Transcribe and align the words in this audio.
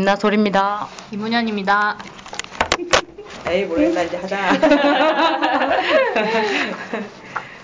김나솔입니다. 0.00 0.88
이문현입니다. 1.10 1.96
에이, 3.46 3.64
모르겠다. 3.64 4.02
이제 4.02 4.18
하자. 4.18 4.52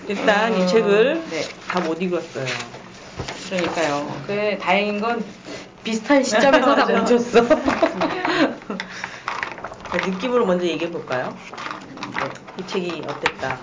일단 0.07 0.57
이 0.57 0.65
책을 0.65 1.21
다못 1.67 2.01
읽었어요. 2.01 2.45
그러니까요. 3.49 4.23
그 4.25 4.57
다행인 4.59 4.99
건 4.99 5.23
비슷한 5.83 6.23
시점에서 6.25 6.75
다. 6.75 6.87
멈췄어. 6.87 7.41
느낌으로 10.07 10.47
먼저 10.47 10.65
얘기해 10.65 10.89
볼까요? 10.89 11.37
이 12.57 12.65
책이 12.65 13.03
어땠다. 13.07 13.59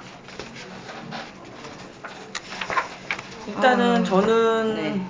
일단은 3.48 4.02
아, 4.02 4.04
저는 4.04 4.74
네. 4.76 5.04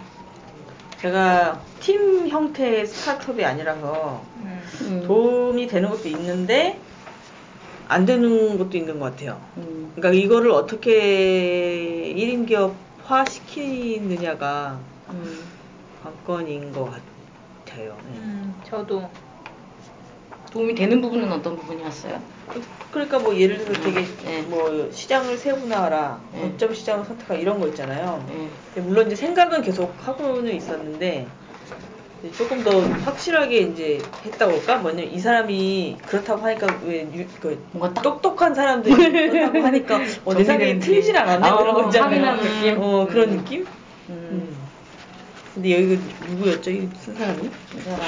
제가 1.00 1.58
팀 1.80 2.28
형태의 2.28 2.86
스타트업이 2.86 3.42
아니라서 3.42 4.22
음. 4.82 5.04
도움이 5.06 5.66
되는 5.66 5.88
것도 5.88 6.08
있는데 6.08 6.78
안 7.88 8.04
되는 8.04 8.58
것도 8.58 8.76
있는 8.76 9.00
것 9.00 9.10
같아요. 9.10 9.40
음. 9.56 9.92
그러니까 9.96 10.22
이거를 10.22 10.50
어떻게 10.50 12.12
1인 12.14 12.46
기업화 12.46 13.24
시키느냐가 13.24 14.78
음. 15.08 15.42
관건인 16.02 16.70
것 16.72 16.84
같아요. 16.84 17.96
네. 18.04 18.18
음, 18.18 18.54
저도 18.64 19.08
도움이 20.50 20.74
되는 20.74 21.00
부분은 21.00 21.30
어떤 21.32 21.56
부분이었어요? 21.56 22.20
그러니까 22.90 23.20
뭐 23.20 23.36
예를 23.38 23.58
들어 23.64 23.80
되게 23.80 24.04
네. 24.24 24.42
뭐 24.42 24.88
시장을 24.90 25.38
세분화하라, 25.38 26.20
네. 26.34 26.40
거점 26.42 26.74
시장을 26.74 27.04
선택하라 27.04 27.38
이런 27.38 27.60
거 27.60 27.68
있잖아요. 27.68 28.24
예. 28.30 28.48
근데 28.74 28.88
물론 28.88 29.06
이제 29.06 29.14
생각은 29.14 29.62
계속 29.62 29.94
하고는 30.04 30.52
있었는데 30.56 31.28
조금 32.36 32.62
더 32.64 32.80
확실하게 32.80 33.58
이제 33.60 34.02
했다고 34.26 34.52
할까? 34.58 34.78
뭐냐면 34.78 35.12
이 35.12 35.18
사람이 35.20 35.98
그렇다고 36.04 36.42
하니까 36.44 36.66
왜그 36.84 37.64
뭔가 37.72 37.94
딱 37.94 38.02
똑똑한 38.02 38.52
사람들이 38.54 38.94
그렇다고 39.30 39.60
하니까 39.64 40.00
어, 40.24 40.34
내 40.34 40.42
생각이 40.44 40.80
틀리진. 40.80 41.16
않았네 41.16 41.46
아, 41.48 41.56
그런 41.56 41.74
거 41.74 41.84
있잖아요. 41.86 42.10
확인하는 42.10 42.42
느낌? 42.42 42.82
어 42.82 43.06
그런 43.08 43.28
음. 43.30 43.36
느낌? 43.38 43.60
음. 43.60 43.68
음. 44.10 44.56
근데 45.54 45.72
여기 45.74 45.98
누구였죠? 46.28 46.70
이 46.72 46.88
쓴 47.04 47.14
사람이? 47.14 47.48
이 47.76 47.80
사람 47.82 48.00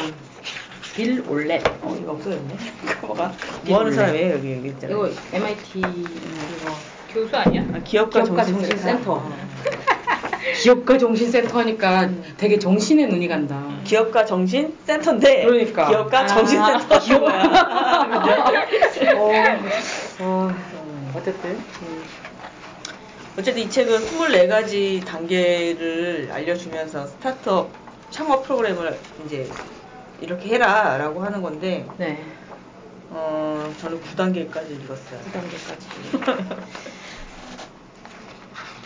빌 0.95 1.25
올렛. 1.29 1.63
어 1.83 1.97
이거 2.01 2.13
없어졌네. 2.13 2.57
뭐가 3.03 3.33
빌뭐 3.65 3.81
하는. 3.81 3.93
사람이에요 3.93 4.35
여기 4.35 4.53
여기 4.57 4.69
있잖아요. 4.69 5.07
이거 5.07 5.15
MIT 5.33 5.79
이거 5.79 6.77
교수 7.13 7.37
아니야? 7.37 7.63
아, 7.75 7.79
기업가, 7.85 8.23
기업가 8.23 8.45
정신센터. 8.45 9.05
정신센터. 9.05 9.13
어. 9.15 9.33
기업가 10.61 10.99
정신센터 10.99 11.59
하니까 11.61 12.11
되게 12.37 12.59
정신의 12.59 13.07
눈이 13.09 13.29
간다. 13.29 13.63
기업가 13.85 14.25
정신 14.25 14.77
센터인데 14.85 15.45
그러니까. 15.45 15.89
기업가 15.89 16.21
아, 16.21 16.27
정신센터 16.27 16.99
기업이야. 17.01 17.43
어, 19.17 19.31
어, 20.21 20.51
어쨌든 21.17 21.51
음. 21.51 22.05
어쨌든 23.39 23.63
이 23.63 23.71
책은 23.71 23.99
24가지 24.09 25.05
단계를 25.07 26.29
알려주면서 26.33 27.07
스타트업 27.07 27.71
창업 28.11 28.43
프로그램을 28.45 28.99
이제 29.25 29.49
이렇게 30.23 30.51
해라라고 30.51 31.23
하는 31.23 31.43
건데 31.43 31.85
네. 31.99 32.25
어 33.11 33.73
저는 33.79 34.01
9단계까지 34.01 34.71
읽었어요. 34.83 35.21
2단계까지. 35.33 36.63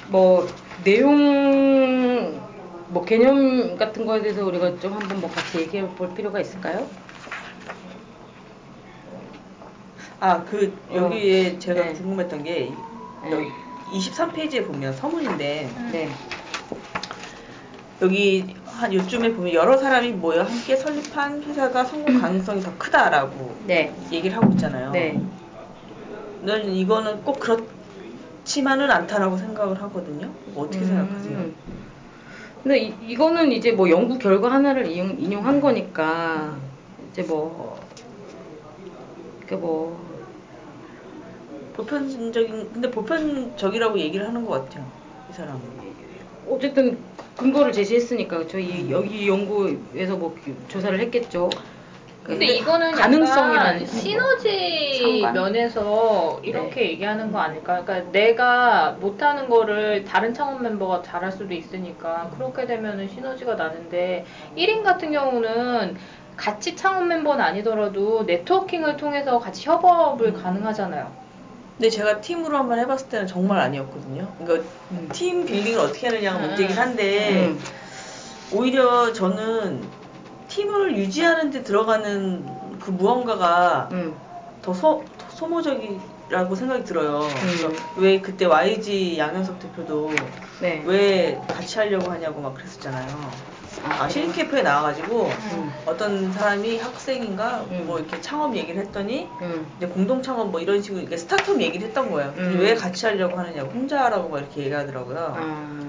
뭐 0.08 0.48
내용 0.82 2.40
뭐 2.88 3.04
개념 3.04 3.76
같은 3.76 4.06
거에 4.06 4.22
대해서 4.22 4.44
우리가 4.46 4.78
좀 4.78 4.94
한번 4.94 5.20
뭐 5.20 5.30
같이 5.30 5.60
얘기해 5.60 5.86
볼 5.90 6.14
필요가 6.14 6.40
있을까요? 6.40 6.88
아 10.18 10.42
그 10.44 10.72
여기에 10.94 11.58
제가 11.58 11.82
네. 11.82 11.92
궁금했던 11.92 12.42
게 12.44 12.72
네. 13.22 13.30
여기 13.30 13.50
23페이지에 13.92 14.66
보면 14.66 14.94
서문인데 14.94 15.70
네. 15.92 16.08
여기 18.00 18.54
한 18.76 18.92
요쯤에 18.92 19.32
보면 19.32 19.54
여러 19.54 19.76
사람이 19.78 20.12
모여 20.12 20.42
함께 20.42 20.76
설립한 20.76 21.42
회사가 21.44 21.84
성공 21.84 22.20
가능성이 22.20 22.60
더 22.60 22.76
크다라고 22.76 23.56
네. 23.64 23.94
얘기를 24.12 24.36
하고 24.36 24.52
있잖아요. 24.52 24.92
네. 24.92 25.18
저는 26.40 26.74
이거는 26.74 27.24
꼭 27.24 27.40
그렇지만은 27.40 28.90
않다라고 28.90 29.38
생각을 29.38 29.80
하거든요. 29.82 30.30
어떻게 30.54 30.84
생각하세요? 30.84 31.38
음. 31.38 31.56
근데 32.62 32.78
이, 32.78 32.94
이거는 33.08 33.52
이제 33.52 33.72
뭐 33.72 33.88
연구 33.88 34.18
결과 34.18 34.52
하나를 34.52 34.86
인용, 34.86 35.16
인용한 35.18 35.60
거니까 35.60 36.56
이제 37.10 37.22
뭐 37.22 37.80
이렇게 39.38 39.56
뭐 39.56 39.98
보편적인 41.74 42.72
근데 42.72 42.90
보편적이라고 42.90 43.98
얘기를 43.98 44.26
하는 44.26 44.44
것 44.44 44.64
같아요. 44.64 44.84
이 45.30 45.32
사람은. 45.32 45.85
어쨌든 46.48 46.98
근거를 47.36 47.72
제시했으니까 47.72 48.46
저희 48.48 48.90
여기 48.90 49.28
연구에서 49.28 50.16
뭐 50.16 50.34
조사를 50.68 50.98
했겠죠. 51.00 51.50
근데 52.22 52.46
그 52.46 52.52
이거는 52.54 52.92
가능성이라는 52.92 53.86
시너지 53.86 54.98
상관? 54.98 55.34
면에서 55.34 56.40
이렇게 56.42 56.90
얘기하는 56.90 57.30
거 57.30 57.38
아닐까? 57.38 57.84
그러니까 57.84 58.10
내가 58.10 58.96
못하는 59.00 59.48
거를 59.48 60.04
다른 60.04 60.34
창업 60.34 60.60
멤버가 60.60 61.02
잘할 61.02 61.30
수도 61.30 61.54
있으니까 61.54 62.30
그렇게 62.36 62.66
되면은 62.66 63.08
시너지가 63.08 63.54
나는데 63.54 64.24
1인 64.56 64.82
같은 64.82 65.12
경우는 65.12 65.96
같이 66.36 66.74
창업 66.74 67.06
멤버는 67.06 67.44
아니더라도 67.44 68.24
네트워킹을 68.24 68.96
통해서 68.96 69.38
같이 69.38 69.68
협업을 69.68 70.32
가능하잖아요. 70.32 71.25
근데 71.76 71.90
제가 71.90 72.20
팀으로 72.20 72.56
한번 72.56 72.78
해봤을 72.78 73.08
때는 73.08 73.26
정말 73.26 73.58
아니었거든요. 73.58 74.34
그러니까 74.38 74.68
음. 74.90 75.08
팀 75.12 75.44
빌딩을 75.44 75.78
어떻게 75.78 76.06
하느냐가 76.06 76.38
음. 76.38 76.46
문제긴 76.48 76.76
한데 76.76 77.46
음. 77.48 77.60
오히려 78.52 79.12
저는 79.12 79.86
팀을 80.48 80.96
유지하는 80.96 81.50
데 81.50 81.62
들어가는 81.62 82.78
그 82.80 82.90
무언가가 82.90 83.90
음. 83.92 84.16
더, 84.62 84.72
소, 84.72 85.04
더 85.18 85.28
소모적이라고 85.28 86.54
생각이 86.54 86.84
들어요. 86.84 87.20
그래서 87.20 87.68
음. 87.68 87.76
왜 87.98 88.20
그때 88.22 88.46
YG 88.46 89.18
양현석 89.18 89.58
대표도 89.58 90.10
네. 90.62 90.82
왜 90.86 91.38
같이 91.46 91.78
하려고 91.78 92.10
하냐고 92.10 92.40
막 92.40 92.54
그랬었잖아요. 92.54 93.55
아, 93.92 94.08
신입캐프에 94.08 94.62
나와가지고 94.62 95.26
음. 95.26 95.72
어떤 95.86 96.32
사람이 96.32 96.78
학생인가 96.78 97.66
음. 97.70 97.84
뭐 97.86 97.98
이렇게 97.98 98.20
창업 98.20 98.56
얘기를 98.56 98.80
했더니 98.82 99.28
음. 99.40 99.66
이제 99.76 99.86
공동 99.86 100.22
창업 100.22 100.50
뭐 100.50 100.60
이런 100.60 100.82
식으로 100.82 101.00
이렇게 101.00 101.16
스타트업 101.16 101.60
얘기를 101.60 101.86
했던 101.86 102.10
거예요. 102.10 102.34
음. 102.36 102.58
왜 102.60 102.74
같이 102.74 103.06
하려고 103.06 103.38
하느냐고 103.38 103.70
혼자 103.70 104.04
하라고 104.04 104.28
막 104.28 104.38
이렇게 104.38 104.62
얘기하더라고요. 104.62 105.34
아. 105.36 105.86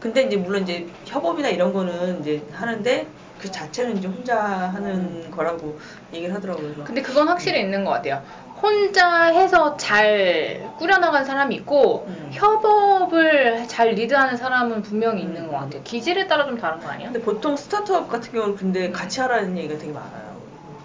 근데 0.00 0.22
이제 0.22 0.36
물론 0.36 0.62
이제 0.62 0.88
협업이나 1.04 1.48
이런 1.48 1.72
거는 1.72 2.20
이제 2.20 2.44
하는데 2.52 3.06
그 3.38 3.50
자체는 3.50 3.98
이제 3.98 4.06
혼자 4.06 4.40
하는 4.40 5.30
거라고 5.30 5.78
얘기를 6.12 6.34
하더라고요. 6.34 6.84
근데 6.84 7.02
그건 7.02 7.28
확실히 7.28 7.60
있는 7.60 7.84
것 7.84 7.90
같아요. 7.90 8.22
혼자 8.62 9.24
해서 9.24 9.76
잘 9.76 10.72
꾸려나간 10.78 11.24
사람이 11.24 11.54
있고 11.56 12.04
음. 12.06 12.28
협업을 12.30 13.66
잘 13.66 13.90
리드하는 13.90 14.36
사람은 14.36 14.82
분명히 14.82 15.22
있는 15.22 15.48
것 15.48 15.58
같아요. 15.58 15.82
기질에 15.82 16.28
따라 16.28 16.46
좀 16.46 16.56
다른 16.56 16.78
거 16.78 16.88
아니야? 16.88 17.08
근데 17.10 17.20
보통 17.20 17.56
스타트업 17.56 18.08
같은 18.08 18.32
경우는 18.32 18.56
근데 18.56 18.92
같이 18.92 19.20
하라는 19.20 19.58
얘기가 19.58 19.78
되게 19.78 19.92
많아요. 19.92 20.36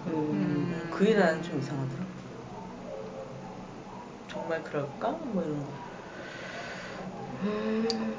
음. 0.08 0.90
그게 0.92 1.14
나는 1.14 1.40
좀 1.44 1.60
이상하더라. 1.60 2.02
정말 4.28 4.62
그럴까? 4.64 5.08
뭐 5.22 5.42
이런 5.44 5.56
거. 5.60 5.66
음. 7.44 8.14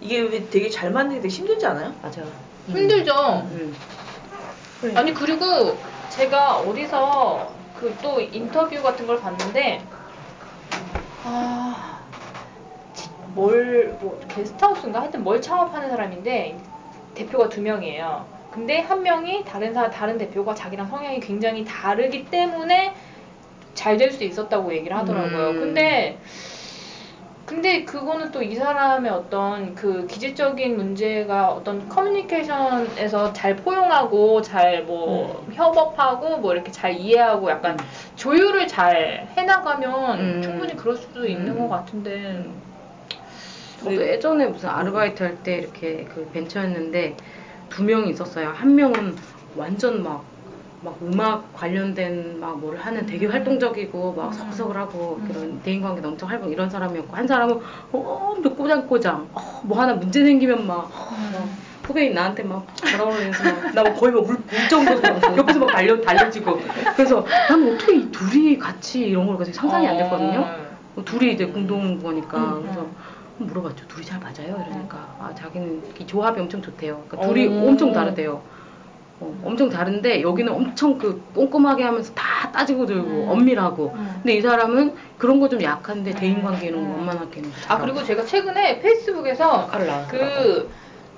이게 0.00 0.20
왜 0.20 0.48
되게 0.48 0.70
잘 0.70 0.90
맞는 0.90 1.16
게 1.16 1.20
되게 1.20 1.34
힘들지 1.34 1.66
않아요? 1.66 1.92
맞아. 2.00 2.22
힘들죠. 2.66 3.12
음. 3.52 3.76
아니 4.94 5.12
그리고 5.12 5.76
제가 6.08 6.60
어디서 6.60 7.59
그 7.80 7.94
또 8.02 8.20
인터뷰 8.20 8.82
같은 8.82 9.06
걸 9.06 9.18
봤는데 9.20 9.82
아, 11.24 12.00
아뭘 13.32 13.96
뭐 14.00 14.20
게스트하우스인가 14.28 15.00
하여튼 15.00 15.22
뭘 15.24 15.40
창업하는 15.40 15.88
사람인데 15.90 16.58
대표가 17.14 17.48
두 17.48 17.60
명이에요. 17.62 18.26
근데 18.50 18.80
한 18.80 19.02
명이 19.02 19.44
다른 19.44 19.72
사 19.72 19.88
다른 19.90 20.18
대표가 20.18 20.54
자기랑 20.54 20.88
성향이 20.88 21.20
굉장히 21.20 21.64
다르기 21.64 22.26
때문에 22.26 22.94
잘 23.74 23.96
될 23.96 24.12
수 24.12 24.24
있었다고 24.24 24.74
얘기를 24.74 24.96
하더라고요. 24.96 25.50
음. 25.50 25.60
근데 25.60 26.18
근데 27.50 27.84
그거는 27.84 28.30
또 28.30 28.40
이 28.42 28.54
사람의 28.54 29.10
어떤 29.10 29.74
그 29.74 30.06
기질적인 30.06 30.76
문제가 30.76 31.50
어떤 31.50 31.88
커뮤니케이션에서 31.88 33.32
잘 33.32 33.56
포용하고 33.56 34.40
잘 34.40 34.84
뭐 34.86 35.44
협업하고 35.52 36.38
뭐 36.38 36.52
이렇게 36.52 36.70
잘 36.70 36.94
이해하고 36.94 37.50
약간 37.50 37.76
조율을 38.14 38.68
잘 38.68 39.28
해나가면 39.36 40.20
음. 40.20 40.42
충분히 40.42 40.76
그럴 40.76 40.96
수도 40.96 41.26
있는 41.26 41.48
음. 41.56 41.58
것 41.58 41.68
같은데 41.68 42.44
저도 43.80 43.96
예전에 44.00 44.46
무슨 44.46 44.68
아르바이트 44.68 45.20
할 45.24 45.42
때 45.42 45.56
이렇게 45.58 46.04
그 46.04 46.30
벤처였는데 46.32 47.16
두 47.68 47.82
명이 47.82 48.10
있었어요. 48.10 48.50
한 48.50 48.76
명은 48.76 49.16
완전 49.56 50.04
막, 50.04 50.24
막 50.82 50.98
음악 51.02 51.52
관련된 51.52 52.40
막 52.40 52.56
뭘 52.60 52.76
하는 52.76 53.06
되게 53.06 53.26
활동적이고 53.26 54.14
막 54.14 54.32
서글서글하고 54.34 55.20
그런 55.26 55.60
대인관계도 55.62 56.08
엄청 56.08 56.28
활동 56.28 56.50
이런 56.50 56.68
사람이었고 56.68 57.16
한 57.16 57.26
사람은 57.26 57.60
엄청 57.92 58.56
꼬장꼬장 58.56 59.28
어, 59.32 59.60
뭐 59.64 59.80
하나 59.80 59.94
문제 59.94 60.24
생기면 60.24 60.66
막, 60.66 60.90
어, 60.90 61.30
막 61.32 61.48
후배인 61.86 62.14
나한테 62.14 62.42
막 62.42 62.66
뭐라 62.90 63.12
그러면서 63.12 63.44
막나 63.44 63.92
거의 63.94 64.12
막 64.12 64.28
울, 64.28 64.36
울 64.52 64.68
정도로 64.68 65.00
막 65.00 65.36
옆에서 65.36 65.58
막 65.60 65.72
달려, 65.72 66.00
달려지고 66.00 66.60
그래서 66.96 67.26
난 67.48 67.62
어떻게 67.68 67.96
이 67.96 68.10
둘이 68.10 68.58
같이 68.58 69.00
이런 69.00 69.26
걸 69.26 69.36
가지고 69.36 69.54
상상이 69.56 69.86
안 69.86 69.96
됐거든요. 69.98 70.48
뭐 70.94 71.04
둘이 71.04 71.32
이제 71.32 71.46
공동 71.46 71.98
거니까 71.98 72.38
음, 72.38 72.62
그래서 72.62 72.80
음. 72.82 72.96
물어봤죠. 73.38 73.86
둘이 73.88 74.04
잘 74.04 74.18
맞아요? 74.20 74.62
이러니까 74.66 75.14
아 75.18 75.34
자기는 75.34 75.82
이 75.98 76.06
조합이 76.06 76.40
엄청 76.40 76.60
좋대요. 76.60 77.04
그러니까 77.08 77.20
둘이 77.26 77.46
오. 77.46 77.68
엄청 77.68 77.92
다르대요. 77.92 78.42
어, 79.20 79.38
엄청 79.44 79.68
다른데 79.68 80.22
여기는 80.22 80.50
엄청 80.52 80.96
그 80.98 81.22
꼼꼼하게 81.34 81.84
하면서 81.84 82.12
다 82.14 82.50
따지고 82.50 82.86
들고 82.86 83.06
음. 83.08 83.28
엄밀하고 83.28 83.92
음. 83.94 84.10
근데 84.22 84.34
이 84.34 84.40
사람은 84.40 84.94
그런 85.18 85.38
거 85.40 85.48
좀 85.50 85.62
약한데 85.62 86.10
음. 86.12 86.16
대인관계 86.16 86.66
이런 86.68 86.82
거 86.84 86.88
음. 86.90 86.96
원만하게는 86.96 87.50
아 87.68 87.78
그리고 87.78 88.02
제가 88.02 88.24
최근에 88.24 88.80
페이스북에서 88.80 89.44
나왔더라고요. 89.46 90.66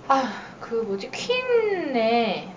그아 0.08 0.24
그 0.60 0.74
뭐지 0.86 1.10
퀸의 1.10 2.48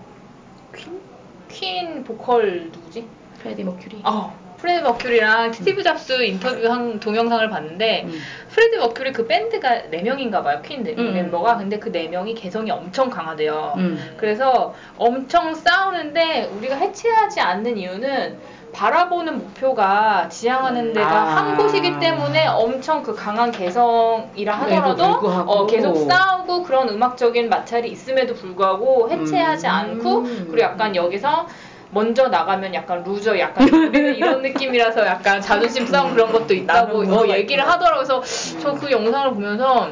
퀸? 0.75 0.99
퀸 1.47 2.03
보컬 2.03 2.69
누구지? 2.71 3.07
프레디 3.39 3.63
머큐리 3.63 4.01
어 4.03 4.35
프레드 4.65 4.81
머큐리랑 4.83 5.53
스티브 5.53 5.83
잡스 5.83 6.23
인터뷰한 6.23 6.99
동영상을 6.99 7.47
봤는데 7.51 8.05
음. 8.07 8.19
프레드 8.49 8.77
머큐리 8.77 9.11
그 9.11 9.27
밴드가 9.27 9.83
4명인가 9.91 10.43
봐요 10.43 10.59
퀸 10.65 10.81
네- 10.83 10.95
음. 10.97 11.13
멤버가 11.13 11.57
근데 11.57 11.77
그 11.77 11.91
4명이 11.91 12.35
개성이 12.35 12.71
엄청 12.71 13.11
강하대요 13.11 13.75
음. 13.77 14.15
그래서 14.17 14.73
엄청 14.97 15.53
싸우는데 15.53 16.49
우리가 16.57 16.77
해체하지 16.77 17.41
않는 17.41 17.77
이유는 17.77 18.39
바라보는 18.73 19.37
목표가 19.37 20.27
지향하는 20.27 20.91
데가 20.93 21.09
아. 21.09 21.35
한 21.37 21.55
곳이기 21.55 21.97
때문에 21.99 22.47
엄청 22.47 23.03
그 23.03 23.15
강한 23.15 23.49
개성이라 23.51 24.53
하더라도. 24.53 25.03
어, 25.05 25.65
계속 25.65 25.95
싸우고 25.95 26.63
그런 26.63 26.89
음악적인 26.89 27.47
마찰이 27.49 27.89
있음에도 27.89 28.33
불구하고 28.33 29.09
해체하지 29.09 29.67
음. 29.67 29.71
않고 29.71 30.23
그리고 30.23 30.59
약간 30.59 30.93
여기서 30.93 31.47
먼저 31.91 32.27
나가면 32.27 32.73
약간 32.73 33.03
loser 33.03 33.37
약간 33.39 33.67
우리는 33.73 34.15
이런 34.15 34.41
느낌이라서 34.41 35.05
약간 35.05 35.39
자존심 35.41 35.85
싸움 35.85 36.13
그런 36.13 36.31
것도 36.31 36.53
있다고 36.53 37.03
뭐가 37.03 37.29
얘기를 37.37 37.63
있구나. 37.63 37.73
하더라고요. 37.73 38.03
그래서 38.21 38.59
저그 38.59 38.91
영상을 38.91 39.31
보면서 39.33 39.89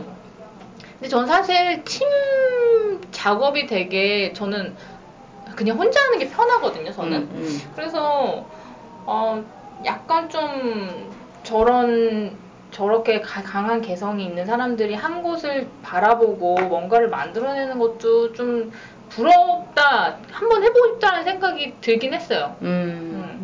근데 0.99 1.07
전 1.07 1.25
사실 1.27 1.83
팀 1.83 2.07
작업이 3.11 3.65
되게 3.67 4.33
저는 4.33 4.75
그냥 5.55 5.77
혼자 5.77 6.01
하는 6.01 6.19
게 6.19 6.29
편하거든요. 6.29 6.91
저는 6.91 7.17
음, 7.17 7.29
음. 7.35 7.61
그래서 7.75 8.45
어 9.05 9.43
약간 9.85 10.27
좀 10.29 11.09
저런 11.43 12.35
저렇게 12.71 13.21
가- 13.21 13.43
강한 13.43 13.81
개성이 13.81 14.25
있는 14.25 14.45
사람들이 14.45 14.95
한 14.95 15.21
곳을 15.21 15.67
바라보고 15.83 16.55
뭔가를 16.55 17.09
만들어내는 17.09 17.77
것도 17.77 18.33
좀 18.33 18.71
부럽다 19.15 20.18
한번 20.31 20.63
해보고 20.63 20.86
싶다는 20.94 21.24
생각이 21.24 21.75
들긴 21.81 22.13
했어요. 22.13 22.56
음. 22.62 22.68
음. 22.68 23.44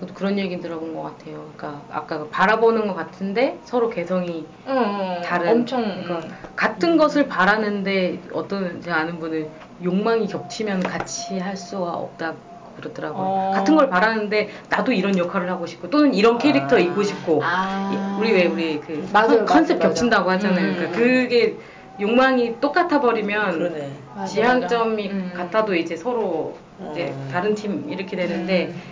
저도 0.00 0.14
그런 0.14 0.38
얘기 0.38 0.60
들어본 0.60 0.94
것 0.94 1.02
같아요. 1.02 1.50
그러니까 1.56 1.80
아까 1.90 2.18
그 2.18 2.28
바라보는 2.28 2.86
것 2.86 2.94
같은데 2.94 3.58
서로 3.64 3.88
개성이 3.90 4.44
응, 4.68 4.76
응, 4.76 5.22
다른 5.24 5.50
엄청 5.52 5.82
그러니까 5.82 6.16
음. 6.26 6.32
같은 6.56 6.96
것을 6.96 7.26
바라는데 7.28 8.20
어떤 8.32 8.80
제가 8.80 8.98
아는 8.98 9.18
분은 9.18 9.48
욕망이 9.82 10.26
겹치면 10.26 10.80
같이 10.82 11.38
할 11.38 11.56
수가 11.56 11.92
없다고 11.92 12.36
그러더라고요. 12.76 13.22
어. 13.24 13.52
같은 13.54 13.76
걸 13.76 13.88
바라는데 13.88 14.50
나도 14.68 14.92
이런 14.92 15.16
역할을 15.16 15.48
하고 15.48 15.64
싶고 15.64 15.90
또는 15.90 16.12
이런 16.12 16.38
캐릭터 16.38 16.76
아. 16.76 16.78
입고 16.80 17.02
싶고 17.04 17.40
아. 17.44 18.16
우리 18.20 18.32
왜 18.32 18.46
우리 18.46 18.80
그 18.80 19.08
맞아요, 19.12 19.38
컨- 19.38 19.46
컨셉 19.46 19.78
맞아요, 19.78 19.88
겹친다고. 19.90 20.30
하잖아요. 20.32 20.66
음. 20.70 20.74
그러니까 20.74 20.98
그게 20.98 21.56
욕망이 22.00 22.60
똑같아 22.60 23.00
버리면. 23.00 24.04
맞아, 24.14 24.26
지향점이 24.26 25.08
맞아. 25.08 25.14
음. 25.16 25.32
같아도 25.34 25.74
이제 25.74 25.96
서로 25.96 26.56
이제 26.90 27.06
음. 27.16 27.28
다른 27.30 27.54
팀 27.54 27.88
이렇게 27.88 28.16
되는데 28.16 28.68
음. 28.68 28.82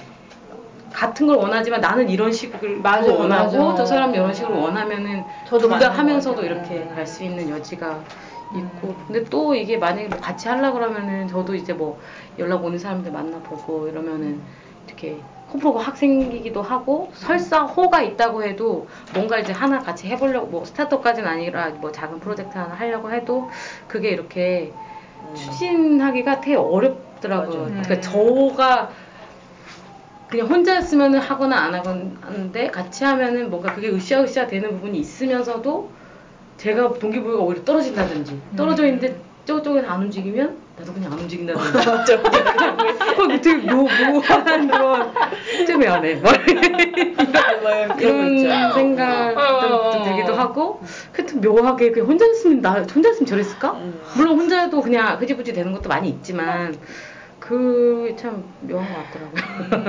같은 0.93 1.27
걸 1.27 1.37
원하지만 1.37 1.81
나는 1.81 2.09
이런 2.11 2.31
식을 2.33 2.79
맞아요, 2.81 3.15
원하고 3.15 3.57
맞아요. 3.57 3.75
저 3.77 3.87
사람 3.87 4.15
이런 4.15 4.33
식으로 4.33 4.61
원하면은 4.61 5.25
저도 5.47 5.69
둘다 5.69 5.91
하면서도. 5.91 6.43
이렇게 6.45 6.75
음. 6.77 6.95
갈수 6.95 7.25
있는 7.25 7.49
여지가 7.49 8.05
있고 8.55 8.89
음. 8.89 9.05
근데 9.07 9.25
또 9.25 9.55
이게 9.55 9.79
만약에 9.79 10.09
뭐 10.09 10.21
같이 10.21 10.49
하려 10.49 10.73
그러면은 10.73 11.27
저도 11.29 11.55
이제 11.55 11.73
뭐 11.73 11.99
연락 12.39 12.65
오는 12.65 12.79
사람들 12.79 13.11
만나보고 13.11 13.89
이러면은 13.89 14.43
이렇게 14.87 15.23
호불호가 15.53 15.81
확 15.81 15.97
생기기도 15.97 16.63
하고 16.63 17.11
설사 17.15 17.63
호가 17.63 18.03
있다고 18.03 18.43
해도 18.43 18.89
뭔가 19.13 19.39
이제 19.39 19.53
하나 19.53 19.79
같이 19.79 20.07
해보려고 20.07 20.47
뭐 20.47 20.65
스타트업까지는 20.65 21.29
아니라 21.29 21.71
뭐 21.81 21.93
작은 21.93 22.21
프로젝트 22.21 22.57
하나 22.57 22.75
하려고 22.75 23.13
해도 23.13 23.51
그게 23.87 24.11
이렇게 24.11 24.73
음. 25.23 25.35
추진하기가 25.35 26.41
되게 26.41 26.57
어렵더라고요. 26.57 27.59
맞아요. 27.59 27.83
그러니까 27.83 27.95
음. 27.95 28.01
저가 28.01 28.91
그냥 30.29 30.47
혼자였으면 30.47 31.15
하거나 31.17 31.57
안 31.59 31.75
하는데 31.75 32.67
같이 32.69 33.05
하면은 33.05 33.51
뭔가 33.51 33.75
그게 33.75 33.91
으쌰으쌰 33.91 34.47
되는 34.47 34.71
부분이 34.71 34.99
있으면서도 34.99 35.91
제가 36.57 36.95
동기부여가 36.95 37.43
오히려 37.43 37.65
떨어진다든지 37.65 38.41
떨어져 38.57 38.87
있는데 38.87 39.21
저쪽에서 39.45 39.89
안 39.89 40.03
움직이면 40.03 40.57
나도 40.79 40.93
그냥 40.93 41.13
안 41.13 41.19
움직인다든지 41.19 41.73
맞아. 41.91 42.15
어, 42.15 43.29
되게 43.29 43.55
묘, 43.67 43.83
묘한 43.85 44.69
그런 44.69 45.13
쯤에 45.67 45.87
안 45.89 46.05
해. 46.05 46.15
막 46.17 46.33
그런 46.47 47.93
거 47.97 48.01
이런. 48.01 48.73
생각도 48.73 49.41
어. 49.41 50.03
들기도 50.05 50.35
하고 50.35 50.81
하여튼 51.13 51.41
묘하게 51.41 51.91
그냥 51.93 52.09
혼자였으면 52.09 52.61
나 52.61 52.83
혼자였으면 52.83 53.27
저랬을까? 53.27 53.73
음. 53.73 54.01
물론 54.17 54.39
혼자도 54.41 54.81
그냥 54.81 55.21
흐지부지 55.21 55.53
되는 55.53 55.73
것도 55.73 55.89
많이 55.89 56.09
있지만 56.09 56.77
그 57.41 58.15
참 58.17 58.45
묘한 58.61 58.87
것 58.93 59.11
같더라고요. 59.11 59.43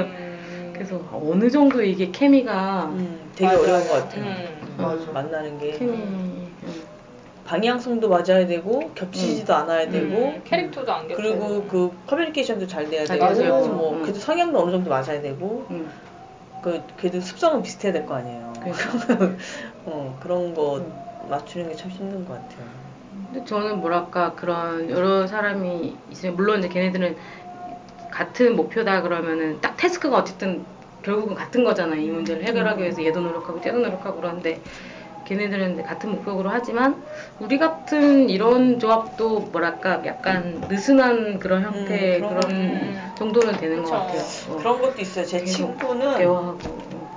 음. 0.07 0.71
그래서 0.73 0.99
어느 1.11 1.49
정도 1.51 1.83
이게 1.83 2.09
케미가 2.11 2.85
음, 2.93 3.19
되게. 3.35 3.53
어려운 3.55 3.87
것 3.87 3.93
같아요. 3.93 4.23
음. 4.23 4.75
맞아. 4.77 5.11
만나는 5.13 5.59
게 5.59 5.71
케미 5.71 5.91
음. 5.91 6.47
방향성도 7.45 8.07
맞아야 8.09 8.47
되고 8.47 8.93
겹치지도 8.93 9.53
않아야 9.53 9.89
되고 9.89 10.15
음, 10.29 10.41
캐릭터도 10.45 10.91
안 10.93 11.07
겹쳐요. 11.07 11.17
그리고 11.37 11.67
그 11.67 11.91
커뮤니케이션도 12.07 12.67
잘 12.67 12.89
돼야 12.89 13.05
잘 13.05 13.19
되고 13.19 13.33
되고. 13.33 13.67
뭐 13.67 13.93
음. 13.93 14.01
그래도 14.01 14.19
성향도 14.19 14.59
어느 14.61 14.71
정도 14.71 14.89
맞아야 14.89 15.21
되고 15.21 15.65
음. 15.69 15.91
그 16.61 16.81
그래도 16.95 17.19
습성은 17.19 17.61
비슷해야 17.61 17.91
될 17.91 18.05
거 18.05 18.15
아니에요. 18.15 18.53
어 19.85 20.17
그런 20.21 20.53
거 20.53 20.77
음. 20.77 20.93
맞추는 21.27 21.69
게 21.69 21.75
참 21.75 21.89
힘든 21.91 22.25
것 22.25 22.33
같아요. 22.33 22.67
근데 23.31 23.43
저는 23.45 23.79
뭐랄까 23.81 24.33
그런 24.35 24.89
여러 24.89 25.27
사람이 25.27 25.97
있으면 26.11 26.35
물론 26.35 26.59
이제 26.59 26.69
걔네들은 26.69 27.15
같은 28.09 28.55
목표다 28.55 29.01
그러면은 29.01 29.59
딱 29.59 29.75
태스크가 29.75 30.17
어쨌든 30.17 30.65
결국은 31.01 31.35
같은 31.35 31.63
거잖아 31.63 31.95
이 31.95 32.07
문제를 32.09 32.43
해결하기 32.43 32.81
위해서 32.81 33.03
얘도 33.03 33.19
노력하고 33.21 33.59
쟤도 33.59 33.79
노력하고 33.79 34.17
그러는데 34.17 34.61
걔네들은 35.25 35.83
같은 35.83 36.11
목표로 36.11 36.49
하지만 36.49 37.03
우리 37.39 37.57
같은 37.57 38.29
이런 38.29 38.79
조합도 38.79 39.49
뭐랄까 39.51 40.03
약간 40.05 40.65
느슨한 40.67 41.39
그런 41.39 41.63
형태 41.63 42.17
음, 42.17 42.27
그런 42.27 42.29
그런 42.29 42.51
음. 42.51 43.11
정도는 43.15 43.57
되는 43.57 43.77
그쵸. 43.77 43.89
것 43.89 43.97
같아요. 43.97 44.21
어. 44.49 44.57
그런 44.57 44.81
것도 44.81 45.01
있어요. 45.01 45.25
제 45.25 45.43
친구는 45.43 46.17
대화하고 46.17 46.69
어. 46.69 47.07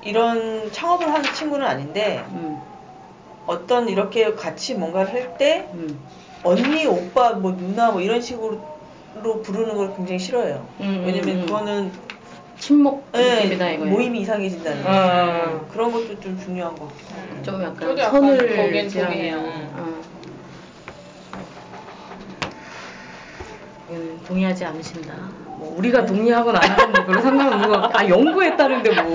이런 0.00 0.70
창업을 0.72 1.12
하는 1.12 1.32
친구는 1.34 1.66
아닌데 1.66 2.24
음, 2.30 2.62
어떤 3.46 3.88
이렇게 3.88 4.34
같이 4.34 4.74
뭔가를 4.74 5.12
할때 5.12 5.68
음. 5.74 6.00
언니, 6.42 6.86
오빠, 6.86 7.34
뭐 7.34 7.52
누나 7.52 7.92
뭐 7.92 8.00
이런 8.00 8.20
식으로 8.20 8.62
부르는 9.44 9.76
걸 9.76 9.94
굉장히 9.94 10.18
싫어해요. 10.18 10.66
음, 10.80 11.02
왜냐면 11.04 11.36
음, 11.36 11.40
음. 11.40 11.46
그거는 11.46 11.92
친목 12.62 13.08
예, 13.16 13.34
느낌이다 13.42 13.70
이거예요. 13.70 13.90
모임이 13.92 14.20
이상해진다는 14.20 14.86
어. 14.86 14.86
거. 14.86 15.66
그런 15.72 15.90
것도 15.90 16.20
좀 16.20 16.38
중요한 16.38 16.72
것 16.76 16.86
같고. 16.86 17.14
음. 17.16 17.42
좀 17.42 17.60
약간 17.60 17.96
선을 17.96 18.88
동의해요. 18.88 19.36
어. 19.74 20.00
여기는 23.90 24.22
동의하지 24.22 24.64
않으신다. 24.64 25.12
뭐 25.58 25.74
우리가 25.76 26.06
동의하건 26.06 26.54
안 26.54 26.62
하건 26.62 26.92
뭐 26.92 27.04
별로 27.04 27.20
상관없는 27.20 27.68
거. 27.68 27.90
아 27.92 28.08
연구했다는데 28.08 29.02
뭐. 29.02 29.12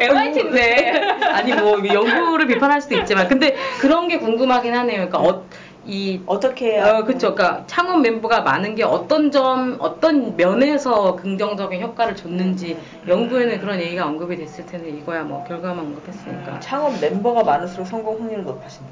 MIT인데. 0.00 1.02
아니 1.32 1.52
뭐 1.52 1.76
연구를 1.86 2.46
비판할 2.46 2.80
수도 2.80 2.96
있지만 2.96 3.28
근데 3.28 3.54
그런 3.80 4.08
게 4.08 4.18
궁금하긴 4.18 4.74
하네요. 4.74 5.08
그러니까 5.08 5.18
어, 5.18 5.44
이 5.86 6.20
어떻게 6.26 6.78
어, 6.78 7.04
그쵸. 7.04 7.34
그러니까 7.34 7.64
창원 7.66 8.02
멤버가 8.02 8.42
많은 8.42 8.74
게 8.74 8.82
어떤 8.84 9.30
점, 9.30 9.76
어떤 9.80 10.36
면에서 10.36 11.16
긍정적인 11.16 11.80
효과를 11.82 12.14
줬는지 12.14 12.78
연구에는 13.08 13.60
그런 13.60 13.80
얘기가 13.80 14.06
언급이 14.06 14.36
됐을 14.36 14.66
텐데 14.66 14.90
이거야 14.90 15.22
뭐 15.22 15.42
결과만 15.44 15.78
언급했으니까. 15.86 16.60
창업 16.60 17.00
멤버가 17.00 17.42
많을수록 17.44 17.86
성공 17.86 18.20
확률이 18.20 18.42
높아진다. 18.42 18.86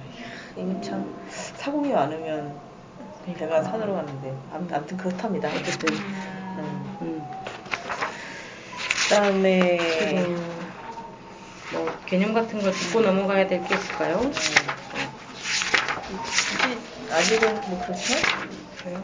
이게 0.56 0.80
참 0.80 1.14
사공이 1.28 1.92
많으면 1.92 2.54
배가 3.26 3.62
산으로 3.62 3.92
가는데 3.94 4.34
아무튼, 4.52 4.96
그렇답니다. 4.96 5.48
어쨌든 5.50 5.94
음. 5.94 6.98
음. 7.02 7.22
그다음에 9.08 9.78
뭐 11.72 11.86
개념 12.06 12.32
같은 12.32 12.62
걸 12.62 12.72
짚고 12.72 13.02
넘어가야 13.02 13.46
될 13.46 13.62
게 13.62 13.74
있을까요? 13.74 14.18
음. 17.08 17.12
아직은 17.12 17.60
뭐 17.68 17.80
그렇죠? 17.80 18.14
그래요? 18.78 19.02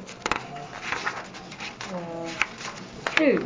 어, 1.92 2.26
사실 3.06 3.44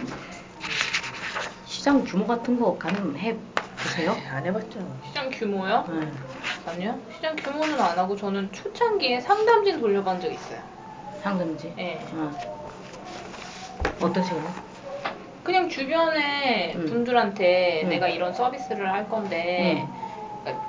시장 1.65 2.03
규모 2.05 2.27
같은 2.27 2.59
거 2.59 2.77
가능해 2.77 3.37
보세요? 3.77 4.17
안 4.31 4.45
해봤죠. 4.47 4.99
시장 5.05 5.31
규모요? 5.31 5.87
네. 5.89 6.13
아니요. 6.67 7.01
시장 7.15 7.37
규모는 7.37 7.81
안 7.81 7.99
하고 7.99 8.17
저는 8.17 8.51
초창기에 8.53 9.21
상담진 9.21 9.81
돌려본 9.81 10.21
적 10.21 10.33
있어요. 10.33 10.61
상금지. 11.23 11.73
예. 11.79 12.01
어. 12.13 12.31
식으로? 14.23 14.43
그냥 15.45 15.69
주변에 15.69 16.75
음. 16.75 16.87
분들한테 16.87 17.85
음. 17.85 17.89
내가 17.89 18.09
이런 18.09 18.35
서비스를 18.35 18.93
할 18.93 19.09
건데 19.09 19.87
그러니까 19.87 19.98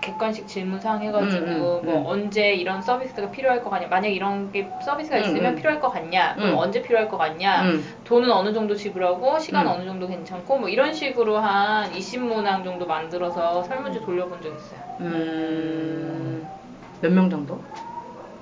객관식 0.01 0.47
질문사항 0.47 1.01
해가지고 1.03 1.45
음, 1.45 1.79
음, 1.81 1.85
뭐 1.85 2.01
음. 2.01 2.05
언제 2.05 2.53
이런 2.53 2.81
서비스가 2.81 3.31
필요할 3.31 3.63
것 3.63 3.69
같냐 3.69 3.87
만약 3.87 4.09
이런 4.09 4.51
게 4.51 4.69
서비스가 4.79 5.17
음, 5.17 5.21
있으면 5.21 5.45
음. 5.53 5.55
필요할 5.55 5.79
것 5.79 5.89
같냐 5.89 6.35
그럼 6.35 6.51
음. 6.51 6.57
언제 6.57 6.81
필요할 6.81 7.07
것 7.07 7.17
같냐 7.17 7.63
음. 7.63 7.83
돈은 8.03 8.31
어느 8.31 8.53
정도 8.53 8.75
지불하고 8.75 9.39
시간 9.39 9.67
음. 9.67 9.71
어느 9.71 9.85
정도 9.85 10.07
괜찮고 10.07 10.57
뭐 10.57 10.69
이런 10.69 10.93
식으로 10.93 11.37
한 11.37 11.91
20문항 11.91 12.63
정도 12.63 12.85
만들어서 12.85 13.63
설문지 13.63 14.01
돌려본 14.01 14.41
적 14.41 14.49
있어요 14.49 14.79
음, 15.01 16.47
몇명 17.01 17.29
정도? 17.29 17.61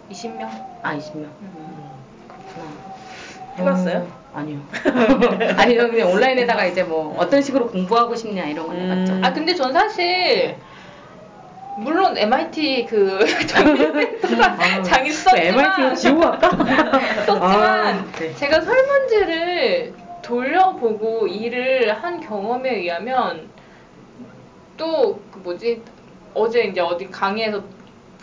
20명? 0.09 0.49
아, 0.81 0.95
20명. 0.95 1.25
음. 1.41 1.89
그렇구나. 2.27 2.71
해봤어요? 3.57 3.97
음, 3.97 4.11
아니요. 4.33 4.59
아니요, 5.57 5.89
그냥 5.89 6.11
온라인에다가 6.11 6.65
이제 6.65 6.83
뭐 6.83 7.15
어떤 7.17 7.41
식으로 7.41 7.67
공부하고 7.67 8.15
싶냐 8.15 8.45
이런 8.45 8.67
거 8.67 8.73
음. 8.73 8.79
해봤죠. 8.79 9.19
아 9.23 9.33
근데 9.33 9.53
전 9.53 9.73
사실 9.73 10.55
물론 11.77 12.17
MIT 12.17 12.87
그 12.89 13.19
장인센터가 13.47 14.55
아유, 14.59 14.83
장인 14.83 15.11
또 15.11 15.17
썼지만 15.17 15.47
MIT로 15.47 15.95
지우고 15.95 16.19
갈까? 16.21 16.49
썼지만 17.25 17.43
아, 17.43 18.05
네. 18.17 18.33
제가 18.35 18.61
설문지를 18.61 19.93
돌려보고 20.23 21.27
일을 21.27 21.93
한 22.01 22.19
경험에 22.19 22.77
의하면 22.77 23.49
또 24.77 25.19
그 25.31 25.39
뭐지 25.43 25.81
어제 26.33 26.63
이제 26.63 26.81
어디 26.81 27.09
강의에서 27.09 27.63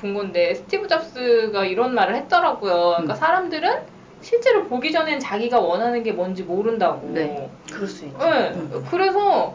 본 0.00 0.14
건데 0.14 0.54
스티브 0.54 0.86
잡스가 0.88 1.64
이런 1.64 1.94
말을 1.94 2.14
했더라고요. 2.16 2.74
그러니까 2.96 3.14
음. 3.14 3.16
사람들은 3.16 3.78
실제로 4.20 4.64
보기 4.64 4.92
전엔 4.92 5.20
자기가 5.20 5.60
원하는 5.60 6.02
게 6.02 6.12
뭔지 6.12 6.42
모른다고. 6.42 7.10
네. 7.12 7.50
그럴 7.72 7.86
수 7.86 8.04
있죠. 8.06 8.18
네. 8.18 8.50
음. 8.54 8.86
그래서 8.90 9.54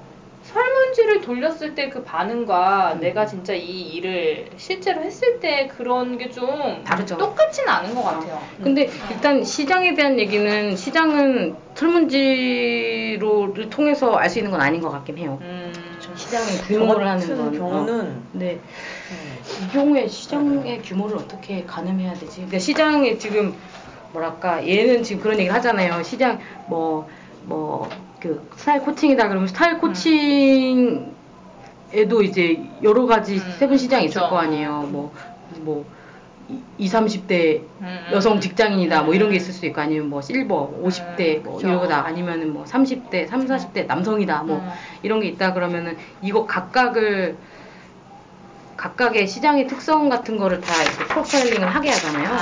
설문지를 0.53 1.21
돌렸을 1.21 1.75
때 1.75 1.89
그 1.89 2.03
반응과 2.03 2.93
음. 2.93 2.99
내가 2.99 3.25
진짜 3.25 3.53
이 3.53 3.81
일을 3.93 4.49
실제로 4.57 5.01
했을 5.01 5.39
때 5.39 5.67
그런 5.67 6.17
게 6.17 6.29
좀 6.29 6.83
다르죠. 6.83 7.17
똑같지는 7.17 7.67
않은 7.69 7.95
것 7.95 8.03
같아요. 8.03 8.39
근데 8.63 8.89
일단 9.09 9.43
시장에 9.43 9.93
대한 9.95 10.19
얘기는 10.19 10.75
시장은 10.75 11.55
설문지를 11.75 13.69
통해서 13.69 14.13
알 14.15 14.29
수 14.29 14.39
있는 14.39 14.51
건 14.51 14.61
아닌 14.61 14.81
것 14.81 14.89
같긴 14.91 15.17
해요. 15.17 15.39
음, 15.41 15.73
시장의 16.15 16.47
저 16.57 16.63
규모를 16.67 17.07
하는 17.07 17.37
건. 17.37 17.57
경우는 17.57 18.01
어. 18.01 18.21
네. 18.33 18.59
음, 19.11 19.37
이 19.63 19.73
경우에 19.73 20.07
시장의 20.07 20.81
규모를 20.83 21.17
어떻게 21.17 21.63
가늠해야 21.65 22.13
되지? 22.13 22.35
그러니까 22.37 22.59
시장에 22.59 23.17
지금 23.17 23.55
뭐랄까 24.13 24.65
얘는 24.67 25.03
지금 25.03 25.21
그런 25.23 25.37
얘기를 25.39 25.55
하잖아요. 25.55 26.03
시장 26.03 26.39
뭐뭐 26.67 27.89
그 28.19 28.49
스타일 28.55 28.81
코칭이다 28.81 29.27
그러면 29.29 29.47
스타일 29.47 29.77
코칭에도 29.79 31.11
이제 32.23 32.63
여러 32.83 33.05
가지 33.05 33.35
음, 33.35 33.55
세분 33.57 33.77
시장이 33.77 34.05
있을 34.05 34.21
그쵸. 34.21 34.29
거 34.29 34.37
아니에요. 34.37 34.89
뭐 34.91 35.11
뭐 35.57 35.85
20, 36.77 36.93
30대 37.27 37.61
음, 37.81 38.05
여성 38.11 38.33
음. 38.33 38.41
직장인이다 38.41 39.03
뭐 39.03 39.13
이런 39.13 39.29
게 39.29 39.35
있을 39.35 39.53
수 39.53 39.65
있고 39.67 39.81
아니면 39.81 40.09
뭐 40.09 40.21
실버 40.21 40.81
50대 40.83 41.43
뭐. 41.43 41.59
이러다 41.61 42.05
아니면은 42.05 42.53
뭐 42.53 42.63
30대 42.65 43.27
3, 43.27 43.45
40대 43.45 43.85
남성이다 43.85 44.43
뭐 44.43 44.57
음. 44.57 44.69
이런 45.03 45.19
게 45.19 45.27
있다 45.27 45.53
그러면은 45.53 45.97
이거 46.21 46.45
각각을 46.45 47.37
각각의 48.77 49.27
시장의 49.27 49.67
특성 49.67 50.07
같은 50.09 50.37
거를 50.37 50.61
다 50.61 50.73
이렇게 50.81 51.03
프로파일링을 51.03 51.67
하게 51.67 51.89
하잖아요. 51.89 52.37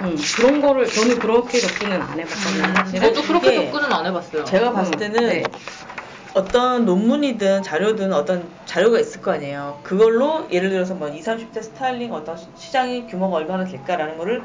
아, 0.00 0.06
음, 0.06 0.16
그런 0.36 0.60
거를 0.60 0.86
저는 0.86 1.18
그렇게 1.18 1.58
접근은 1.58 2.00
안 2.00 2.18
해봤거든요. 2.18 2.64
음, 2.68 2.74
사실은. 2.74 3.14
저도 3.14 3.26
그렇게 3.26 3.54
접근은 3.54 3.92
안 3.92 4.06
해봤어요. 4.06 4.44
제가 4.44 4.72
봤을 4.72 4.94
음, 4.94 4.98
때는 4.98 5.26
네. 5.28 5.42
어떤 6.34 6.84
논문이든 6.84 7.62
자료든 7.62 8.12
어떤 8.12 8.48
자료가 8.64 8.98
있을 8.98 9.20
거 9.22 9.32
아니에요. 9.32 9.80
그걸로 9.84 10.48
예를 10.50 10.70
들어서 10.70 10.94
뭐 10.94 11.08
20, 11.08 11.24
30대 11.52 11.62
스타일링 11.62 12.12
어떤 12.12 12.36
시- 12.36 12.48
시장의 12.56 13.06
규모가 13.06 13.36
얼마나 13.36 13.64
될까라는 13.64 14.18
거를 14.18 14.42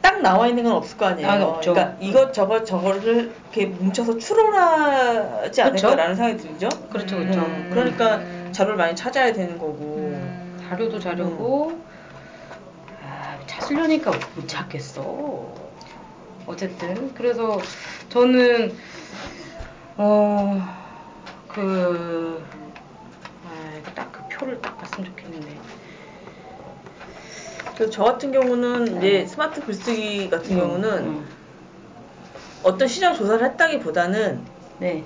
딱 0.00 0.20
나와 0.20 0.48
있는 0.48 0.64
건 0.64 0.72
없을 0.72 0.96
거 0.96 1.06
아니에요. 1.06 1.28
아, 1.28 1.42
없죠. 1.44 1.74
그러니까 1.74 1.96
이것 2.00 2.32
저것 2.32 2.64
저거를 2.66 3.32
이렇게 3.52 3.66
뭉쳐서 3.66 4.18
추론하지 4.18 5.62
그렇죠. 5.62 5.86
않을까라는 5.88 6.14
생각이 6.16 6.36
들죠. 6.38 6.68
그렇죠, 6.90 7.16
음. 7.18 7.22
그렇죠. 7.22 7.40
음, 7.40 7.66
그러니까 7.70 8.16
음. 8.16 8.48
자료를 8.52 8.76
많이 8.76 8.96
찾아야 8.96 9.32
되는 9.32 9.58
거고. 9.58 9.96
음. 9.96 10.48
자료도 10.68 10.98
자료고 10.98 11.70
아, 11.84 11.97
찾으려니까 13.58 14.12
못 14.36 14.46
찾겠어. 14.46 15.52
어쨌든 16.46 17.12
그래서 17.14 17.58
저는 18.08 18.76
어그 19.96 21.48
아, 23.44 23.94
딱그 23.94 24.22
표를 24.28 24.60
딱 24.60 24.78
봤으면 24.78 25.10
좋겠는데. 25.10 25.58
그래서 27.74 27.90
저 27.92 28.04
같은 28.04 28.32
경우는 28.32 28.98
이제 28.98 29.26
스마트 29.26 29.64
글쓰기 29.64 30.30
같은 30.30 30.56
경우는 30.56 31.06
음, 31.06 31.28
어떤 32.62 32.88
시장 32.88 33.14
조사를 33.14 33.44
했다기보다는 33.44 34.46
네. 34.78 35.04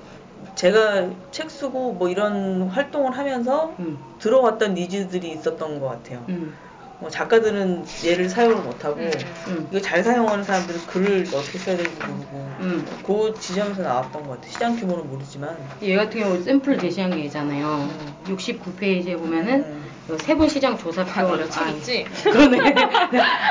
제가 0.54 1.10
책 1.30 1.50
쓰고 1.50 1.94
뭐 1.94 2.08
이런 2.08 2.62
활동을 2.62 3.16
하면서 3.16 3.74
음, 3.78 3.98
들어왔던 4.18 4.74
니즈들이 4.74 5.30
있었던 5.32 5.80
것 5.80 5.88
같아요. 5.88 6.26
음, 6.28 6.56
뭐 7.02 7.10
작가들은 7.10 7.84
얘를 8.06 8.28
사용을 8.28 8.62
못하고 8.62 9.00
음. 9.00 9.10
음, 9.48 9.68
이거 9.70 9.80
잘 9.80 10.04
사용하는 10.04 10.44
사람들은 10.44 10.86
글을 10.86 11.26
어떻게 11.34 11.58
써야 11.58 11.76
되는지 11.76 11.98
모르고 12.06 12.36
음. 12.60 12.86
그 13.04 13.34
지점에서 13.40 13.82
나왔던 13.82 14.22
것 14.22 14.28
같아요. 14.30 14.52
시장 14.52 14.76
규모는 14.76 15.10
모르지만 15.10 15.56
얘 15.82 15.96
같은 15.96 16.20
경우 16.20 16.40
샘플 16.40 16.78
제시한 16.78 17.10
게 17.10 17.24
있잖아요. 17.24 17.90
음. 17.90 18.14
69페이지에 18.28 19.18
보면은 19.18 19.64
음. 19.64 20.16
세분 20.20 20.48
시장 20.48 20.78
조사표 20.78 21.10
아, 21.20 21.22
너책 21.22 21.68
있지? 21.76 22.04
그러네. 22.22 22.58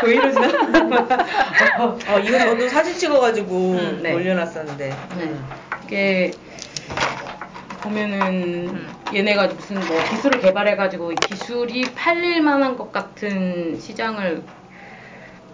왜 0.05 0.13
이러지나? 0.13 0.47
어, 1.83 2.19
이거 2.19 2.39
저도 2.39 2.69
사진 2.69 2.97
찍어가지고 2.97 3.71
음, 3.73 3.99
네. 4.01 4.13
올려놨었는데 4.13 4.89
네. 5.17 5.23
음. 5.23 5.45
이게 5.85 6.31
보면은 7.81 8.69
음. 8.69 9.00
얘네가 9.13 9.47
무슨 9.47 9.75
뭐 9.75 9.85
기술을 10.09 10.39
개발해가지고 10.39 11.09
기술이 11.09 11.81
팔릴 11.95 12.41
만한 12.41 12.77
것 12.77 12.91
같은 12.91 13.77
시장을 13.79 14.43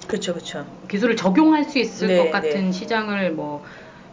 그쵸 0.08 0.34
그쵸 0.34 0.66
기술을 0.88 1.16
적용할 1.16 1.66
수 1.66 1.80
있을 1.80 2.08
네, 2.08 2.18
것 2.18 2.32
같은 2.32 2.66
네. 2.66 2.72
시장을 2.72 3.32
뭐 3.32 3.64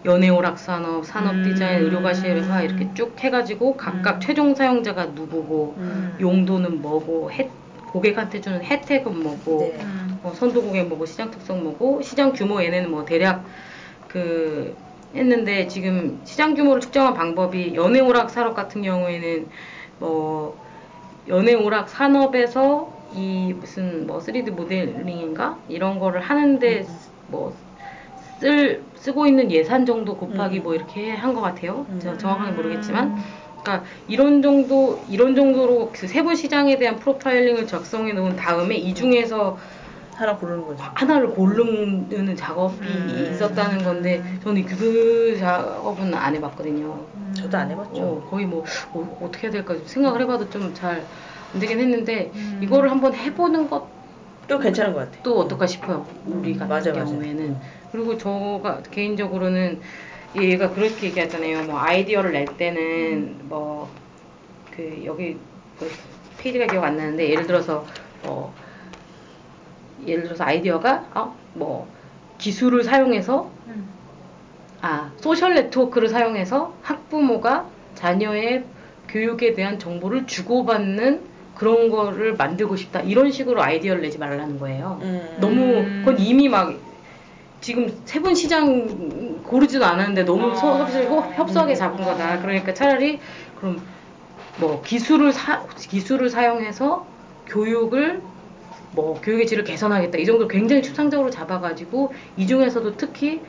연예 0.04 0.28
오락 0.28 0.58
산업, 0.58 1.06
산업 1.06 1.36
음. 1.36 1.42
디자인, 1.42 1.82
의료가시회사 1.84 2.62
이렇게 2.62 2.92
쭉 2.94 3.16
해가지고 3.18 3.76
각각 3.76 4.16
음. 4.16 4.20
최종 4.20 4.54
사용자가 4.54 5.06
누구고 5.06 5.74
음. 5.78 6.16
용도는 6.20 6.82
뭐고 6.82 7.30
혜- 7.30 7.50
고객한테 7.92 8.40
주는 8.40 8.62
혜택은 8.62 9.22
뭐고 9.22 9.58
네. 9.60 9.78
음. 9.80 10.18
뭐 10.22 10.34
선도 10.34 10.62
고객 10.62 10.88
뭐고 10.88 11.06
시장 11.06 11.30
특성 11.30 11.62
뭐고 11.62 12.02
시장 12.02 12.32
규모 12.32 12.62
얘네는 12.62 12.90
뭐 12.90 13.04
대략 13.04 13.44
그 14.08 14.76
했는데 15.14 15.68
지금 15.68 16.20
시장 16.24 16.54
규모를 16.54 16.80
측정한 16.80 17.14
방법이 17.14 17.74
연예오락 17.74 18.30
산업 18.30 18.54
같은 18.54 18.82
경우에는 18.82 19.46
뭐 20.00 20.56
연예오락 21.28 21.88
산업에서 21.88 22.92
이 23.14 23.54
무슨 23.58 24.06
뭐 24.06 24.18
3D 24.18 24.50
모델링인가 24.50 25.58
이런 25.68 25.98
거를 25.98 26.20
하는데 26.20 26.84
뭐쓸 27.28 28.82
쓰고 28.96 29.26
있는 29.26 29.50
예산 29.50 29.86
정도 29.86 30.16
곱하기 30.16 30.58
음. 30.58 30.62
뭐 30.62 30.74
이렇게 30.74 31.10
한 31.12 31.34
것 31.34 31.40
같아요. 31.40 31.86
음. 31.88 32.00
제가 32.00 32.18
정확하게 32.18 32.52
모르겠지만, 32.52 33.16
그러니까 33.62 33.86
이런 34.08 34.42
정도 34.42 35.00
이런 35.08 35.34
정도로 35.34 35.90
그 35.92 36.06
세부 36.08 36.34
시장에 36.34 36.76
대한 36.78 36.96
프로파일링을 36.96 37.66
작성해 37.66 38.12
놓은 38.12 38.36
다음에 38.36 38.76
이 38.76 38.94
중에서 38.94 39.56
하나 40.16 40.36
고르는 40.36 40.64
거죠. 40.64 40.82
하나를 40.94 41.30
고르는 41.30 42.36
작업이 42.36 42.86
음. 42.86 43.28
있었다는 43.32 43.82
건데 43.84 44.22
저는 44.42 44.64
그 44.64 45.36
작업은 45.38 46.14
안 46.14 46.34
해봤거든요. 46.34 47.06
저도 47.34 47.56
안 47.58 47.70
해봤죠. 47.70 48.00
어, 48.02 48.26
거의 48.30 48.46
뭐 48.46 48.64
어, 48.92 49.28
떻게 49.32 49.48
해야 49.48 49.52
될까 49.52 49.74
좀 49.74 49.86
생각을 49.86 50.20
해봐도 50.22 50.48
좀 50.50 50.72
잘 50.74 51.04
안 51.52 51.60
되긴 51.60 51.78
했는데 51.78 52.32
이거를 52.60 52.90
한번 52.90 53.14
해보는 53.14 53.68
것도 53.70 53.88
또 54.48 54.58
괜찮은 54.58 54.92
것 54.92 55.10
같아. 55.10 55.30
어떨까 55.30 55.66
싶어요. 55.68 56.04
우리 56.26 56.52
같은 56.54 56.68
맞아, 56.68 56.92
맞아. 56.92 57.04
경우에는 57.04 57.60
그리고 57.92 58.18
저가 58.18 58.82
개인적으로는 58.90 59.80
얘가 60.34 60.70
그렇게 60.74 61.06
얘기하잖아요. 61.06 61.62
뭐 61.64 61.78
아이디어를 61.78 62.32
낼 62.32 62.44
때는 62.56 63.38
뭐그 63.48 65.02
여기 65.04 65.36
그 65.78 65.90
페이지가 66.38 66.66
기억 66.66 66.84
안 66.84 66.96
나는데 66.96 67.30
예를 67.30 67.46
들어서 67.46 67.86
어 68.24 68.52
예를 70.06 70.24
들어서 70.24 70.44
아이디어가 70.44 71.04
어 71.14 71.34
뭐 71.56 71.86
기술을 72.38 72.82
사용해서 72.82 73.48
아 74.80 75.10
소셜 75.16 75.54
네트워크를 75.54 76.08
사용해서 76.08 76.72
학부모가 76.82 77.66
자녀의 77.94 78.64
교육에 79.08 79.54
대한 79.54 79.78
정보를 79.78 80.26
주고받는 80.26 81.20
그런 81.54 81.88
거를 81.90 82.34
만들고 82.34 82.74
싶다 82.76 83.00
이런 83.00 83.30
식으로 83.30 83.62
아이디어를 83.62 84.02
내지 84.02 84.18
말라는 84.18 84.58
거예요. 84.58 84.98
음. 85.02 85.36
너무 85.40 85.84
그건 86.04 86.18
이미 86.18 86.48
막 86.48 86.74
지금 87.60 87.88
세분 88.04 88.34
시장 88.34 89.42
고르지도 89.44 89.84
않았는데 89.84 90.24
너무 90.24 90.50
아. 90.50 90.54
서- 90.56 90.78
협- 90.84 90.90
협- 90.90 91.38
협소하게 91.38 91.74
잡은 91.76 92.04
거다. 92.04 92.40
그러니까 92.40 92.74
차라리 92.74 93.20
그럼 93.60 93.80
뭐 94.58 94.82
기술을 94.82 95.32
사 95.32 95.64
기술을 95.78 96.28
사용해서 96.30 97.06
교육을 97.46 98.22
뭐 98.94 99.20
교육의 99.20 99.46
질을 99.46 99.64
개선하겠다 99.64 100.18
이 100.18 100.24
정도 100.24 100.48
굉장히 100.48 100.82
추상적으로 100.82 101.30
잡아가지고 101.30 102.12
이 102.36 102.46
중에서도 102.46 102.96
특히 102.96 103.40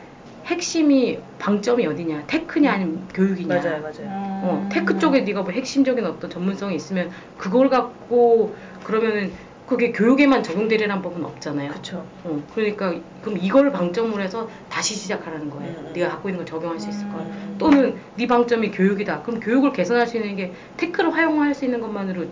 핵심이 0.46 1.20
방점이 1.40 1.86
어디냐 1.88 2.24
tech냐 2.28 2.72
아니면 2.72 3.08
교육이냐 3.14 3.56
맞아요, 3.56 3.82
맞아요. 3.82 4.10
어, 4.44 4.70
tech 4.72 5.00
쪽에 5.00 5.22
네가 5.22 5.42
뭐 5.42 5.52
핵심적인 5.52 6.06
어떤 6.06 6.30
전문성이 6.30 6.76
있으면 6.76 7.10
그걸 7.38 7.70
갖고 7.70 8.56
그러면은 8.84 9.32
그게 9.68 9.92
교육에만 9.92 10.44
적용되리라는 10.44 11.02
법은 11.02 11.26
없잖아요. 11.26 11.72
그쵸. 11.72 12.06
어, 12.24 12.44
그러니까 12.54 12.94
그럼 13.24 13.40
이걸 13.42 13.72
방점으로 13.72 14.22
해서 14.22 14.48
다시 14.70 14.94
시작하라는 14.94 15.50
거예요. 15.50 15.74
음. 15.80 15.92
네가 15.94 16.10
갖고 16.10 16.30
있는 16.30 16.40
걸 16.40 16.46
적용할 16.46 16.80
수 16.80 16.90
있을 16.90 17.10
거야. 17.10 17.24
음. 17.24 17.56
또는 17.58 17.96
네 18.16 18.28
방점이 18.28 18.70
교육이다. 18.70 19.24
그럼 19.24 19.40
교육을 19.40 19.74
개선할 19.74 20.06
수 20.06 20.18
있는 20.18 20.36
게 20.36 20.54
tech를 20.78 21.12
활용할 21.12 21.56
수 21.56 21.66
있는 21.66 21.82
것만으로 21.82 22.26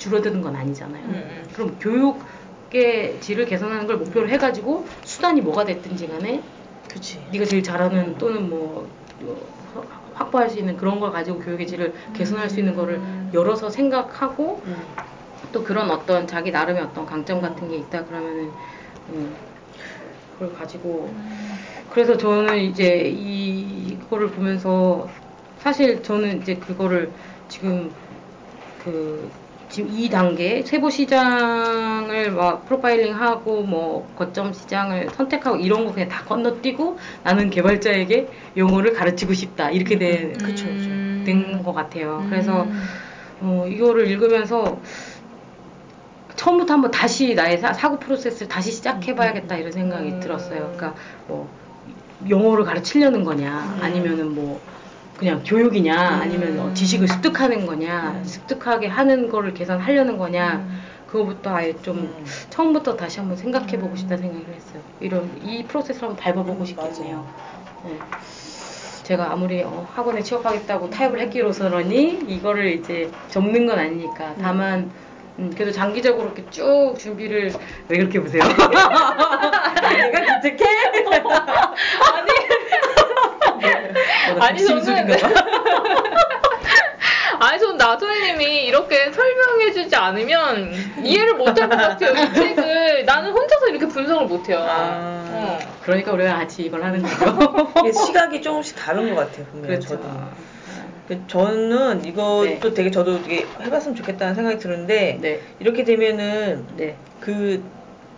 줄어드는 0.00 0.40
건 0.40 0.56
아니잖아요. 0.56 1.04
음. 1.04 1.48
그럼 1.52 1.78
교육의 1.78 3.20
질을 3.20 3.44
개선하는 3.44 3.86
걸 3.86 3.98
목표로 3.98 4.28
해가지고 4.30 4.86
수단이 5.04 5.42
뭐가 5.42 5.64
됐든지 5.66 6.08
간에 6.08 6.42
그치. 6.88 7.24
네가 7.30 7.44
제일 7.44 7.62
잘하는 7.62 8.16
또는 8.18 8.48
뭐 8.48 8.90
어, 9.22 9.84
확보할 10.14 10.48
수 10.48 10.58
있는 10.58 10.76
그런 10.76 10.98
걸 10.98 11.12
가지고 11.12 11.38
교육의 11.38 11.66
질을 11.66 11.92
개선할 12.14 12.48
수 12.50 12.58
있는 12.58 12.74
거를 12.74 13.00
열어서 13.32 13.68
생각하고 13.68 14.62
음. 14.66 14.74
또 15.52 15.62
그런 15.62 15.90
어떤 15.90 16.26
자기 16.26 16.50
나름의 16.50 16.82
어떤 16.82 17.04
강점 17.06 17.40
같은 17.40 17.68
게 17.68 17.76
있다 17.76 18.04
그러면은 18.06 18.50
음, 19.10 19.36
그걸 20.32 20.52
가지고 20.54 21.14
그래서 21.90 22.16
저는 22.16 22.58
이제 22.58 23.02
이- 23.08 23.88
이거를 23.88 24.30
보면서 24.30 25.08
사실 25.58 26.02
저는 26.02 26.40
이제 26.40 26.54
그거를 26.56 27.12
지금 27.48 27.92
그 28.78 29.30
지금 29.70 29.88
이 29.92 30.08
단계 30.10 30.62
세부 30.62 30.90
시장을 30.90 32.32
막 32.32 32.66
프로파일링하고 32.66 33.62
뭐 33.62 34.12
거점 34.16 34.52
시장을 34.52 35.10
선택하고 35.10 35.56
이런 35.56 35.86
거 35.86 35.92
그냥 35.92 36.08
다 36.08 36.24
건너뛰고 36.24 36.98
나는 37.22 37.50
개발자에게 37.50 38.28
용어를 38.56 38.92
가르치고 38.92 39.32
싶다 39.32 39.70
이렇게 39.70 39.96
된 39.96 40.32
그쵸, 40.38 40.66
그쵸. 40.66 40.90
된것 41.24 41.72
같아요. 41.74 42.26
그래서 42.28 42.66
어, 43.40 43.64
이거를 43.68 44.08
읽으면서 44.08 44.80
처음부터 46.34 46.74
한번 46.74 46.90
다시 46.90 47.34
나의 47.34 47.58
사, 47.58 47.90
고 47.90 47.98
프로세스를 48.00 48.48
다시 48.48 48.72
시작해봐야겠다 48.72 49.56
이런 49.56 49.70
생각이 49.70 50.18
들었어요. 50.20 50.72
그러니까 50.74 50.94
뭐 51.28 51.48
영어를 52.28 52.64
가르치려는 52.64 53.24
거냐, 53.24 53.78
아니면은 53.80 54.34
뭐 54.34 54.60
그냥 55.20 55.42
교육이냐, 55.44 55.94
아니면 56.22 56.58
어, 56.58 56.72
지식을 56.72 57.06
습득하는 57.06 57.66
거냐, 57.66 58.22
습득하게 58.24 58.86
하는 58.86 59.28
거를 59.28 59.52
계산하려는 59.52 60.16
거냐. 60.16 60.66
그거부터 61.08 61.54
아예 61.54 61.74
좀 61.82 61.98
음. 61.98 62.24
처음부터 62.48 62.96
다시 62.96 63.18
한번 63.18 63.36
생각해보고 63.36 63.96
싶다 63.96 64.16
생각을 64.16 64.46
했어요. 64.54 64.80
이런 64.98 65.30
이 65.42 65.62
프로세스를 65.64 66.08
한번 66.08 66.24
밟아보고 66.24 66.60
음, 66.60 66.64
싶겠네요. 66.64 67.28
네. 67.84 67.98
제가 69.02 69.30
아무리 69.32 69.62
어, 69.62 69.86
학원에 69.92 70.22
취업하겠다고 70.22 70.88
타협을 70.88 71.20
했기로서니 71.20 72.20
이거를 72.26 72.68
이제 72.68 73.10
접는 73.28 73.66
건 73.66 73.78
아니니까 73.78 74.36
다만 74.40 74.90
음, 75.38 75.52
그래도 75.54 75.70
장기적으로 75.72 76.28
이렇게 76.28 76.48
쭉 76.48 76.94
준비를 76.98 77.52
왜 77.88 77.98
그렇게 77.98 78.20
보세요? 78.20 78.42
내가 80.00 80.40
기특해? 80.40 80.64
아니, 84.40 84.64
저는-. 84.64 85.20
아니 87.42 87.58
전 87.58 87.76
나도혜님이 87.78 88.66
이렇게 88.66 89.10
설명해주지 89.10 89.96
않으면 89.96 90.72
이해를 91.02 91.34
못할 91.36 91.70
것 91.70 91.76
같아요 91.76 92.12
이 92.12 92.34
책을 92.34 93.06
나는 93.06 93.30
혼자서 93.30 93.68
이렇게 93.68 93.88
분석을 93.88 94.26
못해요 94.26 94.58
아. 94.58 95.24
어. 95.30 95.58
그러니까 95.84 96.12
우리가 96.12 96.34
같이 96.34 96.62
이걸 96.62 96.84
하는 96.84 97.02
거죠. 97.02 97.72
시각이 98.06 98.42
조금씩 98.42 98.76
다른 98.76 99.14
것 99.14 99.26
같아요, 99.26 99.46
분명히 99.46 99.76
그렇죠. 99.76 99.88
저도. 99.88 100.08
그 101.08 101.26
저는 101.26 102.04
이것도 102.04 102.44
네. 102.44 102.74
되게 102.74 102.90
저도 102.90 103.22
되게 103.22 103.46
해봤으면 103.60 103.96
좋겠다는 103.96 104.34
생각이 104.34 104.58
드는데 104.58 105.18
네, 105.20 105.40
이렇게 105.58 105.82
되면은 105.82 106.66
네, 106.76 106.96
그 107.20 107.64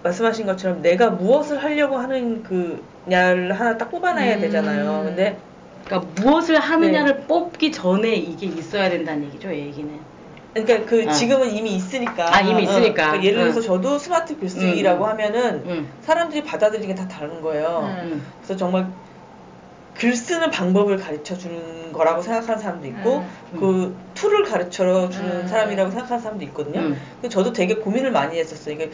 말씀하신 0.03 0.45
것처럼 0.47 0.83
내가 0.83 1.11
무엇을 1.11 1.63
하려고 1.63 1.97
하는 1.97 2.43
그냐를 2.43 3.53
하나 3.53 3.79
딱 3.79 3.91
뽑아놔야 3.91 4.35
음. 4.35 4.41
되잖아요. 4.41 5.03
근데 5.05 5.39
그러니까 5.85 6.11
무엇을 6.23 6.59
하느냐를 6.59 7.27
뽑기 7.27 7.73
전에 7.73 8.15
이게 8.15 8.47
있어야 8.47 8.89
된다는 8.91 9.25
얘기죠, 9.25 9.51
이 9.51 9.59
얘기는. 9.61 10.01
그러니까 10.55 10.89
그 10.89 11.09
어. 11.09 11.13
지금은 11.13 11.51
이미 11.55 11.75
있으니까. 11.75 12.35
아, 12.35 12.41
이미 12.41 12.65
있으니까. 12.65 12.93
그러니까 13.13 13.25
예를 13.25 13.41
들어서 13.41 13.61
응. 13.61 13.65
저도 13.65 13.99
스마트 13.99 14.39
글쓰기라고 14.39 15.05
응. 15.05 15.11
하면은 15.11 15.63
응, 15.67 15.89
사람들이 16.03 16.45
받아들이는 16.45 16.89
게 16.89 16.95
다 16.95 17.09
다른 17.09 17.41
거예요. 17.41 17.97
응. 18.03 18.11
응, 18.13 18.23
그래서 18.39 18.57
정말 18.57 18.87
글 19.95 20.15
쓰는 20.15 20.51
방법을 20.51 20.97
가르쳐 20.99 21.37
주는 21.37 21.93
거라고 21.93 22.23
생각하는 22.23 22.59
사람도 22.61 22.87
있고 22.89 23.29
음. 23.53 23.59
그 23.61 23.97
툴을 24.15 24.45
가르쳐 24.45 25.09
주는 25.11 25.43
음. 25.43 25.47
사람이라고 25.47 25.91
생각하는 25.91 26.23
사람도 26.23 26.45
있거든요. 26.47 26.81
음. 26.81 26.97
근데 27.21 27.29
저도 27.29 27.53
되게 27.53 27.75
고민을 27.77 28.11
많이 28.11 28.39
했었어요. 28.39 28.75
이게 28.75 28.91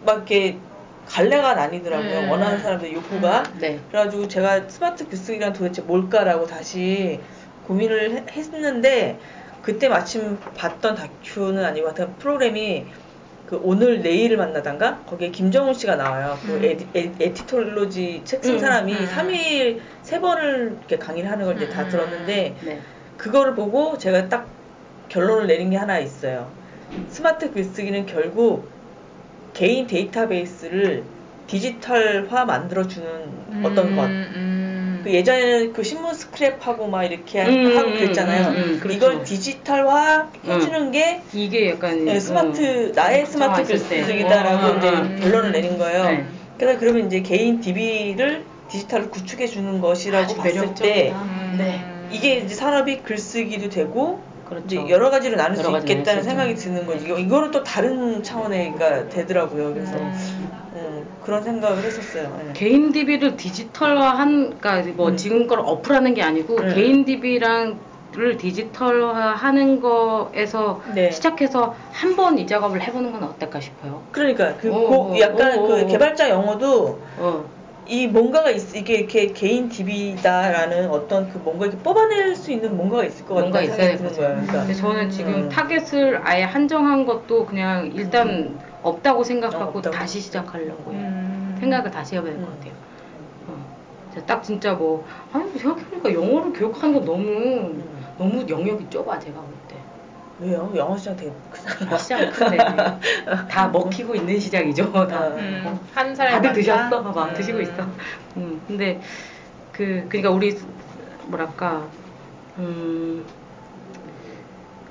막 0.00 0.16
이렇게 0.16 0.58
갈래가 1.06 1.54
나뉘더라고요. 1.54 2.18
음. 2.20 2.30
원하는 2.30 2.58
사람들 2.58 2.92
욕구가. 2.92 3.44
네, 3.58 3.78
그래가지고 3.90 4.28
제가 4.28 4.68
스마트 4.68 5.08
글쓰기란 5.08 5.52
도대체 5.52 5.82
뭘까라고 5.82 6.46
다시 6.46 7.20
고민을 7.66 8.10
해- 8.12 8.24
했는데 8.30 9.18
그때 9.62 9.88
마침 9.88 10.38
봤던 10.54 10.94
다큐는 10.94 11.64
아니고 11.64 11.86
하여튼 11.86 12.14
프로그램이 12.18 12.86
그 13.46 13.60
오늘 13.62 14.00
내일을 14.02 14.36
만나단가 14.36 15.02
거기에 15.06 15.30
김정훈 15.30 15.72
씨가 15.74 15.94
나와요. 15.94 16.36
그 16.44 16.54
음. 16.56 16.64
에디, 16.64 16.88
에, 16.96 17.12
에디토로지 17.20 18.22
책쓴 18.24 18.54
음. 18.54 18.58
사람이 18.58 18.92
음. 18.92 19.06
3일 19.06 19.80
세 20.02 20.20
번을 20.20 20.76
이렇게 20.78 20.96
강의를 20.98 21.30
하는 21.30 21.44
걸 21.44 21.56
이제 21.56 21.68
다 21.68 21.82
음. 21.82 21.88
들었는데 21.88 22.56
네, 22.60 22.80
그거를 23.16 23.54
보고 23.54 23.96
제가 23.98 24.28
딱 24.28 24.48
결론을 25.08 25.46
내린 25.46 25.70
게 25.70 25.76
하나 25.76 25.98
있어요. 26.00 26.50
스마트 27.08 27.52
글쓰기는 27.52 28.06
결국 28.06 28.68
개인 29.56 29.86
데이터베이스를 29.86 31.02
디지털화 31.46 32.44
만들어주는 32.44 33.64
어떤 33.64 33.96
것. 33.96 34.04
음. 34.04 35.00
그 35.02 35.14
예전에는 35.14 35.72
그 35.72 35.82
신문 35.82 36.12
스크랩하고 36.12 36.88
막 36.90 37.04
이렇게 37.04 37.42
음, 37.42 37.74
하고 37.74 37.90
그랬잖아요. 37.92 38.48
음, 38.48 38.54
음, 38.56 38.80
그렇죠. 38.80 38.96
이걸 38.96 39.24
디지털화 39.24 40.28
해주는 40.44 40.90
게 40.90 41.22
이게 41.32 41.70
약간 41.70 42.04
네, 42.04 42.20
스마트 42.20 42.90
어, 42.90 42.92
나의 42.94 43.24
스마트. 43.24 43.64
글쓰기다라고 43.64 44.66
어, 44.66 44.76
이제 44.76 44.88
어, 44.88 44.92
어. 44.92 44.94
음. 44.96 45.18
결론을 45.22 45.52
내린 45.52 45.78
거예요. 45.78 46.04
네. 46.04 46.26
그래서 46.58 46.78
그러면 46.78 47.06
이제 47.06 47.22
개인 47.22 47.60
DB를 47.60 48.44
디지털로 48.68 49.08
구축해 49.08 49.46
주는 49.46 49.80
것이라고 49.80 50.34
봤을 50.34 50.52
때 50.52 50.60
매력적이다. 50.60 51.22
음. 51.22 51.54
네. 51.56 51.84
이게 52.10 52.36
이제 52.38 52.54
산업이 52.54 53.02
글쓰기도 53.02 53.70
되고 53.70 54.25
그렇죠. 54.48 54.88
여러 54.88 55.10
가지로 55.10 55.36
나눌 55.36 55.58
여러 55.58 55.70
수 55.80 55.86
있겠다는 55.86 56.22
생각이. 56.22 56.54
드는 56.54 56.86
거지. 56.86 57.04
이거, 57.06 57.18
이거는 57.18 57.50
또 57.50 57.62
다른 57.62 58.22
차원의가 58.22 59.08
되더라고요. 59.08 59.74
그래서 59.74 59.96
음. 59.96 60.12
음, 60.74 61.06
그런 61.24 61.42
생각을 61.42 61.82
했었어요. 61.84 62.38
예. 62.48 62.52
개인 62.52 62.92
DB를 62.92 63.36
디지털화한, 63.36 64.58
그러니까 64.60 64.92
뭐 64.94 65.08
음. 65.08 65.16
지금 65.16 65.46
걸 65.46 65.60
어플하는 65.60 66.14
게 66.14 66.22
아니고 66.22 66.60
네. 66.60 66.74
개인 66.74 67.04
DB랑 67.04 67.78
를 68.12 68.38
디지털화하는 68.38 69.80
거에서 69.80 70.80
네. 70.94 71.10
시작해서 71.10 71.74
한 71.92 72.16
번 72.16 72.38
이 72.38 72.46
작업을 72.46 72.80
해보는 72.80 73.12
건 73.12 73.24
어떨까 73.24 73.60
싶어요. 73.60 74.00
그러니까 74.12 74.54
그 74.56 74.72
어, 74.72 74.78
고- 74.86 75.12
어, 75.12 75.18
약간 75.20 75.58
어, 75.58 75.62
어, 75.62 75.66
그 75.66 75.82
어. 75.82 75.86
개발자 75.86 76.30
영어도 76.30 76.98
어, 77.18 77.44
이 77.88 78.08
뭔가가 78.08 78.50
있, 78.50 78.74
이게 78.74 78.94
이렇게 78.94 79.26
개인 79.28 79.68
DB다라는 79.68 80.90
어떤 80.90 81.28
그 81.28 81.38
뭔가 81.38 81.66
이렇게 81.66 81.80
뽑아낼 81.82 82.34
수 82.34 82.50
있는 82.50 82.76
뭔가가 82.76 83.04
있을 83.04 83.24
것 83.24 83.34
뭔가 83.34 83.60
같다는 83.60 83.72
있어야 83.74 83.96
생각이 83.96 84.02
거죠. 84.02 84.20
거예요. 84.20 84.34
그러니까 84.34 84.58
근데 84.60 84.74
저는 84.74 85.10
지금 85.10 85.32
음. 85.34 85.48
target을 85.48 86.20
아예 86.24 86.42
한정한 86.42 87.06
것도 87.06 87.46
그냥 87.46 87.90
일단 87.94 88.58
없다고 88.82 89.22
생각하고 89.22 89.64
어, 89.64 89.68
없다고. 89.78 89.94
다시 89.94 90.20
시작하려고요. 90.20 90.96
음. 90.96 91.56
생각을 91.60 91.90
다시 91.90 92.16
해봐야 92.16 92.32
될것 92.32 92.48
음. 92.48 92.54
같아요. 92.54 92.74
어. 93.48 93.76
딱 94.26 94.42
진짜 94.42 94.72
뭐 94.72 95.04
아니 95.30 95.44
뭐 95.44 95.58
생각해보니까 95.58 96.12
영어를 96.12 96.52
교육하는 96.52 96.94
건 96.94 97.04
너무 97.04 97.24
음. 97.24 98.06
너무 98.16 98.46
영역이 98.48 98.88
좁아 98.90 99.18
제가. 99.18 99.44
왜요? 100.38 100.70
영어 100.76 100.96
시장 100.96 101.16
되게 101.16 101.32
크잖아. 101.50 101.96
시장 101.96 102.30
큰데 102.30 102.58
다 103.48 103.68
먹히고 103.68 104.14
있는 104.14 104.38
시장이죠. 104.38 104.92
다. 104.92 105.28
음, 105.28 105.78
한 105.92 106.14
살. 106.14 106.30
다들 106.30 106.52
드셨어? 106.52 107.02
막 107.02 107.30
음. 107.30 107.34
드시고 107.34 107.60
있어. 107.62 107.72
음, 108.36 108.60
근데 108.66 109.00
그 109.72 110.04
그러니까 110.08 110.30
우리 110.30 110.58
뭐랄까 111.24 111.88
음 112.58 113.24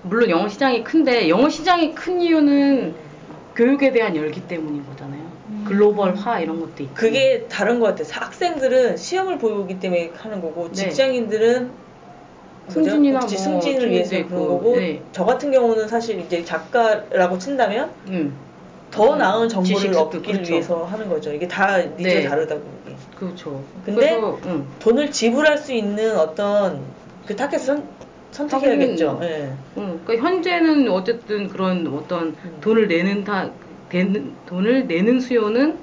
물론 0.02 0.30
영어 0.30 0.48
시장이 0.48 0.84
큰데 0.84 1.30
영어 1.30 1.48
시장이 1.50 1.94
큰 1.94 2.22
이유는 2.22 2.96
교육에 3.56 3.92
대한 3.92 4.16
열기 4.16 4.48
때문인 4.48 4.86
거잖아요. 4.88 5.36
글로벌화 5.66 6.40
이런 6.40 6.60
것도 6.60 6.84
있고. 6.84 6.94
그게 6.96 7.48
다른 7.48 7.80
것 7.80 7.88
같아요. 7.88 8.08
학생들은 8.12 8.98
시험을 8.98 9.38
보기 9.38 9.80
때문에 9.80 10.14
하는 10.18 10.42
거고 10.42 10.70
네. 10.70 10.76
직장인들은? 10.76 11.85
승진이나 12.70 13.20
뭐 13.20 13.28
승진을 13.28 13.92
위해서 13.92 14.10
취미도 14.10 14.30
그런 14.30 14.42
있고, 14.42 14.48
거고 14.58 14.76
네. 14.78 15.02
저 15.12 15.26
같은 15.26 15.52
경우는 15.52 15.88
사실 15.88 16.20
이제 16.20 16.44
작가라고 16.44 17.38
친다면 17.38 17.92
음, 18.08 18.34
더 18.92 19.14
음, 19.14 19.20
나은 19.20 19.50
정보를 19.50 19.96
얻기를 19.96 20.22
그렇죠. 20.22 20.54
위해서 20.54 20.84
하는 20.84 21.10
거죠. 21.10 21.32
이게 21.34 21.48
다 21.48 21.78
니즈 21.78 22.02
네. 22.02 22.24
다르다고. 22.24 22.62
이게. 22.86 22.96
그렇죠. 23.18 23.62
근데 23.86 24.00
그래서, 24.00 24.40
음, 24.46 24.68
돈을 24.80 25.12
지불할 25.12 25.58
수 25.58 25.74
있는 25.74 26.18
어떤 26.18 26.82
그 27.26 27.36
target을 27.36 27.60
선, 27.60 27.84
선택해야겠죠. 28.32 29.20
예. 29.24 29.54
음, 29.78 30.02
그러니까 30.04 30.28
현재는 30.28 30.90
어쨌든 30.90 31.48
그런 31.48 31.88
어떤 31.88 32.36
음. 32.44 32.58
돈을 32.62 32.88
내는 32.88 33.24
다 33.24 33.50
되는 33.90 34.34
돈을 34.46 34.88
내는 34.88 35.20
수요는 35.20 35.78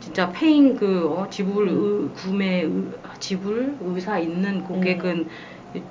진짜 0.00 0.30
paying 0.32 0.76
그 0.76 1.08
어, 1.08 1.28
지불 1.30 1.68
의, 1.68 2.08
구매 2.14 2.62
의, 2.62 2.70
지불 3.18 3.76
의사 3.80 4.18
있는 4.18 4.64
고객은 4.64 5.28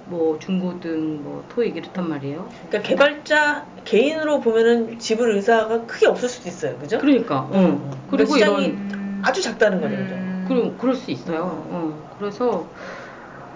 뭐 0.05 0.37
중고등 0.37 1.23
뭐 1.23 1.43
토익 1.49 1.75
이렇단 1.75 2.07
말이에요. 2.07 2.47
그러니까 2.69 2.87
개발자 2.87 3.65
개인으로 3.83 4.39
보면은 4.39 4.99
지불 4.99 5.35
의사가 5.35 5.85
크게 5.85 6.07
없을 6.07 6.29
수도 6.29 6.49
있어요. 6.49 6.77
그죠? 6.77 6.99
그러니까 6.99 7.41
어. 7.41 7.51
음. 7.53 7.91
그리고 8.09 8.33
그러니까 8.33 8.35
시장이 8.35 8.65
이런 8.65 9.21
아주 9.23 9.41
작다는 9.41 9.81
거죠. 9.81 9.95
음. 9.95 10.45
그럼 10.47 10.77
그럴 10.77 10.95
수 10.95 11.09
있어요. 11.11 11.65
어. 11.69 12.15
그래서 12.19 12.67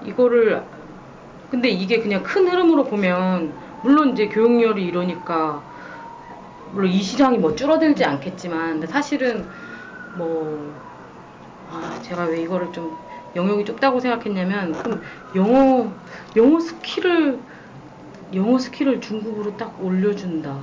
이거를 0.04 0.64
근데 1.52 1.70
이게 1.70 2.00
그냥 2.00 2.24
큰 2.24 2.48
흐름으로 2.48 2.86
보면 2.86 3.54
물론 3.84 4.14
이제 4.14 4.28
교육열이 4.28 4.84
이러니까 4.84 5.62
물론 6.74 6.92
이 6.92 7.02
시장이 7.02 7.38
뭐 7.38 7.56
줄어들지 7.56 8.04
않겠지만 8.04 8.86
사실은 8.88 9.46
뭐 10.16 10.74
아, 11.72 12.00
제가 12.02 12.26
왜 12.26 12.42
이거를 12.42 12.72
좀 12.72 12.98
영역이 13.36 13.66
좁다고 13.66 14.00
생각했냐면 14.00 14.72
그럼 14.72 15.02
영어 15.36 15.92
영어 16.36 16.60
skill을 16.60 17.40
영어 18.34 18.58
skill을 18.58 19.02
중급으로 19.02 19.56
딱 19.58 19.76
올려준다. 19.84 20.58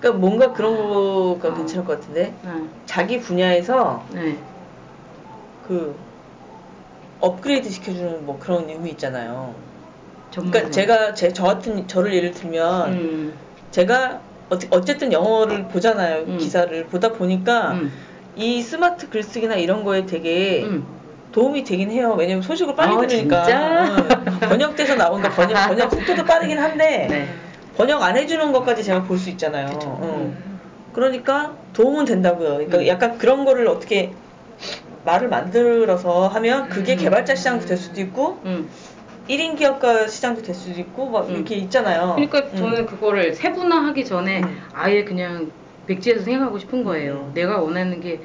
그러니까 0.00 0.20
뭔가 0.20 0.52
그런 0.52 0.76
거가 0.76 1.48
어. 1.48 1.54
괜찮을 1.54 1.84
것 1.84 2.00
같은데 2.00 2.34
네. 2.42 2.50
자기 2.86 3.20
분야에서 3.20 4.04
네. 4.12 4.36
그 5.66 5.94
업그레이드 7.20 7.68
시켜주는 7.68 8.24
뭐 8.24 8.38
그런 8.38 8.68
의미 8.68 8.90
있잖아요. 8.90 9.54
그러니까 10.32 10.70
제가 10.70 11.14
제 11.14 11.32
저 11.32 11.44
같은 11.44 11.88
저를 11.88 12.14
예를 12.14 12.30
들면 12.30 12.92
음, 12.92 13.34
제가 13.70 14.20
어, 14.50 14.58
어쨌든 14.70 15.12
영어를 15.12 15.68
보잖아요 15.68 16.24
음. 16.24 16.38
기사를 16.38 16.86
보다 16.86 17.12
보니까 17.12 17.72
음, 17.72 17.92
이 18.36 18.62
스마트 18.62 19.08
글쓰기나 19.08 19.56
이런 19.56 19.84
거에 19.84 20.06
되게 20.06 20.64
음. 20.64 20.97
도움이 21.32 21.64
되긴 21.64 21.90
해요. 21.90 22.14
왜냐면 22.18 22.42
소식을 22.42 22.74
빨리 22.74 22.94
아, 22.94 23.00
들으니까? 23.06 23.46
응. 23.48 24.38
번역돼서 24.48 24.94
나온다 24.94 25.28
번역 25.30 25.68
번역 25.68 25.92
속도도 25.92 26.24
빠르긴 26.24 26.58
한데 26.58 27.06
네. 27.10 27.28
번역 27.76 28.02
안 28.02 28.16
해주는 28.16 28.50
것까지 28.52 28.82
제가 28.82 29.02
볼 29.04 29.18
수 29.18 29.30
있잖아요. 29.30 29.78
응. 30.02 30.08
음. 30.08 30.58
그러니까 30.92 31.54
도움은 31.74 32.06
된다고요. 32.06 32.54
그러니까 32.54 32.78
음. 32.78 32.86
약간 32.86 33.18
그런 33.18 33.44
거를 33.44 33.68
어떻게 33.68 34.12
말을 35.04 35.28
만들어서 35.28 36.28
하면 36.28 36.68
그게 36.68 36.94
음. 36.94 36.98
개발자 36.98 37.34
시장도 37.34 37.66
될 37.66 37.76
수도 37.76 38.00
있고 38.00 38.40
음. 38.44 38.68
1인 39.28 39.56
기업가 39.56 40.08
시장도 40.08 40.42
될 40.42 40.54
수도 40.54 40.80
있고 40.80 41.10
막 41.10 41.28
음. 41.28 41.34
이렇게 41.36 41.54
있잖아요. 41.56 42.14
그러니까 42.16 42.38
음. 42.52 42.56
저는 42.56 42.86
그거를 42.86 43.34
세분화하기 43.34 44.04
전에 44.06 44.40
음. 44.40 44.62
아예 44.72 45.04
그냥 45.04 45.50
백지에서 45.86 46.22
생각하고 46.22 46.58
싶은 46.58 46.82
거예요. 46.84 47.26
음. 47.28 47.30
내가 47.34 47.58
원하는 47.58 48.00
게 48.00 48.20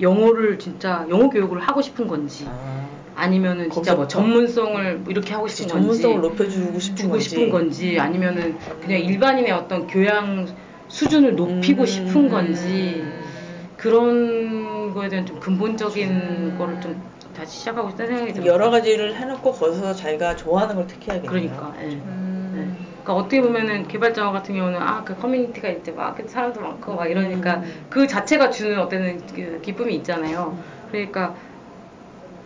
영어를 0.00 0.58
진짜 0.58 1.06
영어 1.10 1.28
교육을 1.28 1.60
하고 1.60 1.82
싶은 1.82 2.06
건지 2.06 2.46
아, 2.48 2.86
아니면은 3.16 3.70
진짜 3.70 3.94
뭐 3.94 4.04
거기서부터? 4.04 4.08
전문성을 4.08 4.98
뭐 4.98 5.10
이렇게 5.10 5.34
하고 5.34 5.48
싶은 5.48 5.68
건지 5.68 6.02
전문성을 6.02 6.20
높여주고 6.20 6.78
싶은 6.78 6.96
주고 6.96 7.10
건지. 7.12 7.28
싶은 7.28 7.50
건지 7.50 7.98
아니면은 8.00 8.58
그냥 8.80 9.00
일반인의 9.00 9.52
어떤 9.52 9.86
교양 9.86 10.46
수준을 10.88 11.34
높이고 11.36 11.82
음. 11.82 11.86
싶은 11.86 12.28
건지 12.28 13.04
그런 13.76 14.92
거에 14.94 15.08
대한 15.08 15.26
좀 15.26 15.38
근본적인 15.40 16.56
거를 16.58 16.80
좀 16.80 17.00
다시 17.36 17.58
시작하고 17.58 17.90
싶다는 17.90 18.16
생각이 18.16 18.32
들어요. 18.34 18.52
여러 18.52 18.70
가지를 18.70 19.14
해놓고 19.16 19.52
거기서 19.52 19.94
자기가 19.94 20.34
좋아하는 20.36 20.74
걸 20.74 20.86
택해야겠네요. 20.86 21.30
그러니까. 21.30 21.74
예. 21.82 21.86
음. 21.86 22.76
네. 23.08 23.12
그러니까 23.12 23.14
어떻게 23.14 23.40
보면은 23.40 23.88
개발자 23.88 24.30
같은 24.32 24.54
경우는 24.54 24.78
아 24.80 25.04
그 25.04 25.16
커뮤니티가 25.16 25.68
이제 25.70 25.92
막 25.92 26.16
사람도 26.28 26.60
많고 26.60 26.94
막 26.94 27.06
이러니까 27.06 27.56
음. 27.58 27.86
그 27.88 28.06
자체가 28.06 28.50
주는 28.50 28.78
어떤 28.78 29.26
그 29.26 29.60
기쁨이 29.62 29.94
있잖아요. 29.96 30.58
그러니까 30.90 31.36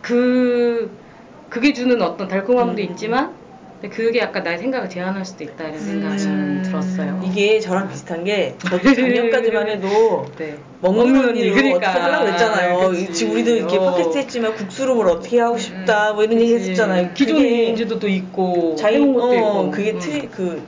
그 0.01 1.01
그게 1.49 1.73
주는 1.73 2.01
어떤 2.01 2.27
달콤함도 2.27 2.81
음. 2.81 2.85
있지만 2.91 3.42
근데 3.83 3.97
그게 3.97 4.19
약간 4.19 4.43
나의 4.43 4.57
생각을 4.59 4.89
제한할 4.89 5.25
수도 5.25 5.43
있다 5.43 5.65
이런 5.65 5.77
생각이 5.77 6.23
음. 6.23 6.61
들었어요. 6.63 7.19
이게 7.25 7.59
저랑 7.59 7.89
비슷한 7.89 8.23
게 8.23 8.55
저도 8.59 8.93
작년까지만 8.95 9.67
해도 9.67 10.25
네. 10.39 10.57
먹는 10.79 11.11
먹는 11.11 11.29
언니로 11.31 11.53
그러니까. 11.53 11.89
어떻게 11.89 11.99
하려고 11.99 12.25
그랬잖아요. 12.25 12.89
그치. 12.91 13.13
지금 13.13 13.33
우리도 13.33 13.49
이렇게 13.57 13.77
어. 13.77 13.91
팟캐스트 13.91 14.17
했지만 14.19 14.55
국수를 14.55 14.95
뭘 14.95 15.09
어떻게 15.09 15.37
하고 15.41 15.57
싶다 15.57 16.13
뭐 16.13 16.23
이런 16.23 16.39
얘기. 16.39 16.53
했었잖아요. 16.55 17.09
기존 17.13 17.35
그게 17.35 17.63
인지도도 17.65 18.07
있고 18.07 18.77
해온 18.81 19.13
것도 19.15 19.27
어, 19.27 19.33
있고 19.33 19.71
그게 19.71 19.91
음. 19.91 19.99
틀이 19.99 20.29
그 20.29 20.65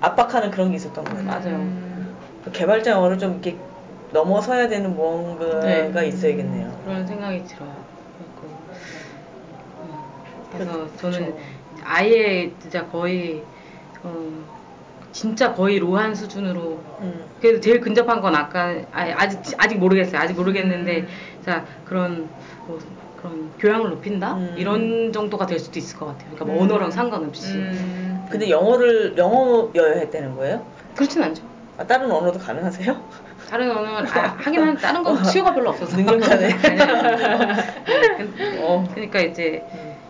압박하는 0.00 0.50
그런 0.50 0.70
게 0.70 0.76
있었던 0.76 1.04
거예요. 1.04 1.22
맞아요. 1.24 1.70
개발자 2.54 2.92
영어를 2.92 3.18
좀 3.18 3.32
이렇게 3.32 3.58
넘어서야 4.12 4.68
되는 4.68 4.96
뭔가가 4.96 5.60
네. 5.66 6.06
있어야겠네요. 6.08 6.80
그런 6.86 7.06
생각이 7.06 7.44
들어요. 7.44 7.84
음, 9.82 9.92
그래서 10.50 10.96
저는 10.96 11.26
그쵸. 11.26 11.59
아예 11.84 12.52
진짜 12.60 12.86
거의 12.86 13.42
어, 14.02 14.30
진짜 15.12 15.54
거의 15.54 15.78
로한 15.78 16.14
수준으로 16.14 16.80
음. 17.00 17.24
그래도 17.40 17.60
제일 17.60 17.80
근접한 17.80 18.20
건 18.20 18.34
아까 18.34 18.74
아, 18.92 19.06
아직 19.16 19.40
아직 19.58 19.78
모르겠어요. 19.78 20.20
아직 20.20 20.34
모르겠는데 20.34 21.06
자 21.44 21.64
그런 21.84 22.28
뭐, 22.66 22.78
그런 23.20 23.50
교양을 23.58 23.90
높인다 23.90 24.34
음. 24.34 24.54
이런 24.56 25.12
정도가 25.12 25.46
될 25.46 25.58
수도 25.58 25.78
있을 25.78 25.98
것 25.98 26.06
같아요. 26.06 26.30
그러니까 26.34 26.44
뭐 26.46 26.62
언어랑 26.62 26.90
상관없이 26.90 27.54
음. 27.54 28.26
근데 28.30 28.48
영어를 28.48 29.14
영어여야 29.16 29.98
했다는 29.98 30.36
거예요? 30.36 30.64
그렇진 30.94 31.22
않죠. 31.22 31.42
아, 31.76 31.86
다른 31.86 32.10
언어도 32.10 32.38
가능하세요? 32.38 33.30
다른 33.48 33.70
언어는 33.70 34.06
아, 34.06 34.36
하긴 34.38 34.62
한 34.62 34.76
다른 34.76 35.02
건 35.02 35.16
수요가 35.24 35.52
별로 35.52 35.70
없어서 35.70 35.96
능력자네. 35.96 36.50
어, 38.60 38.86
그러니까 38.94 39.20
이제 39.20 39.64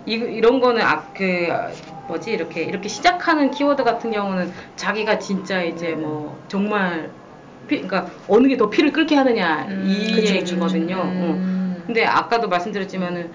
이, 0.06 0.12
이런 0.14 0.60
거는 0.60 0.82
아, 0.82 1.12
그 1.14 1.48
뭐지 2.06 2.32
이렇게 2.32 2.62
이렇게 2.62 2.88
시작하는 2.88 3.50
키워드 3.50 3.84
같은 3.84 4.10
경우는 4.10 4.52
자기가 4.76 5.18
진짜 5.18 5.62
이제 5.62 5.94
뭐 5.94 6.42
정말 6.48 7.12
피, 7.66 7.82
그러니까 7.86 8.10
어느 8.26 8.48
게 8.48 8.56
더 8.56 8.70
피를 8.70 8.92
끓게 8.92 9.14
하느냐 9.14 9.66
음. 9.68 9.82
이 9.86 10.12
그쵸, 10.12 10.34
얘기거든요. 10.36 10.96
어. 10.96 11.34
음. 11.34 11.84
근데 11.86 12.04
아까도 12.04 12.48
말씀드렸지만은 12.48 13.32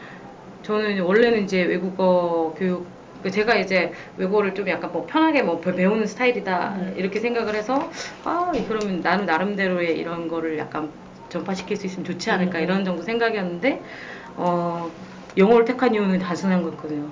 저는 0.63 0.99
원래는 1.01 1.43
이제 1.43 1.63
외국어 1.63 2.53
교육 2.57 2.87
그 3.21 3.31
제가 3.31 3.55
이제 3.55 3.91
외국어를 4.17 4.53
좀 4.53 4.67
약간 4.69 4.91
뭐 4.91 5.05
편하게 5.05 5.41
뭐 5.43 5.59
배- 5.61 5.73
배우는 5.75 6.05
스타일이다 6.05 6.75
음. 6.79 6.93
이렇게 6.95 7.19
생각을 7.19 7.55
해서 7.55 7.91
아 8.23 8.51
그러면 8.67 9.01
나는 9.01 9.25
나름대로의 9.25 9.97
이런 9.97 10.27
거를 10.27 10.57
약간 10.59 10.93
전파시킬 11.29 11.77
수 11.77 11.87
있으면 11.87 12.05
좋지 12.05 12.29
않을까 12.31 12.59
이런 12.59 12.85
정도 12.85 13.01
생각이었는데 13.03 13.83
어, 14.35 14.91
영어를 15.37 15.65
택한 15.65 15.93
이유는 15.93 16.19
단순한 16.19 16.61
거였거든요. 16.63 17.11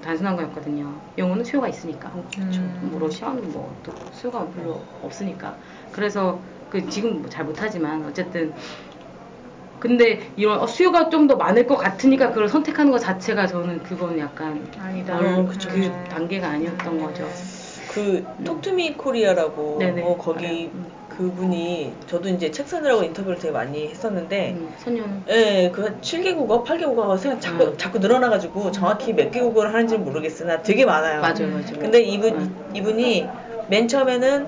단순한 0.00 0.36
거였거든요. 0.36 1.00
영어는 1.18 1.44
수요가 1.44 1.68
있으니까. 1.68 2.10
음. 2.38 2.88
뭐 2.90 2.98
러시아는 3.00 3.52
뭐 3.52 3.76
또 3.82 3.92
수요가 4.10 4.48
별로 4.50 4.86
없으니까. 5.02 5.58
그래서 5.92 6.42
그 6.68 6.88
지금 6.88 7.28
잘 7.28 7.44
못하지만 7.44 8.04
어쨌든 8.04 8.54
근데 9.78 10.32
이런 10.36 10.60
어, 10.60 10.66
수요가 10.66 11.08
좀 11.08 11.26
더 11.26 11.36
많을 11.36 11.66
것 11.66 11.76
같으니까 11.76 12.30
그걸 12.30 12.48
선택하는 12.48 12.90
것 12.92 12.98
자체가 12.98 13.46
저는 13.46 13.82
그건 13.82 14.18
약간 14.18 14.66
아니다. 14.78 15.18
그, 15.18 15.24
어, 15.26 15.46
그. 16.04 16.04
단계가 16.08 16.48
아니었던 16.48 16.98
거죠. 17.00 17.26
그 17.92 18.34
Talk 18.44 18.70
To 18.70 18.83
Me 18.83 18.96
Korea라고. 18.96 19.78
어, 20.02 20.16
거기. 20.18 20.70
음. 20.74 20.99
그분이 21.20 21.92
저도 22.06 22.30
이제 22.30 22.50
책 22.50 22.66
쓰느라고 22.66 23.02
인터뷰를 23.02 23.38
되게 23.38 23.52
많이 23.52 23.88
했었는데 23.88 24.52
음, 24.56 24.72
선현우 24.78 25.24
예, 25.28 25.70
그 25.70 26.00
7개국어, 26.00 26.64
8개국어가 26.64 27.18
생각 27.18 27.40
자꾸 27.40 27.64
음. 27.64 27.76
자꾸 27.76 27.98
늘어나 27.98 28.30
가지고 28.30 28.70
정확히 28.70 29.12
몇 29.12 29.30
개국어를 29.30 29.74
하는지 29.74 29.98
는 29.98 30.04
모르겠으나 30.04 30.62
되게 30.62 30.86
많아요. 30.86 31.20
맞아요, 31.20 31.48
맞아요. 31.48 31.78
근데 31.78 32.00
이분 32.00 32.34
음. 32.36 32.70
이분이 32.74 33.26
맨 33.68 33.86
처음에는 33.86 34.46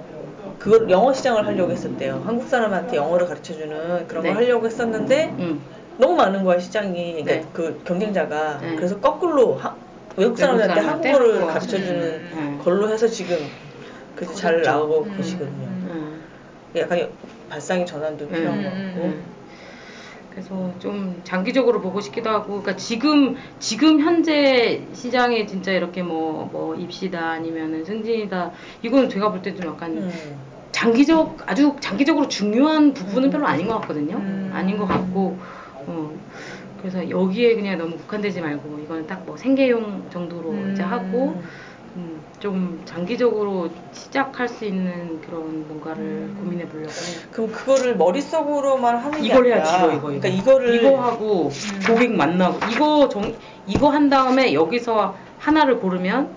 그걸 0.58 0.88
영어 0.88 1.12
시장을 1.12 1.46
하려고 1.46 1.72
했었대요. 1.72 2.22
한국 2.24 2.48
사람한테 2.48 2.96
영어를 2.96 3.26
가르쳐 3.26 3.52
주는 3.52 4.06
그런 4.06 4.22
네. 4.22 4.30
걸 4.30 4.37
하려고 4.38 4.64
했었는데 4.64 5.35
음, 5.38 5.61
너무 5.98 6.16
많은 6.16 6.42
거야 6.44 6.58
시장이, 6.58 7.22
그러니까 7.22 7.32
네. 7.35 7.46
그 7.52 7.82
경쟁자가. 7.85 8.58
네. 8.62 8.76
그래서 8.76 8.98
거꾸로 8.98 9.56
하- 9.56 9.76
외국 10.16 10.38
사람들한테 10.38 10.80
한국어를 10.80 11.35
한국어. 11.35 11.52
가르쳐 11.52 11.78
주는 11.78 12.02
음. 12.32 12.61
걸로 12.62 12.88
해서 12.88 13.06
지금 13.08 13.50
그래서 14.14 14.35
잘 14.35 14.56
커졌죠. 14.61 14.70
나오고 14.70 15.02
음. 15.04 15.16
계시거든요. 15.16 15.68
음. 16.74 16.80
약간 16.80 17.08
발상의 17.48 17.87
전환도 17.87 18.28
필요한 18.28 18.58
음, 18.58 18.64
것 18.64 18.70
같고. 18.70 19.02
음. 19.08 19.24
그래서 20.30 20.72
좀 20.78 21.20
장기적으로 21.24 21.82
보고 21.82 22.00
싶기도 22.00 22.30
하고, 22.30 22.62
그러니까 22.62 22.76
지금 22.76 23.37
지금 23.58 24.00
현재 24.00 24.82
시장에 24.94 25.44
진짜 25.44 25.72
이렇게 25.72 26.02
뭐뭐 26.02 26.74
입시다 26.76 27.32
아니면은 27.32 27.85
승진이다 27.85 28.50
이거는 28.82 29.11
제가 29.11 29.30
볼 29.30 29.42
때 29.42 29.54
좀 29.54 29.66
약간 29.72 29.90
음. 29.98 30.11
장기적 30.72 31.37
아주 31.46 31.76
장기적으로 31.80 32.28
중요한 32.28 32.94
부분은 32.94 33.28
별로 33.30 33.46
아닌 33.46 33.68
것 33.68 33.78
같거든요. 33.82 34.16
음. 34.16 34.50
아닌 34.54 34.78
것 34.78 34.87
같고, 34.87 35.37
어, 35.87 36.11
그래서 36.78 37.08
여기에 37.11 37.54
그냥 37.56 37.76
너무 37.76 37.98
국한되지 37.98 38.40
말고 38.40 38.78
이거는 38.85 39.06
딱 39.06 39.22
뭐 39.26 39.37
생계용 39.37 40.08
정도로 40.11 40.50
음. 40.50 40.70
이제 40.72 40.82
하고. 40.82 41.42
음, 41.94 42.22
좀 42.40 42.83
장기적으로 42.87 43.68
시작할 43.92 44.48
수 44.48 44.64
있는 44.64 45.20
그런 45.20 45.66
뭔가를 45.68 46.02
음. 46.02 46.37
고민해 46.40 46.66
보려고 46.68 46.90
해요. 46.90 47.20
그럼 47.31 47.52
그거를 47.52 47.96
머릿속으로만 47.96 48.96
하는 48.96 49.20
게 49.20 49.26
이걸 49.26 49.52
아니라 49.52 49.57
해야지 49.57 49.76
이거 49.76 49.92
이거 49.92 50.00
그러니까 50.20 50.28
이거 50.28 50.52
이거를 50.52 50.74
이거 50.74 51.00
하고 51.02 51.50
고객 51.87 52.12
만나고 52.12 52.59
이거 52.70 53.09
정 53.11 53.35
이거 53.66 53.90
한 53.90 54.09
다음에 54.09 54.55
여기서 54.55 55.14
하나를 55.38 55.78
고르면 55.81 56.35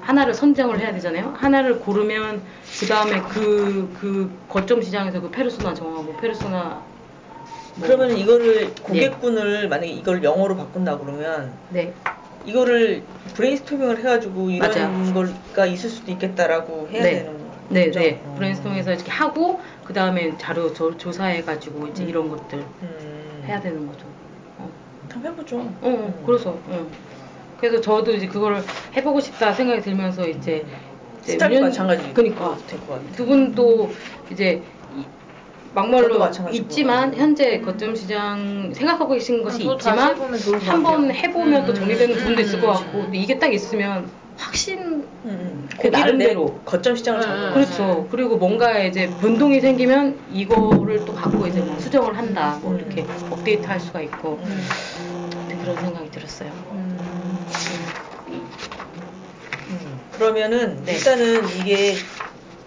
하나를 0.00 0.34
선정을 0.34 0.78
해야 0.80 0.92
되잖아요. 0.92 1.34
하나를 1.36 1.80
고르면 1.80 2.42
그 2.80 2.86
다음에 2.86 3.20
그 3.22 3.88
그 4.00 4.38
거점 4.48 4.80
시장에서 4.82 5.20
그 5.20 5.30
페르소나 5.30 5.74
정하고 5.74 6.14
페르소나 6.16 6.82
뭐- 7.76 7.86
그러면 7.86 8.16
이거를 8.16 8.74
고객군을 8.82 9.68
만약에 9.68 9.90
이걸 9.90 10.22
영어로 10.22 10.56
바꾼다 10.56 10.98
그러면 10.98 11.52
네 11.70 11.94
이거를 12.58 13.02
브레인스토밍을 13.34 13.98
해가지고 13.98 14.50
이런 14.50 14.70
맞아요. 14.70 15.12
걸가 15.14 15.66
있을 15.66 15.90
수도 15.90 16.10
있겠다라고 16.12 16.88
해야 16.90 17.02
네. 17.02 17.10
되는 17.22 17.38
네, 17.68 17.86
거죠? 17.86 18.00
네. 18.00 18.20
어. 18.24 18.34
브레인스토밍해서 18.36 18.92
이렇게 18.94 19.10
하고 19.10 19.60
그 19.84 19.92
다음에 19.92 20.36
자료 20.38 20.72
조, 20.72 20.96
조사해가지고 20.96 21.88
이제 21.88 22.04
음. 22.04 22.08
이런 22.08 22.28
것들 22.30 22.58
음. 22.82 23.42
해야 23.46 23.60
되는 23.60 23.86
거죠. 23.86 24.06
어. 24.58 24.70
한번 25.10 25.32
해보죠. 25.32 25.58
어, 25.58 25.74
어, 25.82 26.22
그래서, 26.24 26.50
어. 26.68 26.86
그래서 27.60 27.80
저도 27.82 28.12
이제 28.12 28.26
그걸 28.26 28.62
해보고 28.96 29.20
싶다 29.20 29.52
생각이 29.52 29.82
들면서 29.82 30.26
이제. 30.26 30.64
이제 31.22 31.32
스타일도 31.32 31.56
년- 31.56 31.64
마찬가지. 31.64 32.14
그니까. 32.14 32.56
될 32.66 32.80
것 32.80 32.88
같아. 32.94 33.02
두 33.12 33.26
분도 33.26 33.90
이제 34.32 34.62
막말로. 35.74 36.18
있지만 36.52 37.14
현재 37.14 37.60
거점 37.60 37.94
시장 37.94 38.72
생각하고 38.74 39.12
계신 39.14 39.42
것이 39.42 39.64
다시 39.66 39.72
있지만 39.74 40.16
한번. 40.62 41.10
해보면 41.14 41.64
또 41.66 41.72
음, 41.72 41.74
정리되는 41.76 42.14
음, 42.14 42.18
부분도 42.18 42.42
있을 42.42 42.60
것 42.60 42.68
음, 42.68 42.72
같고 42.72 43.02
근데 43.02 43.18
이게 43.18 43.38
딱 43.38 43.52
있으면 43.52 44.10
확신 44.36 44.78
음, 44.78 45.08
음. 45.24 45.68
그내 45.80 45.90
나름대로. 45.90 46.60
거점 46.64 46.96
시장을 46.96 47.20
음, 47.20 47.22
잡는 47.22 47.48
음. 47.48 47.54
그렇죠. 47.54 48.08
그리고 48.10 48.36
뭔가 48.36 48.78
이제 48.78 49.10
변동이 49.20 49.60
생기면 49.60 50.18
이거를 50.30 51.04
또 51.04 51.12
갖고 51.12 51.46
이제 51.46 51.60
뭐 51.60 51.78
수정을 51.78 52.16
한다, 52.16 52.58
뭐 52.62 52.72
음. 52.72 52.78
이렇게 52.78 53.06
업데이트 53.30 53.66
할 53.66 53.78
수가 53.80 54.00
있고 54.02 54.40
음. 54.42 54.68
네, 55.48 55.58
그런 55.60 55.76
생각이 55.76 56.10
들었어요. 56.10 56.50
음. 56.72 57.46
그러면은 60.12 60.82
네. 60.84 60.94
일단은 60.94 61.42
이게 61.60 61.94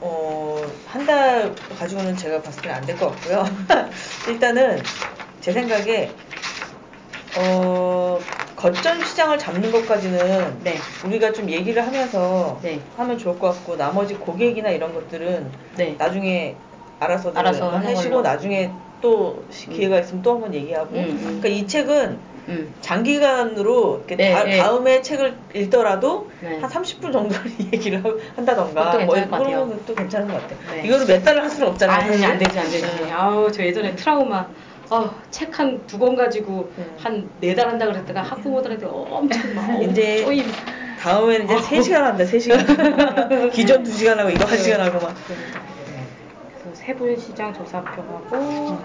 어, 0.01 0.57
한 0.87 1.05
달 1.05 1.53
가지고는 1.77 2.15
제가 2.17 2.41
봤을 2.41 2.61
때는 2.63 2.75
안 2.77 2.85
될 2.85 2.97
것 2.97 3.09
같고요. 3.11 3.45
일단은 4.27 4.81
제 5.39 5.51
생각에 5.51 6.11
어, 7.37 8.19
거점 8.55 9.03
시장을 9.03 9.37
잡는 9.37 9.71
것까지는 9.71 10.59
네. 10.63 10.75
우리가 11.05 11.31
좀 11.33 11.49
얘기를 11.49 11.85
하면서 11.85 12.59
네. 12.61 12.81
하면 12.97 13.17
좋을 13.17 13.39
것 13.39 13.53
같고 13.53 13.77
나머지 13.77 14.15
고객이나 14.15 14.69
이런 14.69 14.93
것들은 14.93 15.51
네. 15.75 15.95
나중에 15.97 16.57
알아서 16.99 17.31
알아서 17.33 17.69
하시고. 17.69 18.21
나중에 18.21 18.75
또 19.01 19.47
기회가 19.49 19.99
있으면 19.99 20.21
또 20.21 20.33
한번 20.33 20.53
얘기하고 20.53 20.95
음, 20.95 20.99
음. 21.09 21.17
그러니까 21.41 21.47
이 21.49 21.65
책은 21.65 22.19
음. 22.51 22.73
장기간으로 22.81 24.03
네, 24.07 24.33
다, 24.33 24.43
네. 24.43 24.57
다음에 24.57 25.01
책을 25.01 25.37
읽더라도 25.55 26.29
네. 26.41 26.59
한 26.59 26.69
30분 26.69 27.11
정도를 27.13 27.43
얘기를 27.73 28.03
하- 28.03 28.09
한다던가 28.35 28.97
뭐. 29.05 29.15
그런 29.15 29.69
것도 29.69 29.95
괜찮은 29.95 30.27
것 30.27 30.41
같아요. 30.41 30.59
네. 30.71 30.87
이거를 30.87 31.05
몇 31.05 31.23
달을 31.23 31.41
할 31.41 31.49
수는 31.49 31.67
없잖아요. 31.69 32.11
아니. 32.11 32.25
안 32.25 32.37
되지, 32.37 32.59
안 32.59 32.65
되지. 32.69 32.81
네. 33.03 33.11
아우, 33.11 33.51
저 33.51 33.63
예전에 33.63 33.95
트라우마. 33.95 34.45
아, 34.93 35.09
책한 35.29 35.87
두 35.87 35.97
권 35.97 36.15
가지고 36.17 36.69
음. 36.77 36.95
한네 36.97 37.55
달 37.55 37.69
한다 37.69 37.85
그랬다가 37.85 38.21
학부모들한테 38.23 38.85
엄청 38.85 39.55
막 39.55 39.81
이제 39.81 40.23
쪼임. 40.25 40.45
다음에는 40.99 41.45
이제 41.45 41.55
3시간 41.55 41.93
한다, 42.01 42.25
3시간. 42.25 43.49
기존 43.53 43.83
2시간 43.83 44.17
하고 44.17 44.29
이거 44.29 44.43
1시간 44.45 44.77
하고 44.79 44.99
막. 45.05 45.15
그래서 46.61 46.75
세분 46.75 47.17
시장 47.17 47.53
조사표하고 47.53 48.35
음. 48.35 48.83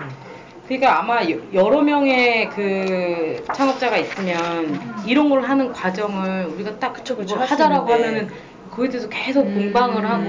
그러니까 0.66 0.98
아마 0.98 1.22
여- 1.30 1.38
여러 1.52 1.80
명의 1.82 2.48
그 2.50 3.44
창업자가 3.52 3.96
있으면 3.98 4.80
이런 5.06 5.30
걸 5.30 5.42
하는 5.42 5.72
과정을 5.72 6.46
우리가 6.46 6.78
딱 6.78 6.92
그쵸, 6.92 7.16
그쵸. 7.16 7.36
할수 7.36 7.54
하자라고. 7.54 7.92
하면은 7.92 8.28
그거에 8.70 8.88
대해서 8.88 9.08
계속 9.08 9.46
음. 9.46 9.54
공방을 9.54 10.08
하고 10.08 10.24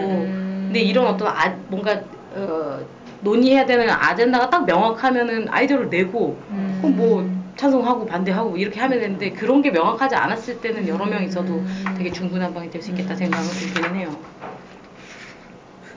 근데 0.67 0.79
이런 0.81 1.07
어떤 1.07 1.29
아, 1.29 1.57
뭔가 1.67 1.99
어, 2.35 2.79
논의해야 3.21 3.65
되는 3.65 3.89
아젠다가 3.89 4.49
딱 4.49 4.65
명확하면은 4.65 5.47
아이디어를 5.49 5.89
내고 5.89 6.39
음. 6.51 6.77
그럼 6.81 6.95
뭐 6.95 7.37
찬성하고 7.57 8.05
반대하고 8.05 8.57
이렇게 8.57 8.79
하면 8.79 8.99
되는데 8.99 9.31
그런 9.31 9.63
게 9.63 9.71
명확하지 9.71 10.13
않았을 10.13 10.61
때는 10.61 10.87
여러 10.87 11.05
명 11.07 11.23
있어도 11.23 11.63
되게 11.97 12.11
중구난방이 12.11 12.69
될 12.69 12.83
수 12.83 12.91
있겠다 12.91 13.15
생각은 13.15 13.47
들기는 13.49 13.95
해요. 13.95 14.15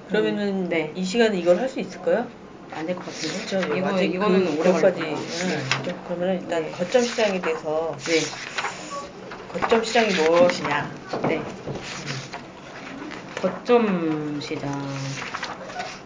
그러면은 0.08 0.68
네. 0.70 0.92
이 0.94 1.04
시간에 1.04 1.36
이걸 1.38 1.58
할 1.58 1.68
수 1.68 1.78
있을까요? 1.78 2.26
안 2.74 2.86
될 2.86 2.94
것 2.96 3.04
같은데. 3.06 3.46
그렇죠. 3.46 3.74
이거 3.74 4.02
이거는 4.02 4.44
그, 4.44 4.60
오래 4.60 4.72
걸릴 4.72 4.92
그것까지. 4.94 5.00
거예요. 5.00 5.16
음, 5.16 6.02
그러면 6.06 6.40
일단 6.40 6.62
네. 6.62 6.70
거점 6.70 7.02
시장에 7.02 7.40
대해서 7.40 7.96
네. 8.06 8.20
거점 9.52 9.82
시장이 9.84 10.08
무엇이냐. 10.14 10.90
네. 11.28 11.42
거점 13.40 14.40
시장. 14.40 14.70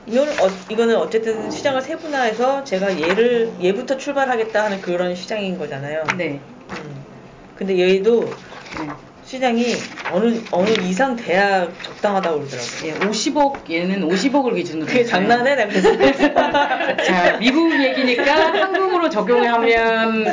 이거는, 0.06 0.32
어, 0.40 0.50
이거는 0.68 0.96
어쨌든 0.96 1.50
시장을 1.50 1.80
세분화해서 1.82 2.64
제가 2.64 3.00
얘를 3.00 3.54
얘부터 3.62 3.96
출발하겠다 3.96 4.64
하는 4.64 4.80
그런 4.82 5.14
시장인 5.14 5.58
거잖아요. 5.58 6.04
네. 6.16 6.40
음. 6.70 7.04
근데 7.56 7.78
얘도 7.78 8.20
네. 8.78 8.90
시장이 9.34 9.74
어느 10.12 10.40
어느 10.52 10.70
이상 10.82 11.16
돼야 11.16 11.66
적당하다고 11.82 12.38
그러더라고요. 12.42 12.84
예, 12.84 12.94
50억 13.08 13.68
얘는 13.68 14.08
50억을 14.08 14.54
기준으로. 14.54 14.86
그게. 14.86 15.02
장난해? 15.02 15.56
내가 15.56 15.68
그래서 15.68 15.90
자, 17.02 17.36
미국 17.40 17.72
얘기니까 17.82 18.52
한국으로 18.52 19.10
적용하면 19.10 20.28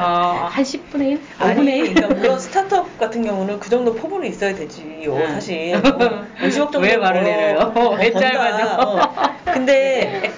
어, 0.00 0.48
한 0.50 0.64
10분의 0.64 1.00
1? 1.00 1.20
5분의 1.38 1.58
아니, 1.58 1.78
1? 1.78 1.94
그러니까 1.94 2.14
물론 2.14 2.40
스타트업 2.40 2.98
같은 2.98 3.22
경우는 3.22 3.60
그 3.60 3.70
정도 3.70 3.94
포부는 3.94 4.26
있어야 4.28 4.52
되지요, 4.52 5.16
네. 5.16 5.28
사실. 5.28 5.76
어, 5.76 6.26
50억 6.42 6.52
정도 6.52 6.80
왜 6.80 6.96
말을 6.96 7.22
내려요? 7.22 7.72
왜 8.00 8.10
짧아져? 8.10 8.82
어. 8.82 9.12
근데 9.44 10.32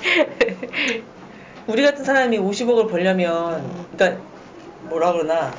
우리 1.66 1.82
같은 1.82 2.04
사람이 2.04 2.38
50억을 2.38 2.90
벌려면, 2.90 3.86
그러니까 3.96 4.20
뭐라 4.82 5.12
그러나 5.12 5.50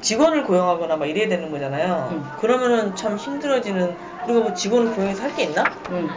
직원을 0.00 0.44
고용하거나 0.44 0.96
막 0.96 1.06
이래야 1.06 1.28
되는 1.28 1.50
거잖아요. 1.50 2.08
음. 2.12 2.30
그러면은 2.38 2.94
참 2.96 3.16
힘들어지는. 3.16 3.96
우리가 4.24 4.40
뭐 4.40 4.54
직원을 4.54 4.94
고용해서 4.94 5.22
할 5.24 5.34
게 5.34 5.44
있나? 5.44 5.64
응. 5.90 6.10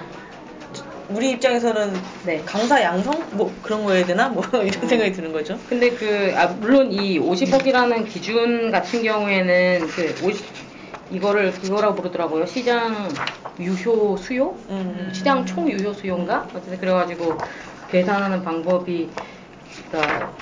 우리 1.10 1.32
입장에서는 1.32 1.94
네. 2.26 2.42
강사 2.46 2.82
양성 2.82 3.14
뭐 3.32 3.54
그런 3.62 3.84
거 3.84 3.92
해야 3.94 4.06
되나 4.06 4.30
뭐 4.30 4.44
이런 4.64 4.84
음. 4.84 4.88
생각이 4.88 5.12
드는 5.12 5.32
거죠. 5.34 5.60
근데 5.70 5.90
그, 5.92 6.34
아, 6.36 6.48
물론 6.48 6.92
이 6.92 7.20
50억이라는 7.20 8.08
기준 8.08 8.72
같은 8.72 9.04
경우에는 9.04 9.88
그 9.88 10.16
50, 10.24 10.46
이거를 11.12 11.52
그거라고 11.52 11.96
부르더라고요. 11.96 12.46
시장 12.46 13.10
유효 13.60 14.18
수요? 14.18 14.56
음. 14.70 15.12
시장 15.14 15.46
총 15.46 15.70
유효 15.70 15.94
수요인가? 15.94 16.48
어쨌든 16.56 16.80
그래가지고 16.80 17.38
계산하는 17.92 18.44
방법이, 18.44 19.10
그니까, 19.92 20.34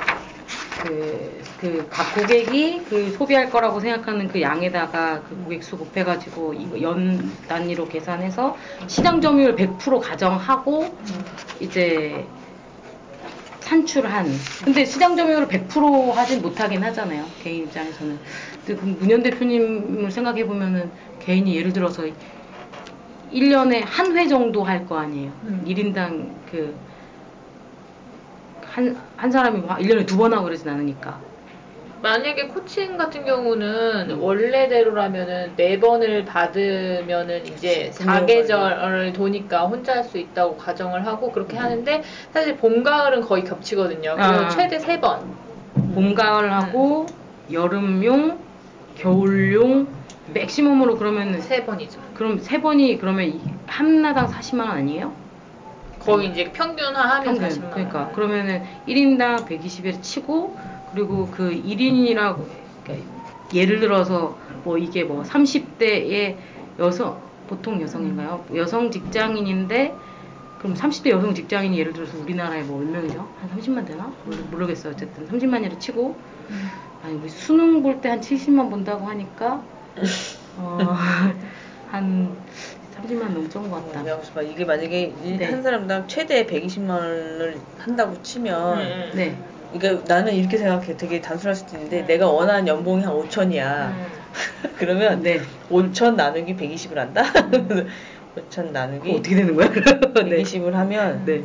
그, 0.83 1.40
그, 1.61 1.87
각 1.91 2.11
고객이 2.15 2.85
그 2.85 3.11
소비할 3.11 3.51
거라고 3.51 3.79
생각하는 3.79 4.27
그 4.27 4.41
양에다가 4.41 5.21
그 5.23 5.35
고객 5.37 5.63
수 5.63 5.77
곱해가지고 5.77 6.55
이거 6.55 6.81
연 6.81 7.37
단위로 7.47 7.87
계산해서 7.87 8.57
시장 8.87 9.21
점유율 9.21 9.55
100% 9.55 9.99
가정하고 10.01 10.97
이제 11.59 12.33
산출한. 13.59 14.25
근데 14.65 14.85
시장 14.85 15.15
점유율을 15.15 15.47
100% 15.47 16.13
하진 16.13 16.41
못하긴 16.41 16.83
하잖아요. 16.83 17.35
개인 17.37 17.65
입장에서는. 17.65 18.19
근데 18.65 18.75
그 18.81 18.85
문현 18.85 19.21
대표님을 19.23 20.09
생각해 20.11 20.45
보면은 20.47 20.91
개인이 21.19 21.55
예를 21.55 21.73
들어서 21.73 22.03
1년에 23.31 23.81
한 23.85 24.17
회 24.17 24.27
정도 24.27 24.63
할 24.63 24.85
거 24.87 24.97
아니에요. 24.97 25.39
음. 25.43 25.63
1인당 25.65 26.41
그, 26.45 26.81
한, 28.63 28.97
한 29.15 29.31
사람이 29.31 29.61
1년에 29.61 30.07
두 30.07 30.17
번 30.17 30.33
하고 30.33 30.45
그러진 30.45 30.67
않으니까. 30.69 31.30
만약에 32.01 32.47
코칭 32.47 32.97
같은 32.97 33.25
경우는 33.25 34.17
원래대로라면은 34.19 35.55
네 35.55 35.79
번을 35.79 36.25
받으면은 36.25 37.45
이제 37.45 37.91
사계절을 37.91 39.13
도니까 39.13 39.65
혼자 39.67 39.95
할 39.95 40.01
수 40.03 40.17
있다고 40.17 40.57
가정을 40.57 41.05
하고 41.05 41.31
그렇게 41.31 41.57
하는데 41.57 42.01
사실 42.33 42.57
봄 42.57 42.81
가을은 42.83 43.21
거의 43.21 43.43
겹치거든요. 43.43 44.15
그리고 44.15 44.19
아. 44.19 44.49
최대 44.49 44.79
세 44.79 44.99
번. 44.99 45.19
봄, 45.93 46.15
가을하고 46.15 47.05
여름용, 47.51 48.39
겨울용, 48.97 49.87
맥시멈으로 50.33 50.97
그러면 50.97 51.39
세 51.41 51.65
번이죠. 51.65 51.99
그럼 52.15 52.39
세 52.39 52.61
번이 52.61 52.97
그러면 52.97 53.25
이- 53.25 53.39
하나당 53.67 54.27
40만 54.27 54.59
원 54.61 54.69
아니에요? 54.71 55.13
거의 55.99 56.29
이제 56.29 56.51
평균화하면 56.51 57.23
평균. 57.37 57.47
40만 57.47 57.61
원. 57.63 57.71
그러니까 57.71 58.11
그러면은 58.13 58.63
1인당 58.87 59.45
120에 59.45 60.01
치고 60.01 60.57
그리고 60.91 61.29
그 61.31 61.51
1인이라고 61.51 62.47
그러니까 62.83 63.07
예를 63.53 63.79
들어서 63.79 64.37
뭐 64.63 64.77
이게 64.77 65.03
뭐 65.03 65.23
30대의 65.23 66.37
여성 66.79 67.21
보통 67.47 67.81
여성인가요? 67.81 68.45
여성 68.55 68.91
직장인인데 68.91 69.99
그럼 70.57 70.75
30대 70.75 71.09
여성 71.09 71.33
직장인이 71.33 71.77
예를 71.77 71.93
들어서 71.93 72.17
우리나라에 72.17 72.63
뭐 72.63 72.79
몇 72.79 72.89
명이죠? 72.91 73.27
한 73.35 73.49
30만 73.49 73.85
되나? 73.85 74.13
모르, 74.25 74.43
모르겠어요. 74.43 74.93
어쨌든 74.93 75.27
30만이라 75.27 75.79
치고 75.79 76.21
아니 77.01 77.15
우리 77.15 77.29
수능 77.29 77.81
볼 77.83 78.01
때 78.01 78.09
한 78.09 78.21
70만 78.21 78.69
본다고 78.69 79.07
하니까 79.07 79.63
어, 80.57 80.77
한 81.87 82.45
30만 82.91 83.33
넘던 83.33 83.69
것 83.69 83.91
같다. 83.91 84.03
말 84.35 84.47
이게 84.47 84.65
만약에 84.65 85.15
이- 85.23 85.37
네. 85.37 85.45
한 85.45 85.63
사람당 85.63 86.07
최대 86.07 86.45
120만 86.45 86.89
원을 86.91 87.61
한다고 87.77 88.21
치면 88.21 88.77
음. 88.79 89.11
네. 89.15 89.37
그러니까 89.73 90.03
나는 90.13 90.33
이렇게 90.33 90.57
생각해. 90.57 90.97
되게 90.97 91.21
단순할 91.21 91.55
수도 91.55 91.75
있는데 91.77 92.01
음. 92.01 92.07
내가 92.07 92.27
원하는 92.27 92.67
연봉이 92.67 93.03
한 93.03 93.13
5천이야. 93.13 93.91
음. 93.91 94.05
그러면 94.77 95.21
네. 95.21 95.39
5천 95.69 96.15
나누기 96.15 96.55
120을 96.55 96.95
한다. 96.95 97.23
5천 98.49 98.71
나누기 98.71 99.11
어떻게 99.11 99.35
되는 99.35 99.55
거야? 99.55 99.69
네. 99.71 100.43
120을 100.43 100.71
하면 100.71 101.23
네. 101.25 101.43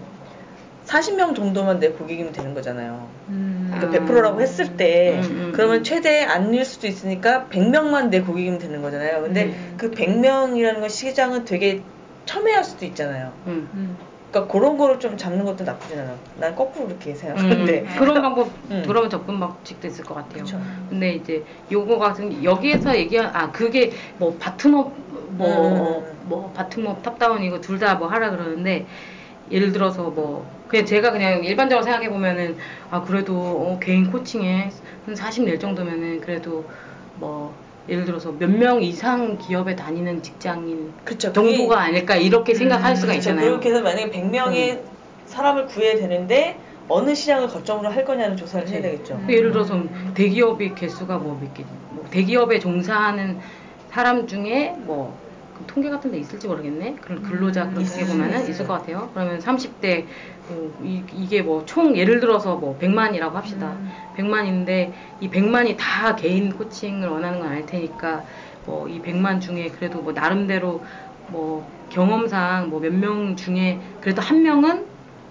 40명 0.87 1.35
정도만 1.35 1.81
내 1.81 1.89
고객이면 1.89 2.33
되는 2.33 2.55
거잖아요. 2.55 3.09
음. 3.29 3.73
그러니까 3.75 4.05
아. 4.05 4.07
100%라고 4.07 4.41
했을 4.41 4.77
때 4.77 5.21
음, 5.25 5.31
음, 5.31 5.53
그러면 5.53 5.79
음. 5.79 5.83
최대 5.83 6.23
안일 6.23 6.65
수도 6.65 6.87
있으니까 6.87 7.47
100명만 7.51 8.09
내 8.09 8.21
고객이면 8.21 8.59
되는 8.59 8.83
거잖아요. 8.83 9.23
근데 9.23 9.47
음. 9.47 9.75
그 9.77 9.91
100명이라는 9.91 10.81
건 10.81 10.89
시장은 10.89 11.45
되게 11.45 11.83
첨예할 12.25 12.65
수도 12.65 12.85
있잖아요. 12.87 13.33
음. 14.27 14.31
음. 14.31 14.31
그러니까 14.31 14.53
그런 14.53 14.77
거를 14.77 14.99
좀 14.99 15.17
잡는 15.17 15.45
것도 15.45 15.65
나쁘진 15.65 15.99
않아. 15.99 16.15
난 16.39 16.55
거꾸로 16.55 16.87
그렇게 16.89 17.11
음, 17.11 17.17
생각하는데. 17.17 17.85
그런 17.99 18.23
방법, 18.23 18.49
음. 18.71 18.83
그런 18.87 19.09
접근 19.09 19.39
방식도 19.41 19.87
있을 19.89 20.05
것 20.05 20.15
같아요. 20.15 20.43
그쵸. 20.45 20.61
근데 20.89 21.15
이제 21.15 21.45
요거 21.71 21.99
같은 21.99 22.43
여기에서 22.43 22.97
얘기한 22.97 23.31
아 23.35 23.51
그게 23.53 23.93
뭐 24.19 24.37
bottom-up 24.39 24.93
뭐 25.31 25.99
음. 26.01 26.19
뭐 26.29 26.53
bottom-up 26.55 27.03
top-down 27.03 27.43
이거 27.43 27.61
둘 27.61 27.79
다 27.79 27.95
뭐 27.97 28.09
하라 28.09 28.31
그러는데 28.31 28.87
예를 29.51 29.71
들어서 29.73 30.11
뭐 30.11 30.45
그냥 30.69 30.85
제가 30.85 31.13
그냥 31.13 31.45
일반적으로 31.45 31.85
생각해 31.85 32.09
보면은 32.11 32.57
아 32.91 33.03
그래도 33.03 33.35
어, 33.39 33.79
개인 33.81 34.11
코칭에 34.11 34.71
한 35.07 35.15
40 35.15 35.45
낼 35.45 35.59
정도면은 35.61 36.21
그래도 36.21 36.69
뭐 37.15 37.55
예를 37.89 38.05
들어서 38.05 38.33
몇 38.33 38.49
명 38.51 38.83
이상 38.83 39.39
기업에 39.39 39.77
다니는 39.77 40.23
직장인 40.23 40.97
그쵸. 41.05 41.33
정도가 41.33 41.81
아닐까 41.81 42.17
이렇게 42.17 42.55
생각할 42.55 42.97
수가 42.97 43.13
그쵸. 43.13 43.19
있잖아요. 43.19 43.47
음. 43.47 43.51
그렇게 43.51 43.71
해서 43.71 43.83
만약에 43.83 44.11
100명의 44.11 44.85
사람을 45.27 45.67
구해야 45.67 45.97
되는데 45.97 46.61
어느 46.89 47.15
시장을 47.15 47.49
거점으로 47.49 47.91
할 47.91 48.05
거냐는 48.05 48.37
조사를 48.37 48.69
해야 48.69 48.81
되겠죠. 48.81 49.23
그 49.27 49.33
예를 49.35 49.53
들어서 49.53 49.75
대기업의 50.15 50.75
개수가 50.75 51.19
뭐 51.19 51.39
몇 51.39 51.53
개, 51.55 51.65
뭐 51.89 52.05
대기업에 52.11 52.59
종사하는 52.61 53.41
사람 53.87 54.27
중에 54.27 54.77
뭐그 54.79 55.26
통계 55.67 55.89
같은 55.91 56.11
데 56.11 56.19
있을지 56.19 56.47
모르겠네. 56.49 56.97
그런 57.01 57.23
근로자 57.23 57.69
그런 57.69 57.83
있을 57.83 58.05
게 58.05 58.07
보면은 58.07 58.39
수도 58.41 58.51
있을 58.51 58.67
것 58.67 58.75
같아요. 58.75 59.11
그러면 59.15 59.39
30대 59.39 60.07
뭐 60.49 60.75
이, 60.83 61.03
이게 61.13 61.43
뭐 61.43 61.65
총 61.65 61.97
예를 61.97 62.21
들어서 62.21 62.57
뭐 62.57 62.79
100만이라고 62.79 63.33
합시다. 63.33 63.77
100만인데 64.17 64.93
이 65.21 65.31
100만이 65.31 65.77
다 65.79 66.15
개인 66.17 66.53
코칭을 66.57 67.09
원하는 67.09 67.41
건 67.41 67.49
아닐 67.49 67.67
테니까 67.67 68.25
뭐 68.67 68.89
이 68.89 69.01
100만 69.01 69.41
중에 69.41 69.71
그래도 69.71 70.03
뭐 70.03 70.13
나름대로 70.13 70.83
뭐 71.29 71.71
경험상 71.91 72.69
뭐 72.71 72.81
몇 72.81 72.93
명 72.93 73.37
중에 73.37 73.81
그래도 74.01 74.21
한 74.23 74.43
명은 74.43 74.85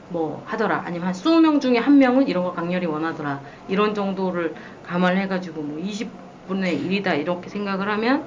뭐 0.09 0.43
하더라 0.45 0.83
아니면 0.85 1.07
한 1.07 1.13
20명 1.13 1.59
중에 1.59 1.77
한 1.79 1.97
명은 1.97 2.27
이런 2.27 2.43
걸 2.43 2.53
강렬히 2.53 2.85
원하더라 2.85 3.41
이런 3.67 3.93
정도를 3.95 4.53
감안을 4.83 5.17
해가지고 5.23 5.61
뭐 5.63 5.77
20분의 5.83 6.79
1이다 7.03 7.19
이렇게 7.19 7.49
생각을 7.49 7.89
하면 7.89 8.23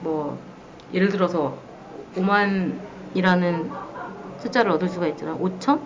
뭐 0.00 0.38
예를 0.92 1.08
들어서 1.08 1.56
5만이라는 2.16 3.70
숫자를 4.40 4.70
얻을 4.72 4.88
수가 4.88 5.08
있잖아 5.08 5.36
5천? 5.36 5.80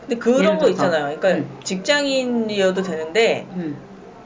근데 0.00 0.16
그런 0.18 0.58
거. 0.58 0.68
있잖아요. 0.68 1.04
그러니까 1.04 1.30
음. 1.30 1.48
직장인이어도 1.64 2.82
되는데 2.82 3.46
음, 3.56 3.76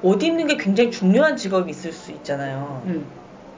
옷 0.02 0.22
입는 0.22 0.46
게 0.46 0.56
굉장히 0.56 0.90
중요한 0.90 1.36
직업이 1.36 1.70
있을 1.70 1.92
수 1.92 2.10
있잖아요. 2.12 2.82
음. 2.86 3.06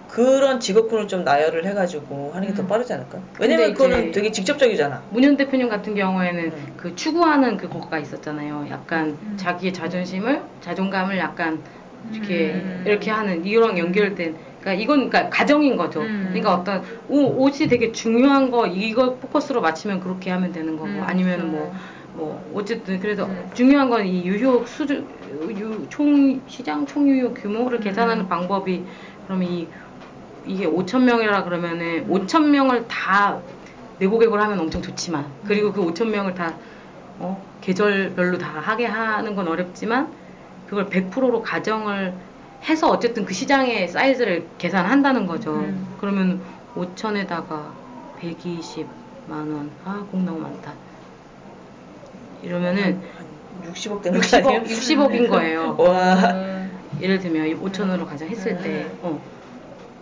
그런 0.09 0.59
직업군을 0.59 1.07
좀 1.07 1.23
나열을 1.23 1.64
해가지고 1.66 2.33
하는 2.35 2.49
게더 2.49 2.62
음. 2.62 2.66
빠르지 2.68 2.92
않을까? 2.92 3.20
왜냐면 3.38 3.73
그거는 3.73 4.11
되게 4.12 4.33
직접적이잖아. 4.33 5.03
문현 5.11 5.37
대표님 5.37 5.68
같은 5.68 5.94
경우에는 5.94 6.44
음. 6.46 6.75
그 6.77 6.94
추구하는 6.96 7.57
그거가 7.57 7.99
있었잖아요. 7.99 8.66
약간 8.70 9.16
음. 9.23 9.37
자기의 9.38 9.73
자존심을, 9.73 10.42
자존감을 10.61 11.16
약간 11.18 11.62
이렇게 12.12 12.55
음. 12.55 12.85
이렇게 12.87 13.11
하는 13.11 13.44
이유랑 13.44 13.79
연결된. 13.79 14.49
그러니까 14.61 14.83
이건 14.83 15.09
그러니까 15.11 15.31
가정인 15.31 15.77
거죠. 15.77 16.01
음. 16.03 16.27
그러니까 16.29 16.55
어떤 16.55 16.83
옷, 17.09 17.18
옷이 17.38 17.68
되게 17.68 17.92
중요한 17.92 18.51
거 18.51 18.66
이거 18.66 19.18
포커스로 19.18 19.61
맞추면 19.61 20.01
그렇게 20.01 20.31
하면 20.31 20.53
되는 20.53 20.77
거고 20.77 20.88
음, 20.88 21.03
아니면 21.03 21.51
뭐. 21.51 21.61
그렇죠. 21.70 22.01
뭐 22.12 22.44
어쨌든 22.55 22.99
그래서 22.99 23.25
음. 23.27 23.51
중요한 23.55 23.88
건 23.88 24.05
이 24.05 24.25
유효 24.25 24.64
수준 24.66 25.07
유, 25.57 25.87
총 25.88 26.42
시장 26.49 26.85
총유효 26.85 27.35
규모를 27.35 27.79
음. 27.79 27.85
계산하는 27.85 28.29
방법이 28.29 28.85
그러면 29.27 29.49
이 29.49 29.68
이게 30.44 30.66
5천 30.66 31.05
명이라 31.05 31.44
그러면은 31.44 32.07
5천 32.09 32.51
명을 32.51 32.88
다 32.88 33.40
내고객을 33.99 34.40
하면 34.40 34.59
엄청 34.59 34.83
좋지만 34.83 35.25
그리고 35.46 35.73
그 35.73 35.83
5천 35.83 36.11
명을 36.11 36.35
다 36.35 36.59
어, 37.18 37.40
계절별로 37.61 38.38
다 38.38 38.59
하게 38.59 38.87
하는 38.87 39.37
건 39.37 39.47
어렵지만 39.47 40.12
그걸 40.66 40.89
100%로 40.89 41.43
가정을 41.43 42.14
해서 42.68 42.88
어쨌든 42.88 43.24
그 43.24 43.32
시장의 43.32 43.88
사이즈를 43.88 44.46
계산한다는 44.58 45.26
거죠. 45.26 45.54
음. 45.54 45.94
그러면 45.98 46.40
5천에다가 46.76 47.72
120만 48.20 49.30
원. 49.30 49.70
아, 49.84 50.04
공 50.11 50.24
너무 50.24 50.40
많다. 50.40 50.74
이러면은 52.42 53.02
한 53.16 53.72
60억 53.72 54.02
되는 54.02 54.20
거 54.20 54.36
아니에요? 54.36 54.62
60억, 54.62 55.11
60억인 55.11 55.28
거예요. 55.28 55.76
와. 55.80 56.14
음. 56.32 56.70
예를 57.00 57.18
들면 57.18 57.62
5천으로 57.62 58.06
가자 58.06 58.26
했을 58.26 58.61
때, 58.61 58.84
음. 58.84 58.98
어. 59.02 59.20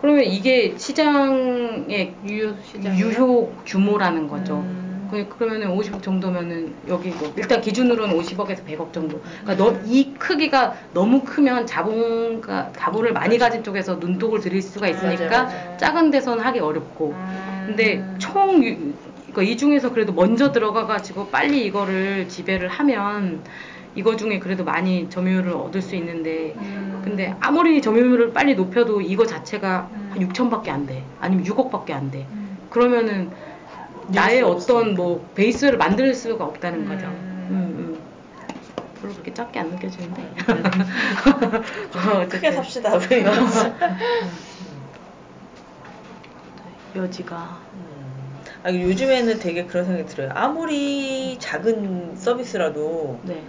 그러면 0.01 0.25
이게 0.25 0.77
시장의 0.77 2.15
유효 2.25 2.55
시장이요? 2.63 3.07
유효 3.07 3.53
규모라는 3.67 4.29
거죠. 4.29 4.59
음. 4.59 4.88
그- 5.11 5.29
그러면은 5.29 5.69
50억 5.77 6.03
정도면은 6.03 6.75
여기 6.89 7.11
뭐 7.11 7.33
일단 7.37 7.61
기준으로는 7.61 8.17
50억에서 8.19 8.65
100억 8.65 8.93
정도. 8.93 9.21
그러니까 9.43 9.57
너, 9.57 9.79
이 9.85 10.15
크기가 10.15 10.75
너무 10.93 11.23
크면 11.23 11.67
자본가 11.67 12.73
자본을 12.77 13.13
많이 13.13 13.39
가진 13.39 13.63
쪽에서 13.63 13.95
눈독을 13.97 14.41
들일 14.41 14.61
수가 14.63 14.89
있으니까 14.89 15.25
맞아요, 15.43 15.45
맞아요. 15.49 15.77
작은 15.79 16.11
데서는 16.11 16.45
하기 16.45 16.59
어렵고. 16.61 17.11
음. 17.13 17.65
근데 17.67 18.05
총 18.19 18.63
유- 18.65 18.77
그러니까 19.33 19.43
이 19.43 19.57
중에서 19.57 19.93
그래도 19.93 20.13
먼저 20.13 20.53
들어가 20.53 20.87
가지고 20.87 21.29
빨리 21.29 21.65
이거를 21.67 22.29
지배를 22.29 22.69
하면 22.69 23.43
이거 23.95 24.17
중에 24.17 24.39
그래도 24.39 24.65
많이 24.65 25.09
점유율을 25.11 25.53
얻을 25.53 25.83
수 25.83 25.97
있는데 25.97 26.55
음. 26.57 27.01
근데 27.05 27.35
아무리 27.41 27.81
점유율을 27.83 28.33
빨리 28.33 28.55
높여도 28.55 29.01
이거 29.01 29.27
자체가 29.27 29.91
음. 29.93 30.11
한 30.13 30.29
6천밖에 30.29 30.69
안 30.71 30.87
돼. 30.87 31.03
아니면 31.21 31.45
6억밖에 31.45 31.93
안 31.93 32.11
돼. 32.11 32.27
음. 32.33 32.59
그러면은 32.71 33.31
나의 34.09 34.39
수가 34.41 34.51
어떤. 34.79 34.95
뭐 34.95 35.29
베이스를 35.35 35.79
만들 35.79 36.15
수가 36.15 36.45
없다는 36.45 36.81
음. 36.81 36.89
거죠. 36.89 37.07
음, 37.07 37.51
음. 37.79 38.03
별로 39.01 39.13
그렇게 39.13 39.33
작게 39.35 39.59
안 39.61 39.69
느껴지는데. 39.71 40.23
어, 41.95 42.29
크게 42.29 42.53
삽시다. 42.53 42.99
여지가 46.97 47.61
아, 48.63 48.73
요즘에는 48.73 49.39
되게 49.39 49.67
그런 49.67 49.85
생각이 49.85 50.09
들어요. 50.09 50.31
아무리 50.35 51.39
작은 51.39 52.17
서비스라도 52.17 53.21
네. 53.23 53.45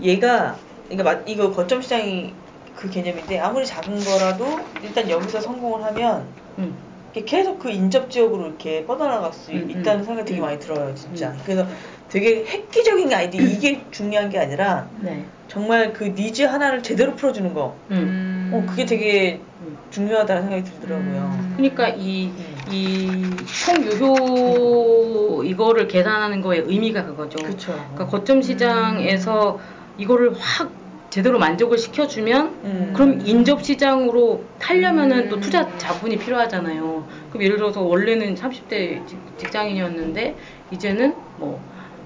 얘가 0.00 0.58
그러니까 0.88 1.14
마- 1.14 1.22
이거 1.26 1.52
거점 1.52 1.80
시장이 1.80 2.34
그 2.74 2.90
개념인데 2.90 3.38
아무리 3.38 3.64
작은 3.64 4.00
거라도 4.04 4.58
일단 4.82 5.08
여기서 5.08 5.40
성공을 5.40 5.84
하면 5.86 6.26
음. 6.58 6.89
계속 7.12 7.58
그 7.58 7.70
인접 7.70 8.10
지역으로 8.10 8.46
이렇게 8.46 8.86
뻗어나갈 8.86 9.32
수 9.32 9.50
음, 9.52 9.68
있다는 9.70 10.00
음. 10.00 10.04
생각이 10.04 10.28
되게 10.28 10.40
음. 10.40 10.42
많이 10.42 10.58
들어요, 10.58 10.94
진짜. 10.94 11.30
음. 11.30 11.38
그래서 11.44 11.66
되게 12.08 12.44
획기적인 12.44 13.12
아이디어 13.12 13.40
이게 13.42 13.84
중요한 13.90 14.30
게 14.30 14.38
아니라 14.38 14.88
네. 15.00 15.24
정말 15.48 15.92
그 15.92 16.04
니즈 16.04 16.42
하나를 16.42 16.82
제대로 16.82 17.16
풀어주는 17.16 17.52
거. 17.52 17.74
음. 17.90 18.50
어, 18.52 18.64
그게 18.68 18.84
되게 18.86 19.40
음. 19.60 19.76
중요하다는 19.90 20.42
생각이 20.42 20.64
들더라고요. 20.64 21.30
음. 21.40 21.52
그러니까 21.56 21.88
이, 21.88 22.28
음. 22.38 22.72
이 22.72 23.20
총 23.64 23.82
유효 23.84 25.42
이거를 25.44 25.88
계산하는 25.88 26.40
거의 26.40 26.62
의미가 26.64 27.04
그거죠. 27.06 27.38
그쵸. 27.42 27.72
그러니까 27.72 28.06
거점 28.06 28.42
시장에서 28.42 29.58
이거를 29.96 30.32
확 30.38 30.72
제대로 31.10 31.40
만족을 31.40 31.76
시켜주면 31.76 32.46
음. 32.64 32.92
그럼 32.94 33.20
인접 33.24 33.64
시장으로 33.64 34.44
타려면은 34.60 35.28
또 35.28 35.36
음. 35.36 35.40
투자 35.40 35.76
자본이 35.76 36.18
필요하잖아요. 36.18 37.08
그럼 37.30 37.42
예를 37.42 37.56
들어서 37.56 37.82
원래는 37.82 38.36
30대 38.36 39.04
직- 39.06 39.18
직장인이었는데 39.38 40.36
이제는 40.70 41.16
뭐, 41.36 41.60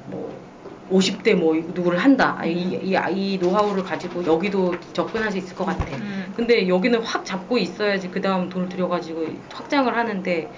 뭐 0.06 0.42
50대 0.90 1.34
뭐 1.34 1.54
누구를 1.54 1.98
한다. 1.98 2.36
아, 2.38 2.46
이, 2.46 2.52
이, 2.82 2.96
이 3.14 3.38
노하우를 3.38 3.82
가지고 3.84 4.24
여기도 4.24 4.74
접근할 4.94 5.30
수 5.30 5.36
있을 5.36 5.54
것 5.54 5.66
같아. 5.66 5.84
음. 5.96 6.32
근데 6.34 6.66
여기는 6.66 7.02
확 7.02 7.26
잡고 7.26 7.58
있어야지 7.58 8.10
그 8.10 8.22
다음 8.22 8.48
돈을 8.48 8.70
들여가지고 8.70 9.26
확장을 9.52 9.94
하는데 9.94 10.50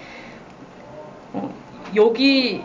어, 1.33 1.53
여기 1.95 2.63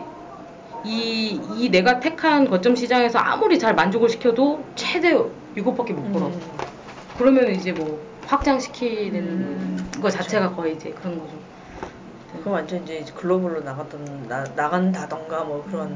이, 0.85 1.41
이 1.57 1.69
내가 1.69 1.99
택한 1.99 2.49
거점 2.49 2.75
시장에서 2.75 3.19
아무리 3.19 3.59
잘 3.59 3.75
만족을 3.75 4.07
시켜도 4.09 4.63
최대 4.75 5.13
6억밖에 5.55 5.93
못 5.93 6.11
벌어. 6.11 6.27
음. 6.27 6.41
그러면 7.17 7.51
이제 7.51 7.71
뭐 7.71 8.01
확장시키는 8.25 9.19
음, 9.19 9.91
거 10.01 10.09
자체가 10.09 10.55
거의 10.55 10.75
이제 10.75 10.91
그런 10.91 11.19
거죠. 11.19 11.33
그럼 12.39 12.55
완전 12.55 12.83
이제 12.83 13.05
글로벌로 13.13 13.61
나갔던 13.61 14.27
나, 14.27 14.43
나간다던가 14.55 15.43
뭐 15.43 15.63
그런 15.63 15.87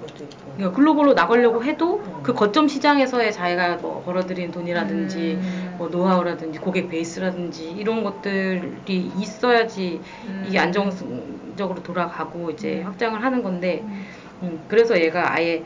것도 0.00 0.24
있고. 0.24 0.52
그러니까 0.56 0.72
글로벌로 0.72 1.14
나가려고 1.14 1.62
해도 1.62 1.98
음. 1.98 2.22
그 2.22 2.32
거점 2.34 2.66
시장에서의 2.66 3.32
자기가 3.32 3.76
뭐 3.76 4.02
벌어들인 4.02 4.50
돈이라든지 4.50 5.38
음. 5.40 5.74
뭐 5.78 5.88
노하우라든지 5.88 6.58
고객 6.58 6.88
베이스라든지 6.88 7.70
이런 7.70 8.02
것들이 8.02 9.12
있어야지 9.16 10.00
음. 10.26 10.44
이게 10.46 10.58
안정적으로 10.58 11.82
돌아가고 11.82 12.50
이제 12.50 12.82
확장을 12.82 13.22
하는 13.22 13.42
건데 13.42 13.84
음, 14.42 14.64
그래서 14.68 15.00
얘가 15.00 15.32
아예 15.32 15.64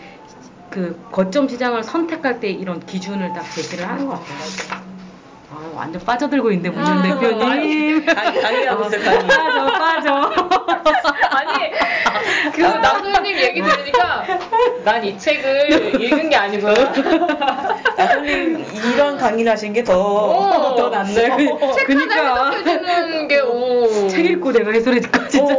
그 0.71 1.01
거점 1.11 1.49
시장을 1.49 1.83
선택할 1.83 2.41
때 2.41 2.49
이런 2.49 2.81
기준을 2.85 3.33
딱 3.33 3.43
제시를 3.55 3.89
하는 3.89 4.07
것 4.07 4.12
같아요. 4.14 4.89
아, 5.51 5.71
완전 5.75 6.01
빠져들고 6.05 6.53
있는데 6.53 6.69
문현 6.71 6.99
아, 6.99 7.03
대표님. 7.03 8.05
강의, 8.05 8.43
강의하고 8.43 8.85
있어, 8.85 8.99
강의. 9.03 9.27
빠져 9.27 9.66
빠져. 9.66 10.14
아니 11.31 11.71
그 12.53 12.61
나도님 12.61 13.39
얘기 13.39 13.62
들으니까 13.62 14.25
난 14.85 15.03
이 15.05 15.16
책을 15.19 16.03
읽은 16.03 16.29
게 16.29 16.37
아니고요. 16.37 16.75
나선님 17.97 18.64
이런 18.93 19.16
강의를 19.16 19.53
하신 19.53 19.73
게 19.73 19.83
더, 19.83 19.95
어. 19.99 20.77
더 20.77 20.91
낫네. 20.91 21.14
책 21.14 21.87
그러니까. 21.87 22.35
하나 22.35 22.51
해석해주는 22.51 23.29
게 23.29 23.41
오. 23.41 24.09
책 24.09 24.27
읽고 24.27 24.53
내가 24.53 24.71
해설해 24.73 25.01
줄까 25.01 25.29
진짜. 25.29 25.55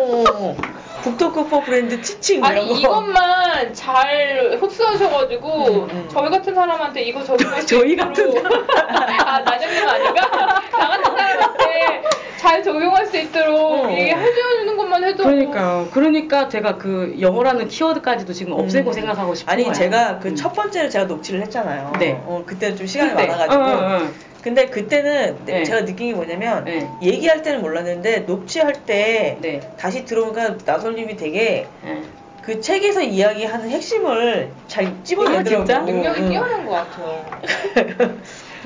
어, 1.10 1.12
북토크포 1.12 1.62
브랜드 1.62 2.00
티칭 2.02 2.44
아니 2.44 2.62
이런 2.62 2.74
거. 2.74 2.80
이것만 2.80 3.74
잘 3.74 4.58
흡수하셔가지고 4.62 5.66
음, 5.66 5.90
음. 5.92 6.10
저희 6.12 6.30
같은 6.30 6.54
사람한테 6.54 7.02
이거 7.02 7.24
적용할 7.24 7.62
수 7.62 7.68
저희 7.68 7.94
있도록 7.94 8.14
같은 8.14 8.44
아 9.26 9.40
나정님 9.40 9.88
아닌가? 9.88 10.22
나 10.78 10.88
같은 10.90 11.18
사람한테 11.18 12.02
잘 12.38 12.64
적용할 12.64 13.06
수 13.06 13.18
있도록 13.18 13.86
어. 13.86 13.92
얘기해주는 13.92 14.78
것만 14.78 15.04
해도 15.04 15.24
그러니까요. 15.24 15.88
그러니까 15.92 16.48
제가 16.48 16.78
그 16.78 17.16
영어라는 17.20 17.68
키워드까지도 17.68 18.32
지금 18.34 18.54
없애고 18.54 18.92
음. 18.92 18.94
생각하고 18.94 19.36
싶은 19.36 19.52
아니. 19.52 19.74
제가 19.74 20.20
그 20.20 20.30
음. 20.30 20.36
첫 20.36 20.54
번째를 20.54 20.90
제가 20.90 21.06
녹취를 21.06 21.42
했잖아요. 21.42 21.94
네. 22.00 22.22
어, 22.26 22.44
그때는 22.46 22.78
좀 22.78 22.88
시간이 22.88 23.12
그때. 23.12 23.28
많아가지고. 23.28 23.62
어, 23.64 23.68
어, 23.68 23.96
어. 24.04 24.29
근데 24.42 24.68
그때는 24.68 25.38
네. 25.46 25.64
제가 25.64 25.84
느낀 25.86 26.08
게 26.10 26.14
뭐냐면 26.14 26.64
네. 26.64 26.90
얘기할 27.02 27.42
때는 27.42 27.62
몰랐는데 27.62 28.20
녹취할 28.20 28.74
때 28.86 29.38
네. 29.42 29.60
다시 29.78 30.06
들어보니까 30.06 30.56
나솔님이 30.66 31.18
되게 31.18 31.68
예. 31.86 32.02
그 32.42 32.62
책에서 32.62 33.02
이야기하는 33.02 33.70
핵심을 33.70 34.50
잘 34.68 34.86
아, 34.86 34.94
찝어내더라고요. 35.04 35.66
진짜? 35.66 35.80
능력이 35.80 36.22
응. 36.22 36.30
뛰어난 36.30 36.66
것 36.66 36.72
같아요. 36.72 37.26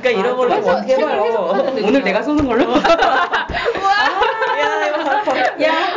그러니까 0.04 0.22
이런 0.22 0.34
아, 0.34 0.36
걸로 0.36 0.50
그래서 0.50 0.72
어떻게 0.74 0.96
책을 0.96 1.12
해봐요. 1.12 1.26
해석하는 1.26 1.76
데- 1.76 1.82
오늘 1.88 2.04
내가 2.04 2.22
쏘는 2.22 2.46
걸로. 2.46 2.74
야, 4.60 4.88
이거 4.88 5.04
봐, 5.04 5.24
봐. 5.24 5.38
야, 5.64 5.96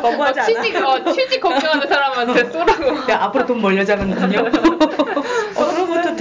거부하지 0.00 0.40
않아. 0.40 0.46
취직 0.62 0.76
어, 0.84 1.12
취직 1.12 1.40
걱정하는 1.40 1.88
사람한테 1.88 2.50
쏘라고. 2.50 2.84
야, 3.12 3.18
앞으로 3.22 3.46
돈 3.46 3.62
벌려자거든요. 3.62 4.50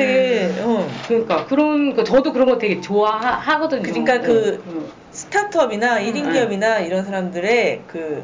되게, 0.05 0.61
어. 0.61 0.87
그러니까 1.07 1.45
그런 1.45 1.95
거 1.95 2.03
저도 2.03 2.33
그런 2.33 2.47
거 2.47 2.57
되게 2.57 2.81
좋아하거든요. 2.81 3.81
그러니까 3.81 4.21
그 4.21 4.63
응, 4.67 4.73
응. 4.75 4.87
스타트업이나 5.11 5.99
1인 5.99 6.25
음. 6.25 6.33
기업이나 6.33 6.79
이런 6.79 7.03
사람들의 7.03 7.81
그, 7.87 8.23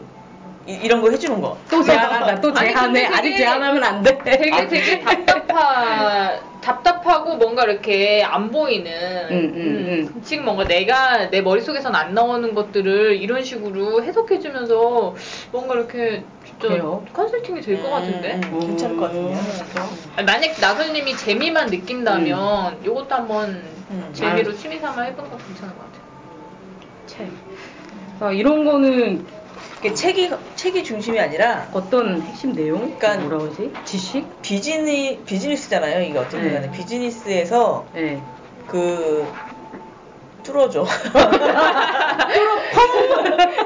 이, 0.65 0.87
런거 0.87 1.09
해주는 1.09 1.39
거. 1.39 1.57
또 1.69 1.81
제안한다. 1.81 2.41
또 2.41 2.49
아니, 2.49 2.69
제안해. 2.69 3.01
근데 3.01 3.05
아직 3.05 3.37
제안하면 3.37 3.83
안 3.83 4.03
돼. 4.03 4.17
되게 4.23 4.53
아, 4.53 4.67
되게 4.67 4.99
답답하 4.99 6.39
답답하고 6.67 7.37
뭔가 7.37 7.63
이렇게 7.63 8.21
안 8.23 8.51
보이는 8.51 8.91
음, 9.31 9.53
음, 9.55 10.21
지금 10.21 10.43
뭔가 10.43 10.65
내가 10.65 11.29
내 11.29 11.41
머릿속에선 11.41 11.95
안 11.95 12.13
나오는 12.13 12.53
것들을 12.53 13.15
이런 13.21 13.43
식으로 13.43 14.03
해석해주면서 14.03 15.15
뭔가 15.53 15.75
이렇게 15.75 16.23
진짜 16.59 16.67
그래요? 16.69 17.05
컨설팅이 17.13 17.61
될것 17.61 17.85
음, 17.85 17.91
같은데 17.91 18.33
음, 18.51 18.59
괜찮을 18.59 18.97
것 18.97 19.05
같은데요. 19.05 19.37
아니, 20.15 20.25
만약 20.25 20.59
나선님이 20.59 21.15
재미만 21.15 21.67
느낀다면 21.67 22.79
이것도 22.83 23.07
한번 23.13 23.49
음. 23.91 24.09
재미로 24.11 24.53
취미 24.55 24.79
삼아 24.79 25.03
해보는 25.03 25.29
것도 25.29 25.43
괜찮은 25.45 25.75
것 25.77 25.83
같아요 25.85 26.07
책. 27.05 27.27
그러니까 28.17 28.31
이런 28.31 28.65
거는 28.65 29.27
책이, 29.93 30.31
책이 30.55 30.83
중심이 30.83 31.19
아니라 31.19 31.69
어떤 31.71 32.21
핵심 32.23 32.53
내용? 32.53 32.97
그러니까- 32.97 33.17
뭐라 33.17 33.37
그러지? 33.37 33.71
지식? 33.85 34.41
비즈니, 34.41 35.21
비즈니스잖아요. 35.25 36.01
이게 36.01 36.17
어떻게 36.17 36.41
네. 36.41 36.55
보면. 36.55 36.71
비즈니스에서 36.71 37.85
예. 37.95 38.19
그, 38.65 39.31
뚫어줘. 40.47 40.85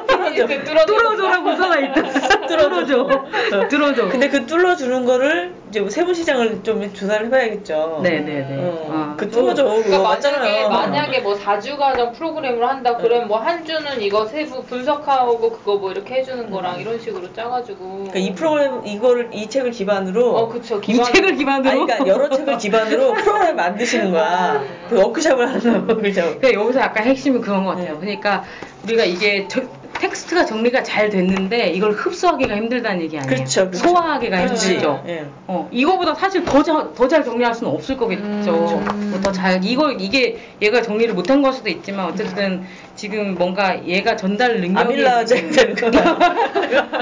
뚫어줘 0.07 0.47
뚫어줘 0.63 0.85
뚫어줘라고 0.85 1.55
써놔있다. 1.55 2.47
뚫어줘. 2.47 3.67
뚫어줘. 3.69 4.09
근데 4.09 4.29
그 4.29 4.45
뚫어주는 4.47 5.05
거를 5.05 5.53
이제 5.71 5.79
뭐 5.79 5.89
세부 5.89 6.13
시장을 6.13 6.63
좀 6.63 6.93
조사를 6.93 7.27
해봐야겠죠. 7.27 8.01
네네네. 8.03 8.57
어, 8.59 8.87
아, 8.91 9.15
그 9.17 9.29
뚫어줘. 9.31 9.63
그러니까 9.63 9.83
그거 9.89 10.03
만약에 10.03 10.03
맞잖아요. 10.03 10.69
만약에 10.69 11.19
뭐 11.21 11.33
4주 11.33 11.77
과정 11.77 12.11
프로그램을 12.11 12.67
한다 12.67 12.97
그러면 12.97 13.29
뭐한 13.29 13.63
주는 13.63 14.01
이거 14.01 14.25
세부 14.25 14.63
분석하고 14.65 15.39
그거 15.39 15.77
뭐 15.77 15.91
이렇게 15.93 16.15
해주는 16.15 16.51
거랑 16.51 16.81
이런 16.81 16.99
식으로 16.99 17.31
짜가지고 17.31 17.87
그러니까 18.11 18.19
이 18.19 18.33
프로그램 18.35 18.85
이거를 18.85 19.29
이 19.31 19.47
책을 19.47 19.71
기반으로 19.71 20.35
어 20.35 20.49
그쵸 20.49 20.79
이 20.79 20.81
기반 20.81 21.13
책을 21.13 21.35
기반으로. 21.37 21.69
아니 21.69 21.85
그러니까 21.85 22.05
여러 22.07 22.29
책을 22.29 22.57
기반으로 22.57 23.13
프로그램 23.13 23.55
만드시는 23.55 24.11
거야. 24.11 24.61
그 24.89 24.97
워크숍을 25.01 25.47
하는 25.47 25.87
워크숍. 25.87 26.41
그러니까 26.41 26.53
여기서 26.53 26.81
약간 26.81 27.05
핵심은 27.05 27.39
그런 27.39 27.63
것 27.63 27.71
같아요. 27.77 27.93
네. 27.93 27.99
그러니까 28.01 28.43
우리가 28.83 29.05
이게 29.05 29.47
저- 29.47 29.61
텍스트 30.01 30.31
텍스트가 30.31 30.45
정리가 30.45 30.83
잘 30.83 31.09
됐는데 31.09 31.69
이걸 31.71 31.91
흡수하기가 31.91 32.55
힘들다는 32.55 33.01
얘기 33.01 33.17
아니에요. 33.17 33.35
그렇죠, 33.35 33.69
그렇죠. 33.69 33.87
소화하기가 33.89 34.45
그렇지. 34.45 34.67
힘들죠. 34.67 35.03
예. 35.07 35.25
어, 35.47 35.67
이거보다 35.71 36.15
사실 36.15 36.43
더잘 36.45 37.23
정리할 37.23 37.53
수는 37.53 37.71
없을 37.71 37.97
거겠죠. 37.97 38.21
음. 38.21 39.19
더 39.21 39.31
잘, 39.31 39.63
이거, 39.63 39.91
이게 39.91 40.37
얘가 40.61 40.81
정리를 40.81 41.13
못한 41.13 41.41
걸 41.41 41.53
수도 41.53 41.69
있지만, 41.69 42.05
어쨌든 42.07 42.63
지금 43.01 43.33
뭔가 43.33 43.83
얘가 43.87 44.15
전달 44.15 44.61
능력이. 44.61 44.77
아밀라제 44.79 45.49
되는 45.49 45.73
거야. 45.73 45.91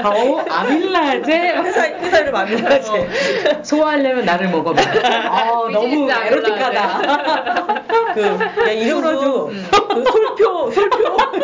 어, 0.02 0.44
아밀라제? 0.48 1.32
회사 1.62 1.84
회사 1.88 2.18
이름 2.20 2.34
아밀라제. 2.34 3.60
소화하려면 3.62 4.24
나를 4.24 4.48
먹어봐. 4.48 4.80
아, 4.80 5.44
너무. 5.70 6.10
에로틱하다. 6.10 7.82
그 8.14 8.22
야, 8.66 8.70
이름도 8.70 9.48
그 9.48 10.04
솔표 10.10 10.70
솔표. 10.70 11.16
같아. 11.16 11.40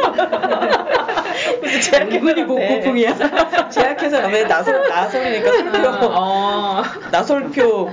복고풍이야. 2.47 3.69
제약회사 3.69 4.23
가면 4.23 4.49
나솔 4.49 4.89
나솔이니까 4.89 5.53
솔표 5.53 6.07
어. 6.15 6.83
나솔표 7.13 7.91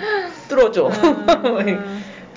뚫어줘. 0.48 0.88
음. 0.88 1.93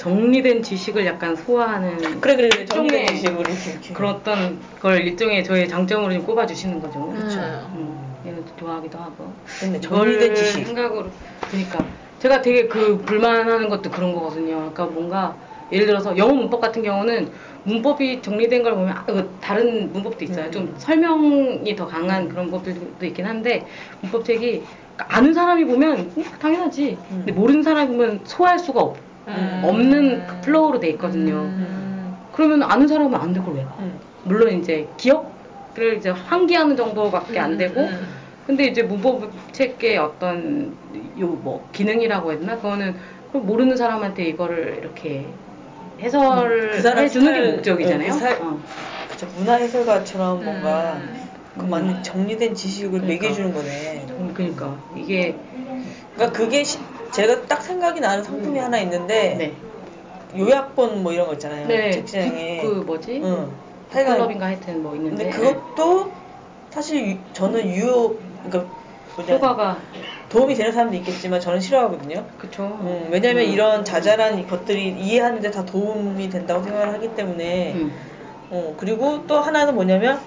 정리된 0.07 0.63
지식을 0.63 1.05
약간 1.05 1.35
소화하는 1.35 2.21
그래 2.21 2.37
그래 2.37 2.49
그래 2.49 2.65
정리된 2.65 3.01
일종의 3.01 3.17
식으로 3.17 3.41
이렇게. 3.41 3.93
그런 3.93 4.15
어떤 4.15 4.59
걸 4.81 5.01
일종의 5.01 5.43
저의 5.43 5.69
장점으로 5.69 6.13
좀 6.13 6.23
꼽아 6.25 6.47
주시는 6.47 6.81
거죠. 6.81 7.09
그렇죠. 7.09 7.41
음, 7.75 8.17
얘는 8.25 8.45
좋아하기도 8.57 8.97
하고. 8.97 9.33
근데 9.59 9.81
정리된 9.81 10.35
지식. 10.37 10.65
생각으로 10.65 11.11
그러니까 11.51 11.85
제가 12.21 12.41
되게 12.41 12.69
그 12.69 12.99
불만하는 12.99 13.69
것도 13.69 13.91
그런 13.91 14.15
거거든요. 14.15 14.55
그러니까 14.57 14.85
뭔가 14.87 15.37
예를 15.73 15.87
들어서 15.87 16.17
영어 16.17 16.35
문법 16.35 16.61
같은 16.61 16.85
경우는 16.85 17.29
문법이 17.65 18.23
정리된 18.23 18.63
걸 18.63 18.75
보면 18.77 18.91
아, 18.91 19.05
이거 19.09 19.25
다른 19.41 19.93
문법도 19.93 20.25
있어요. 20.25 20.47
음. 20.47 20.53
좀 20.53 20.75
설명이 20.79 21.75
더 21.75 21.85
강한 21.85 22.29
그런 22.29 22.53
것들도 22.53 23.05
있긴 23.07 23.27
한데 23.27 23.67
문법책이 24.03 24.63
아는 24.99 25.35
사람이 25.35 25.65
보면 25.65 26.13
음, 26.17 26.25
당연하지. 26.39 26.97
근데 27.09 27.33
모르는 27.33 27.65
사람이 27.65 27.89
보면 27.89 28.21
소화할 28.25 28.61
수가 28.61 28.81
없, 28.81 29.06
음. 29.29 29.61
없는 29.65 30.27
그 30.27 30.41
flow로 30.43 30.81
돼 30.81 30.89
있거든요. 30.91 31.35
음. 31.35 32.17
그러면 32.33 32.63
아는 32.63 32.87
사람은 32.87 33.15
아는 33.19 33.38
걸 33.38 33.53
왜 33.53 33.65
봐? 33.67 33.77
음. 33.81 34.01
물론 34.23 34.53
이제 34.59 34.89
기억을 34.97 35.97
이제 35.97 36.11
환기하는 36.11 36.77
정도밖에 36.77 37.39
안 37.39 37.57
되고 37.57 37.81
음. 37.81 38.07
근데 38.47 38.65
이제 38.67 38.83
문법책의 38.83 39.99
어떤 39.99 40.77
요 41.19 41.27
뭐 41.29 41.69
기능이라고 41.73 42.31
해야 42.33 42.39
되나 42.41 42.57
그거는 42.57 42.95
그걸 43.29 43.43
모르는 43.43 43.77
사람한테 43.77 44.25
이거를 44.25 44.79
이렇게 44.81 45.27
해설을 46.01 46.71
그 46.73 46.81
사람 46.83 47.05
해주는 47.05 47.33
게 47.33 47.51
목적이잖아요. 47.53 48.11
어, 48.11 48.13
그 48.15 48.19
사- 48.19 48.45
어. 48.45 48.59
그쵸, 49.11 49.27
문화 49.37 49.55
해설가처럼 49.55 50.45
뭔가 50.45 50.95
음. 50.97 51.29
그 51.59 51.65
많은 51.65 52.03
정리된 52.03 52.55
지식을 52.55 53.01
그러니까. 53.01 53.23
먹여주는 53.25 53.53
거네. 53.55 54.07
음, 54.11 54.31
그러니까 54.35 54.77
이게 54.95 55.37
그러니까 56.15 56.39
그게 56.39 56.63
시- 56.65 56.79
제가 57.17 57.47
딱 57.47 57.63
생각이 57.63 58.01
나는 58.01 58.23
상품이 58.23 58.59
하나 58.59 58.79
있는데 58.81 59.35
네. 59.35 59.57
요약본 60.39 61.03
뭐 61.03 61.13
이런 61.13 61.27
거 61.27 61.33
있잖아요. 61.35 61.67
네. 61.67 61.91
책장에. 61.91 62.61
그, 62.63 62.75
그 62.75 62.81
뭐지? 62.81 63.21
응. 63.25 63.51
클럽인가 63.91 64.47
하여튼 64.47 64.83
뭐 64.83 64.95
있는데 64.97 65.31
근데 65.31 65.37
그것도 65.37 66.13
사실 66.71 67.09
유- 67.09 67.33
저는 67.33 67.67
유효 67.69 68.19
그러니까 68.43 68.67
뭐냐, 69.17 69.35
효과가 69.37 69.81
도움이 70.29 70.55
되는 70.55 70.73
사람도 70.73 70.97
있겠지만 70.99 71.41
저는 71.41 71.61
싫어하거든요. 71.61 72.27
그쵸. 72.37 72.65
음, 72.65 73.09
왜냐면 73.11 73.45
음. 73.45 73.51
이런 73.51 73.85
자잘한 73.85 74.39
이 74.39 74.47
것들이 74.47 74.91
이해하는데 74.91 75.51
다 75.51 75.65
도움이 75.65 76.29
된다고 76.29 76.63
생각을 76.63 76.93
하기 76.95 77.15
때문에 77.15 77.75
음. 77.77 77.93
어, 78.51 78.75
그리고 78.79 79.27
또 79.27 79.39
하나는 79.41 79.75
뭐냐면 79.75 80.21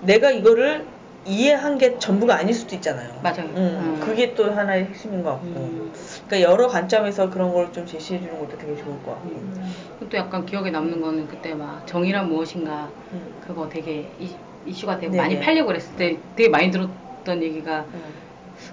내가 0.00 0.30
이거를 0.30 0.86
이해한 1.26 1.76
게 1.78 1.98
전부가 1.98 2.36
아닐 2.36 2.54
수도 2.54 2.74
있잖아요. 2.76 3.10
맞아요. 3.22 3.44
음, 3.54 3.56
음. 3.56 4.00
그게 4.02 4.34
또 4.34 4.50
하나의 4.52 4.84
핵심인 4.86 5.22
것 5.22 5.32
같고. 5.32 5.46
음. 5.48 5.92
그러니까 6.26 6.50
여러 6.50 6.66
관점에서 6.66 7.28
그런 7.30 7.52
걸 7.52 7.70
좀 7.72 7.86
제시해 7.86 8.18
주는 8.20 8.38
것도 8.38 8.56
되게 8.58 8.74
좋을 8.74 8.96
것 9.02 9.12
같고. 9.12 9.28
음. 9.28 9.74
또 10.08 10.16
약간 10.16 10.46
기억에 10.46 10.70
남는 10.70 11.00
거는 11.00 11.28
그때 11.28 11.54
막 11.54 11.86
정의란 11.86 12.28
무엇인가 12.28 12.88
음. 13.12 13.34
그거 13.46 13.68
되게 13.68 14.08
이, 14.18 14.30
이슈 14.66 14.86
가 14.86 14.98
되고 14.98 15.12
네네. 15.12 15.22
많이 15.22 15.40
팔리고 15.40 15.66
그랬을 15.68 15.94
때 15.96 16.16
되게 16.36 16.48
많이 16.48 16.70
들었던 16.70 17.42
얘기가 17.42 17.84
음. 17.92 18.02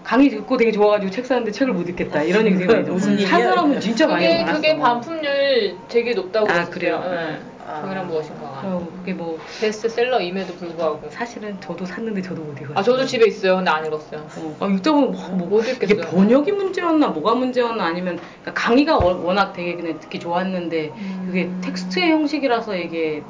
강의 0.04 0.30
듣고 0.30 0.58
되게 0.58 0.72
좋아가지고 0.72 1.12
책 1.12 1.26
샀는데 1.26 1.52
책을 1.52 1.74
못 1.74 1.88
읽겠다 1.90 2.24
이런 2.24 2.46
얘기 2.46 2.58
되게 2.58 2.74
많이 2.74 2.86
들었어요. 2.86 2.94
무슨 3.14 3.26
산 3.28 3.40
얘기야? 3.40 3.50
사람은 3.50 3.80
진짜 3.82 4.08
많이 4.08 4.26
그게 4.26 4.38
많았어. 4.44 4.56
그게 4.56 4.78
반품률 4.78 5.78
되게 5.90 6.14
높다고 6.14 6.48
아, 6.50 6.54
그랬어요. 6.54 6.72
그래요? 6.74 7.04
네. 7.10 7.38
아. 7.68 7.82
정의란 7.82 8.08
무엇인가가 8.08 8.62
그래서 8.62 8.88
그게 9.00 9.14
뭐 9.14 9.38
베스트셀러임에도 9.60 10.54
불구하고. 10.56 11.10
사실은 11.10 11.60
저도 11.60 11.86
샀는데 11.86 12.22
저도 12.22 12.42
못 12.42 12.58
읽었어요. 12.58 12.78
아 12.78 12.82
저도 12.82 13.06
집에 13.06 13.28
있어요. 13.28 13.58
근데 13.58 13.70
안 13.70 13.86
읽었어요. 13.86 14.22
어, 14.38 14.56
아, 14.62 14.68
6.5 14.68 14.92
뭐, 15.12 15.30
뭐, 15.32 15.48
못 15.48 15.62
이게 15.64 15.72
읽겠어요. 15.74 16.02
번역이 16.10 16.52
문제였나 16.54 17.08
뭐가 17.10 17.36
문제였나 17.36 17.84
아니면 17.84 18.20
그러니까 18.42 18.54
강의가 18.54 18.98
워- 18.98 19.22
워낙 19.22 19.52
되게 19.52 19.76
그냥 19.76 20.00
듣기 20.00 20.20
좋았는데 20.20 20.94
그게 21.26 21.44
음. 21.46 21.62
텍스트의 21.62 22.10
형식이라서 22.12 22.78
이게 22.78 23.22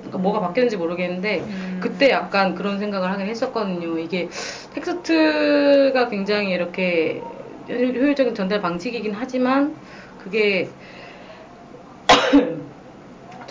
그러니까 0.00 0.18
뭐가 0.18 0.40
바뀌었는지 0.40 0.76
모르겠는데 0.76 1.40
음. 1.40 1.80
그때 1.82 2.10
약간 2.10 2.54
그런 2.54 2.78
생각을 2.78 3.10
하긴 3.12 3.26
했었거든요. 3.28 3.98
이게 3.98 4.28
텍스트가 4.74 6.08
굉장히 6.10 6.50
이렇게 6.50 7.22
효- 7.70 7.72
효율적인 7.74 8.34
전달 8.34 8.60
방식이긴 8.60 9.14
하지만 9.14 9.74
그게 10.22 10.68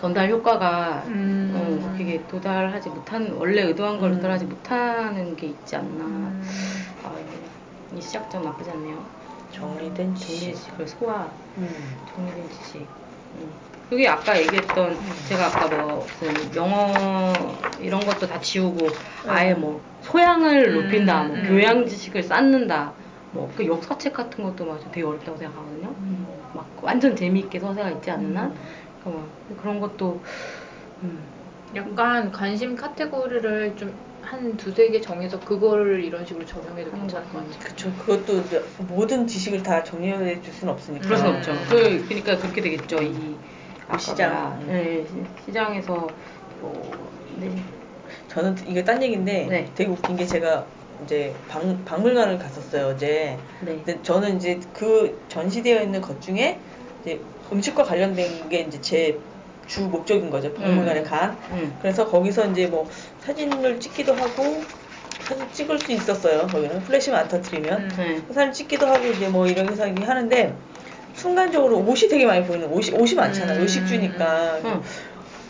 전달 0.05 0.29
효과가 0.29 1.03
음. 1.07 1.51
어, 1.55 1.97
그게 1.97 2.27
도달하지 2.27 2.89
못한 2.89 3.31
원래 3.31 3.63
의도한 3.63 3.97
걸 3.97 4.11
음. 4.11 4.15
도달하지 4.17 4.45
못하는 4.45 5.35
게 5.35 5.47
있지 5.47 5.75
않나. 5.75 6.03
음. 6.03 6.43
아, 7.01 7.15
이 7.91 7.99
시작점 7.99 8.43
나쁘지 8.43 8.69
않네요. 8.69 9.03
정리된 9.49 10.13
지식. 10.13 10.53
지식을 10.53 10.87
소화, 10.87 11.27
음. 11.57 11.67
정리된 12.13 12.47
지식. 12.51 12.87
음. 13.33 13.51
그게 13.89 14.07
아까 14.07 14.39
얘기했던 14.39 14.95
제가 15.27 15.47
아까 15.47 15.67
뭐 15.75 16.05
무슨 16.05 16.55
영어 16.55 17.33
이런 17.79 17.99
것도 18.01 18.27
다 18.27 18.39
지우고 18.39 18.85
아예 19.27 19.55
뭐 19.55 19.81
소양을 20.01 20.67
음, 20.69 20.83
높인다, 20.83 21.23
뭐 21.23 21.35
음. 21.35 21.47
교양 21.47 21.87
지식을 21.87 22.21
쌓는다, 22.21 22.93
뭐그 23.31 23.65
역사책 23.65 24.13
같은 24.13 24.43
것도 24.43 24.65
막 24.65 24.79
되게 24.91 25.03
어렵다고 25.03 25.35
생각하거든요. 25.35 25.87
음. 25.97 26.27
막 26.53 26.69
완전 26.81 27.15
재미있게 27.15 27.59
서사가 27.59 27.89
있지 27.89 28.11
않나? 28.11 28.45
음. 28.45 28.55
뭐 29.11 29.31
그런 29.57 29.79
것도 29.79 30.23
음. 31.03 31.31
약간 31.75 32.31
관심 32.31 32.75
카테고리를 32.75 33.75
좀 33.75 34.05
한 34.25 34.57
두세 34.57 34.89
개 34.89 35.01
정해서 35.01 35.43
그거를 35.43 36.03
이런 36.03 36.25
식으로 36.25 36.45
적용해도 36.45 36.91
괜찮을 36.93 37.27
것것 37.29 37.43
같아요. 37.59 37.59
그쵸. 37.75 37.95
그것도 37.95 38.43
모든 38.87 39.27
지식을 39.27 39.61
다 39.61 39.83
정리해 39.83 40.41
줄 40.41 40.51
수는 40.51 40.73
없으니까. 40.73 41.05
그럴 41.05 41.17
수 41.19 41.27
음. 41.27 41.35
없죠. 41.35 41.53
그, 41.69 42.05
그러니까 42.07 42.39
그렇게 42.39 42.61
되겠죠. 42.61 43.03
이 43.03 43.39
아까 43.87 43.97
시장. 43.99 44.65
네, 44.65 45.05
시- 45.05 45.27
시장에서 45.39 46.17
뭐 46.59 47.13
네. 47.37 47.53
저는 48.27 48.55
이게 48.67 48.83
딴 48.83 49.01
얘기인데 49.03 49.47
네. 49.49 49.73
되게 49.75 49.89
웃긴 49.89 50.15
게 50.15 50.25
제가 50.25 50.71
이제 51.03 51.43
박, 51.47 51.61
박물관을 51.85 52.37
갔었어요 52.37 52.87
어제. 52.87 53.43
네. 53.59 53.83
근데 53.83 54.01
저는 54.01 54.37
이제 54.37 54.59
그 54.73 55.25
전시되어 55.27 55.81
있는 55.81 56.01
것 56.01 56.21
중에 56.21 56.63
이제 57.01 57.27
음식과 57.51 57.83
관련된 57.83 58.49
게 58.49 58.61
이제 58.61 58.81
제 58.81 59.19
주 59.67 59.81
목적인 59.81 60.29
거죠 60.29 60.53
박물관에 60.53 60.99
음. 60.99 61.03
간. 61.03 61.37
음. 61.51 61.75
그래서 61.81 62.05
거기서 62.05 62.51
이제 62.51 62.67
뭐 62.67 62.87
사진을 63.21 63.79
찍기도 63.79 64.13
하고 64.13 64.61
사진 65.21 65.51
찍을 65.51 65.79
수 65.79 65.91
있었어요 65.91 66.45
거기는 66.45 66.83
플래시만 66.83 67.21
안 67.21 67.27
터트리면 67.27 67.81
음. 67.81 67.89
네. 67.97 68.33
사진 68.33 68.53
찍기도 68.53 68.85
하고 68.85 69.07
이제 69.07 69.27
뭐 69.27 69.47
이런 69.47 69.65
이렇게 69.65 70.03
하는데 70.03 70.53
순간적으로 71.15 71.79
옷이 71.79 72.07
되게 72.09 72.25
많이 72.27 72.45
보이는 72.45 72.67
옷이 72.67 72.91
옷이 72.95 73.15
많잖아요 73.15 73.57
음. 73.57 73.63
의식주니까 73.63 74.59
응. 74.65 74.81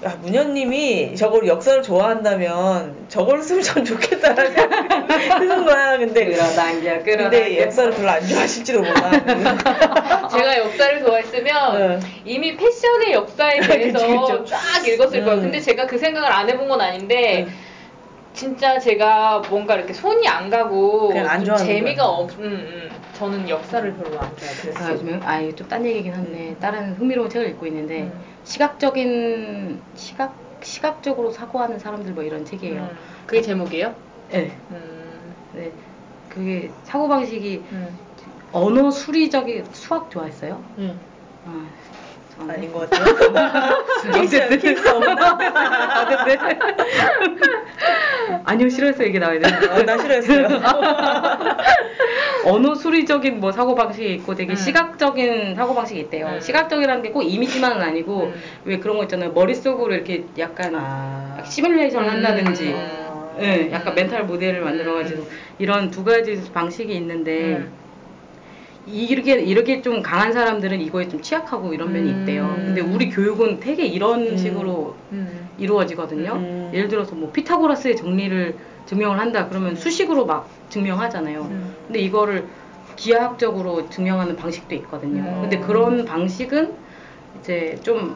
야, 0.03 0.15
문현님이 0.21 1.15
저걸 1.15 1.47
역사를 1.47 1.81
좋아한다면 1.81 3.05
저걸 3.07 3.41
쓰면 3.41 3.63
전 3.63 3.85
좋겠다라는 3.85 4.51
생각이 4.51 5.29
드는 5.39 5.65
거야. 5.65 5.97
근데 5.97 6.25
끌어당겨, 6.25 7.03
끌어당겨. 7.03 7.15
근데 7.29 7.61
역사를 7.61 7.91
별로 7.91 8.09
안 8.09 8.27
좋아하실지도 8.27 8.81
몰라. 8.81 9.11
제가 10.29 10.57
역사를 10.57 10.99
좋아했으면 11.03 11.75
응. 11.75 11.99
이미 12.25 12.57
패션의 12.57 13.13
역사에 13.13 13.61
대해서 13.65 14.05
그쵸, 14.05 14.43
그쵸. 14.43 14.45
쫙 14.45 14.85
읽었을 14.85 15.23
거예요. 15.23 15.37
음. 15.39 15.43
근데 15.43 15.59
제가 15.61 15.87
그 15.87 15.97
생각을 15.97 16.29
안 16.29 16.49
해본 16.49 16.67
건 16.67 16.81
아닌데 16.81 17.45
응. 17.47 17.53
진짜 18.33 18.77
제가 18.77 19.43
뭔가 19.49 19.75
이렇게 19.75 19.93
손이 19.93 20.27
안 20.27 20.49
가고 20.49 21.13
안 21.15 21.43
재미가 21.57 22.03
거야. 22.03 22.15
없. 22.15 22.31
음, 22.37 22.43
음. 22.43 22.89
저는 23.13 23.47
역사를 23.47 23.93
별로 23.95 24.19
안 24.19 24.29
좋아해요. 24.35 24.73
아. 24.75 24.91
요즘에 24.91 25.19
아 25.23 25.39
이거 25.39 25.55
좀딴 25.55 25.85
얘기긴 25.85 26.13
한데 26.13 26.53
다른 26.59 26.93
흥미로운 26.95 27.29
책을 27.29 27.47
읽고 27.51 27.65
있는데 27.67 28.01
음. 28.01 28.34
시각적인 28.45 29.81
시각 29.95 30.37
시각적으로 30.63 31.31
사고하는 31.31 31.77
사람들 31.79 32.13
뭐 32.13 32.23
이런 32.23 32.45
책이에요. 32.45 32.83
음. 32.83 32.89
그게 33.25 33.41
제목이에요? 33.41 33.95
네. 34.29 34.57
음. 34.71 35.35
네. 35.51 35.71
그게 36.29 36.71
사고 36.83 37.07
방식이 37.07 37.65
음. 37.71 37.99
언어 38.51 38.89
수리적인 38.89 39.65
수학 39.73 40.09
좋아했어요? 40.09 40.63
음. 40.77 40.99
아, 41.43 41.69
아닌 42.39 42.71
것 42.71 42.89
같아요. 42.89 43.15
어쨌든. 44.21 44.75
아, 45.57 46.05
근데. 46.05 46.37
아, 46.37 46.49
아니요 48.45 48.69
싫어해서 48.69 49.03
얘기 49.03 49.19
나와야 49.19 49.39
되는 49.39 49.69
아, 49.69 49.83
나 49.83 49.97
싫어했어요. 49.97 50.47
언어 52.45 52.75
수리적인 52.75 53.39
뭐 53.39 53.51
사고 53.51 53.73
방식이 53.73 54.13
있고 54.15 54.35
되게 54.35 54.53
음. 54.53 54.55
시각적인 54.55 55.55
사고 55.55 55.73
방식이 55.73 55.99
있대요. 56.01 56.27
음. 56.27 56.39
시각적이라는 56.39 57.01
게 57.01 57.11
꼭 57.15 57.21
이미지만은 57.23 57.81
아니고 57.81 58.23
음. 58.25 58.33
왜 58.65 58.77
그런 58.79 58.97
거 58.97 59.03
있잖아요. 59.03 59.31
머릿속으로 59.31 59.93
이렇게 59.93 60.25
약간 60.37 60.75
아. 60.75 61.41
시뮬레이션을 61.45 62.07
음. 62.07 62.11
한다든지 62.13 62.73
아. 62.75 63.29
예, 63.39 63.69
약간 63.71 63.95
멘탈 63.95 64.25
모델을 64.25 64.59
만들어가지고 64.61 65.25
이런 65.59 65.89
두 65.91 66.03
가지 66.03 66.41
방식이 66.53 66.93
있는데 66.95 67.55
음. 67.57 67.71
이렇게 68.87 69.33
이렇게 69.41 69.81
좀 69.81 70.01
강한 70.01 70.31
사람들은 70.31 70.79
이거에 70.81 71.07
좀 71.09 71.21
취약하고 71.21 71.73
이런 71.73 71.91
면이 71.91 72.11
음. 72.11 72.21
있대요. 72.21 72.53
근데 72.55 72.81
우리 72.81 73.09
교육은 73.09 73.59
되게 73.59 73.85
이런 73.85 74.27
음. 74.27 74.37
식으로 74.37 74.95
음. 75.11 75.49
이루어지거든요. 75.57 76.33
음. 76.33 76.71
예를 76.73 76.87
들어서 76.87 77.15
뭐 77.15 77.31
피타고라스의 77.31 77.95
정리를 77.95 78.55
증명을 78.85 79.19
한다 79.19 79.47
그러면 79.49 79.75
수식으로 79.75 80.25
막 80.25 80.47
증명하잖아요. 80.69 81.41
음. 81.41 81.75
근데 81.87 81.99
이거를 81.99 82.47
기하학적으로 82.95 83.89
증명하는 83.89 84.35
방식도 84.35 84.75
있거든요. 84.75 85.23
음. 85.23 85.41
근데 85.41 85.59
그런 85.59 86.05
방식은 86.05 86.73
이제 87.39 87.79
좀 87.81 88.15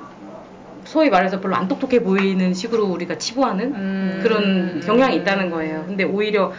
소위 0.85 1.09
말해서 1.09 1.39
별로 1.41 1.55
안 1.55 1.67
똑똑해 1.67 2.01
보이는 2.01 2.53
식으로 2.53 2.85
우리가 2.85 3.17
치부하는 3.17 3.73
음. 3.73 4.19
그런 4.23 4.81
경향이 4.81 5.17
있다는 5.17 5.49
거예요. 5.49 5.83
근데 5.87 6.03
오히려 6.03 6.51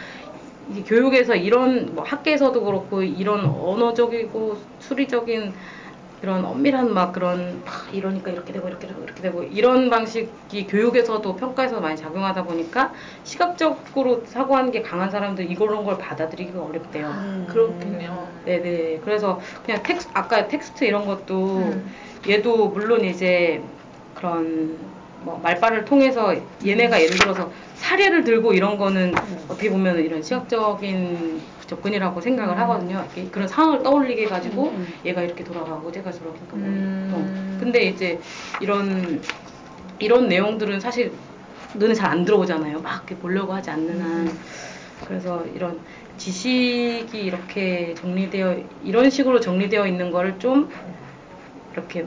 이 0.70 0.84
교육에서 0.84 1.34
이런 1.34 1.94
뭐 1.94 2.04
학계에서도 2.04 2.62
그렇고 2.62 3.02
이런 3.02 3.44
언어적이고 3.44 4.56
수리적인 4.78 5.54
그런 6.20 6.44
엄밀한 6.44 6.92
막 6.92 7.12
그런 7.12 7.62
막 7.64 7.72
이러니까 7.92 8.30
이렇게 8.30 8.52
되고 8.52 8.68
이렇게 8.68 8.86
되고 8.86 9.02
이렇게 9.02 9.22
되고 9.22 9.42
이런 9.42 9.88
방식이 9.88 10.66
교육에서도 10.66 11.34
평가에서 11.36 11.80
많이 11.80 11.96
작용하다 11.96 12.44
보니까 12.44 12.92
시각적으로 13.24 14.24
사고하는 14.26 14.70
게 14.70 14.82
강한 14.82 15.10
사람들 15.10 15.50
이런 15.50 15.84
걸 15.84 15.96
받아들이기가 15.96 16.62
어렵대요. 16.62 17.08
음. 17.08 17.46
그렇군요. 17.48 18.28
네네. 18.44 19.00
그래서 19.02 19.40
그냥 19.64 19.82
텍스 19.82 20.10
아까 20.12 20.46
텍스트 20.46 20.84
이런 20.84 21.06
것도 21.06 21.56
음. 21.56 21.86
얘도 22.28 22.68
물론 22.68 23.04
이제 23.04 23.64
그런 24.14 24.78
뭐 25.22 25.38
말발을 25.38 25.84
통해서 25.86 26.34
얘네가 26.64 27.00
예를 27.00 27.16
들어서 27.16 27.50
사례를 27.80 28.24
들고 28.24 28.52
이런 28.52 28.76
거는 28.76 29.14
어떻게 29.48 29.70
보면 29.70 29.98
이런 30.00 30.22
시각적인 30.22 31.42
접근이라고 31.66 32.20
생각을 32.20 32.58
하거든요. 32.58 32.98
이렇게 33.14 33.30
그런 33.30 33.48
상황을 33.48 33.82
떠올리게 33.82 34.24
해가지고 34.24 34.72
음. 34.72 34.86
얘가 35.04 35.22
이렇게 35.22 35.42
돌아가고 35.42 35.90
제가 35.90 36.12
저렇게 36.12 36.40
음. 36.54 37.10
어. 37.12 37.58
근데 37.58 37.84
이제 37.84 38.20
이런 38.60 39.22
이런 39.98 40.28
내용들은 40.28 40.78
사실 40.78 41.18
눈에 41.74 41.94
잘 41.94 42.10
안 42.10 42.24
들어오잖아요. 42.24 42.80
막 42.80 42.96
이렇게 42.96 43.16
보려고 43.16 43.54
하지 43.54 43.70
않는 43.70 44.02
한. 44.02 44.38
그래서 45.04 45.44
이런 45.54 45.80
지식이 46.18 47.12
이렇게 47.14 47.94
정리되어 47.94 48.58
이런 48.82 49.08
식으로 49.08 49.40
정리되어 49.40 49.86
있는 49.86 50.10
거를 50.10 50.38
좀 50.38 50.70
이렇게 51.72 52.06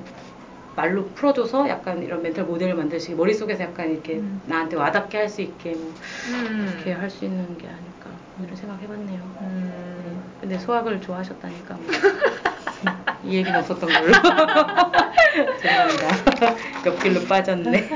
말로 0.76 1.06
풀어줘서 1.14 1.70
약간 1.70 2.02
이런 2.02 2.22
멘탈 2.22 2.46
모델을 2.46 2.74
만들시기 2.76 3.16
머릿속에서 3.16 3.64
약간 3.64 3.92
이렇게 3.92 4.16
음. 4.16 4.42
나한테 4.46 4.76
와닿게 4.76 5.18
할 5.18 5.30
수 5.30 5.42
있게 5.42 5.74
뭐 5.76 5.94
음. 6.30 6.74
이렇게 6.76 6.94
할 6.94 7.10
수 7.10 7.26
있는 7.26 7.58
게 7.58 7.68
아닐까 7.68 8.10
이런 8.42 8.56
생각해봤네요. 8.56 9.20
음. 9.42 10.34
근데 10.40 10.58
수학을 10.58 11.00
좋아하셨다니까 11.02 11.76
뭐. 11.76 11.86
이 13.24 13.36
얘기는 13.38 13.58
없었던 13.58 13.88
걸로 13.88 14.12
죄송합니다. 15.62 16.56
옆길로 16.86 17.22
빠졌네. 17.26 17.90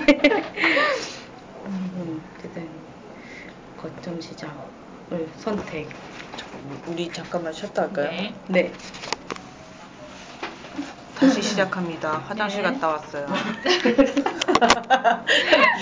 음, 1.66 2.24
어쨌든 2.38 2.70
거점 3.76 4.22
시장을 4.22 5.28
선택. 5.36 5.90
우리 6.88 7.10
잠깐만 7.12 7.52
쉬었다 7.52 7.84
할까요? 7.84 8.10
네. 8.10 8.34
네. 8.48 8.72
다시 11.20 11.42
시작합니다. 11.42 12.22
화장실 12.28 12.62
네. 12.62 12.70
갔다 12.72 12.90
왔어요. 12.90 13.26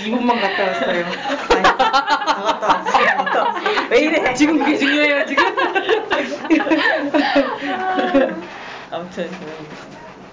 2분만 0.05 0.39
갔다 0.41 0.63
왔어요. 0.63 1.05
다 1.05 1.77
갔다 1.77 2.67
왔어요. 2.67 3.05
갔다 3.17 3.43
왔어요. 3.43 3.87
왜 3.89 3.99
이래? 3.99 4.33
지금 4.33 4.57
그게 4.59 4.77
중요해요 4.77 5.25
지금? 5.25 5.43
아무튼 8.91 9.25
음, 9.25 9.67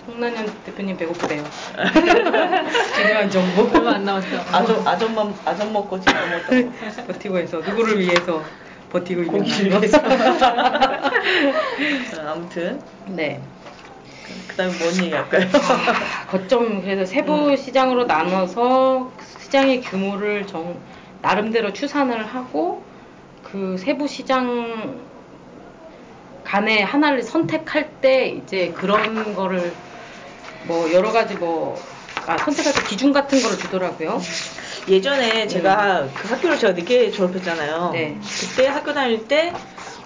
홍난현 0.06 0.52
대표님 0.64 0.96
배고프대요. 0.96 1.42
중요한 2.96 3.28
정보. 3.30 3.68
얼마 3.76 3.94
안 3.94 4.04
남았어. 4.04 4.26
아점 4.52 4.86
아점만 4.86 5.34
아점 5.44 5.72
먹고 5.72 5.98
지금 6.00 6.14
먹었던 6.30 6.70
거. 6.70 6.76
버티고 7.08 7.40
있어. 7.40 7.58
누구를 7.58 7.98
위해서 7.98 8.42
버티고 8.92 9.22
있는 9.22 9.38
고기를 9.40 9.70
거. 9.70 9.78
위해서. 9.78 9.98
자, 12.14 12.30
아무튼 12.32 12.80
네. 13.06 13.40
그다음에 14.52 14.72
뭔 14.78 14.94
얘기 15.04 15.14
할까요? 15.14 15.48
거점 16.28 16.82
그래서 16.82 17.04
세부 17.04 17.56
시장으로 17.56 18.04
나눠서 18.04 19.12
그 19.16 19.40
시장의 19.42 19.80
규모를 19.82 20.46
정 20.46 20.80
나름대로 21.20 21.72
추산을 21.72 22.26
하고 22.26 22.84
그 23.42 23.76
세부 23.78 24.08
시장 24.08 25.06
간에 26.44 26.82
하나를 26.82 27.22
선택할 27.22 28.00
때 28.00 28.28
이제 28.28 28.72
그런 28.76 29.34
거를 29.34 29.74
뭐 30.64 30.92
여러 30.92 31.12
가지 31.12 31.34
뭐 31.34 31.80
아, 32.26 32.36
선택할 32.38 32.72
때 32.72 32.82
기준 32.88 33.12
같은 33.12 33.40
거를 33.42 33.56
주더라고요. 33.58 34.20
예전에 34.88 35.46
제가 35.46 36.08
그 36.14 36.28
학교를 36.28 36.58
제가 36.58 36.72
늦게 36.72 37.10
졸업했잖아요. 37.10 37.90
네. 37.92 38.18
그때 38.40 38.66
학교 38.66 38.92
다닐 38.92 39.26
때 39.28 39.52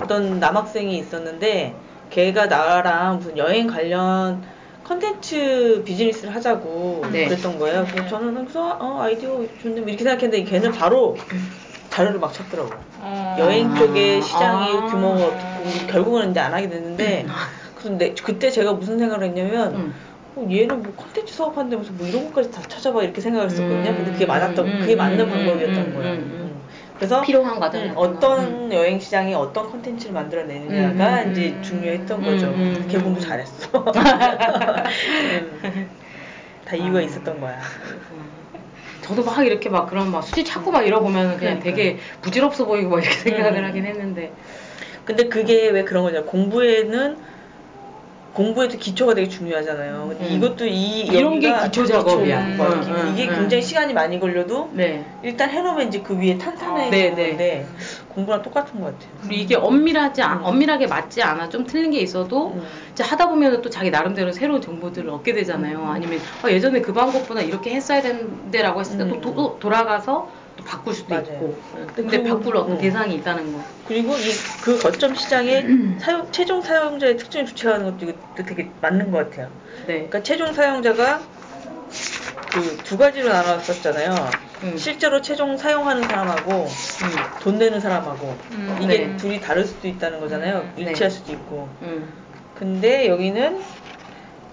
어떤 0.00 0.38
남학생이 0.38 0.98
있었는데 0.98 1.74
걔가 2.10 2.46
나랑 2.46 3.18
무슨 3.18 3.36
여행 3.36 3.66
관련 3.66 4.42
컨텐츠 4.84 5.82
비즈니스를 5.84 6.34
하자고 6.34 7.02
네. 7.12 7.26
그랬던 7.26 7.58
거예요. 7.58 7.84
그래서 7.90 8.08
저는 8.08 8.44
그래서 8.44 8.76
어 8.80 9.00
아이디어 9.00 9.44
좋네 9.60 9.80
뭐 9.80 9.88
이렇게 9.88 10.04
생각했는데 10.04 10.44
걔는 10.44 10.72
바로 10.72 11.16
자료를 11.90 12.20
막 12.20 12.32
찾더라고요. 12.32 12.78
어. 13.00 13.36
여행 13.38 13.74
쪽에 13.74 14.18
아. 14.18 14.20
시장이 14.20 14.76
아. 14.76 14.86
규모가 14.86 15.26
어떻고 15.26 15.86
결국은 15.88 16.30
이제 16.30 16.40
안 16.40 16.54
하게 16.54 16.68
됐는데 16.68 17.26
근데 17.74 18.14
그때 18.14 18.50
제가 18.50 18.74
무슨 18.74 18.98
생각을 18.98 19.26
했냐면 19.26 19.74
음. 19.74 19.94
어, 20.36 20.46
얘는 20.50 20.82
뭐 20.82 20.92
컨텐츠 20.94 21.42
무슨 21.76 21.96
뭐 21.96 22.06
이런 22.06 22.26
것까지 22.26 22.50
다 22.50 22.62
찾아봐 22.62 23.02
이렇게 23.02 23.20
생각을 23.20 23.50
했었거든요. 23.50 23.94
근데 23.96 24.12
그게 24.12 24.26
음, 24.26 24.28
맞았던 24.28 24.66
음, 24.66 24.78
그게 24.80 24.94
맞는 24.94 25.20
음, 25.20 25.30
방법이었던 25.30 25.76
음, 25.78 25.94
거예요. 25.94 26.45
그래서 26.96 27.20
필요한 27.20 27.60
과정 27.60 27.82
음. 27.82 27.92
어떤 27.94 28.44
음. 28.44 28.72
여행 28.72 28.98
시장이 28.98 29.34
어떤 29.34 29.70
컨텐츠를 29.70 30.14
만들어내느냐가 30.14 31.22
음, 31.22 31.26
음, 31.26 31.30
이제 31.30 31.54
음. 31.56 31.62
중요했던 31.62 32.20
음, 32.20 32.24
거죠. 32.24 32.46
음, 32.48 32.86
걔 32.88 32.96
음. 32.96 33.04
공부 33.04 33.20
잘했어. 33.20 33.68
음. 35.62 35.90
다 36.64 36.74
이유가 36.76 36.98
아. 36.98 37.02
있었던 37.02 37.38
거야. 37.40 37.60
저도 39.02 39.24
막 39.24 39.46
이렇게 39.46 39.68
막 39.68 39.88
그런 39.88 40.10
막 40.10 40.22
수지 40.22 40.42
찾고 40.44 40.70
막 40.72 40.86
이러보면 40.86 41.36
그냥 41.36 41.60
그러니까요. 41.60 41.74
되게 41.74 41.98
부질없어 42.22 42.64
보이고 42.64 42.90
막 42.90 43.00
이렇게 43.04 43.14
생각을 43.18 43.58
음. 43.58 43.64
하긴 43.64 43.84
했는데 43.84 44.32
근데 45.04 45.28
그게 45.28 45.68
왜 45.68 45.84
그런 45.84 46.02
거잖아요. 46.02 46.26
공부에는 46.26 47.18
공부에도 48.36 48.76
기초가 48.76 49.14
되게 49.14 49.28
중요하잖아요. 49.30 50.08
근데 50.08 50.28
음. 50.28 50.36
이것도 50.36 50.66
이 50.66 51.06
이런 51.06 51.40
게 51.40 51.54
기초 51.64 51.86
작업이야. 51.86 52.48
기초, 52.48 52.56
뭐 52.62 52.66
음, 52.66 52.82
음, 52.82 53.12
이게 53.14 53.28
음. 53.30 53.34
굉장히 53.34 53.62
시간이 53.62 53.94
많이 53.94 54.20
걸려도 54.20 54.72
네 54.74 55.06
일단 55.22 55.48
해놓으면 55.48 55.88
이제 55.88 56.02
그 56.02 56.18
위에 56.18 56.36
탄탄해지는 56.36 56.90
네, 56.90 57.14
네. 57.14 57.28
건데 57.28 57.66
공부랑 58.08 58.42
똑같은 58.42 58.78
것 58.78 58.92
같아요. 58.92 59.10
그리고 59.22 59.34
이게 59.34 59.54
엄밀하지 59.54 60.20
않, 60.20 60.40
음. 60.40 60.44
엄밀하게 60.44 60.86
맞지 60.86 61.22
않아 61.22 61.48
좀 61.48 61.64
틀린 61.64 61.90
게 61.90 62.00
있어도 62.00 62.48
음. 62.48 62.62
이제 62.92 63.02
하다 63.02 63.30
보면 63.30 63.62
또 63.62 63.70
자기 63.70 63.90
나름대로 63.90 64.32
새로운 64.32 64.60
정보들을 64.60 65.08
얻게 65.08 65.32
되잖아요. 65.32 65.78
음. 65.78 65.86
아니면 65.86 66.20
어, 66.44 66.50
예전에 66.50 66.82
그 66.82 66.92
방법보다 66.92 67.40
이렇게 67.40 67.70
했어야 67.70 68.02
되는데라고 68.02 68.80
했을 68.80 68.98
때또 68.98 69.54
음. 69.54 69.58
돌아가서 69.60 70.28
또 70.56 70.64
바꿀 70.64 70.94
수도 70.94 71.14
맞아요. 71.14 71.24
있고. 71.34 71.58
음. 71.74 71.86
근데 71.94 72.22
바꿀 72.22 72.56
어떤 72.56 72.72
음. 72.76 72.78
대상이 72.78 73.14
있다는 73.16 73.52
거. 73.52 73.62
그리고 73.86 74.14
이 74.16 74.30
그 74.62 74.78
거점 74.78 75.14
시장의 75.14 75.64
음. 75.64 75.98
사용, 76.00 76.30
최종 76.32 76.60
사용자의 76.62 77.16
특징을 77.18 77.46
주체하는 77.46 77.84
것도 77.86 78.04
이것도 78.06 78.44
되게 78.46 78.72
맞는 78.80 79.10
것 79.10 79.18
같아요. 79.30 79.48
네. 79.86 79.94
그러니까 79.94 80.22
최종 80.22 80.52
사용자가 80.52 81.20
그 82.52 82.76
두 82.84 82.96
가지로 82.96 83.28
나눴었잖아요. 83.28 84.14
음. 84.62 84.76
실제로 84.78 85.20
최종 85.20 85.56
사용하는 85.58 86.02
사람하고 86.04 86.50
음. 86.52 87.40
돈 87.42 87.58
내는 87.58 87.80
사람하고 87.80 88.36
음. 88.52 88.78
이게 88.80 89.06
네. 89.06 89.16
둘이 89.18 89.40
다를 89.40 89.64
수도 89.66 89.86
있다는 89.86 90.20
거잖아요. 90.20 90.60
음. 90.60 90.72
일치할 90.76 91.10
네. 91.10 91.10
수도 91.10 91.32
있고. 91.32 91.68
음. 91.82 92.12
근데 92.54 93.08
여기는 93.08 93.62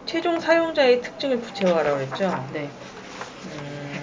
최종 0.06 0.40
사용자의 0.42 1.02
특징을 1.02 1.40
구체화하라고 1.40 1.98
그랬죠. 2.00 2.46
네. 2.52 2.70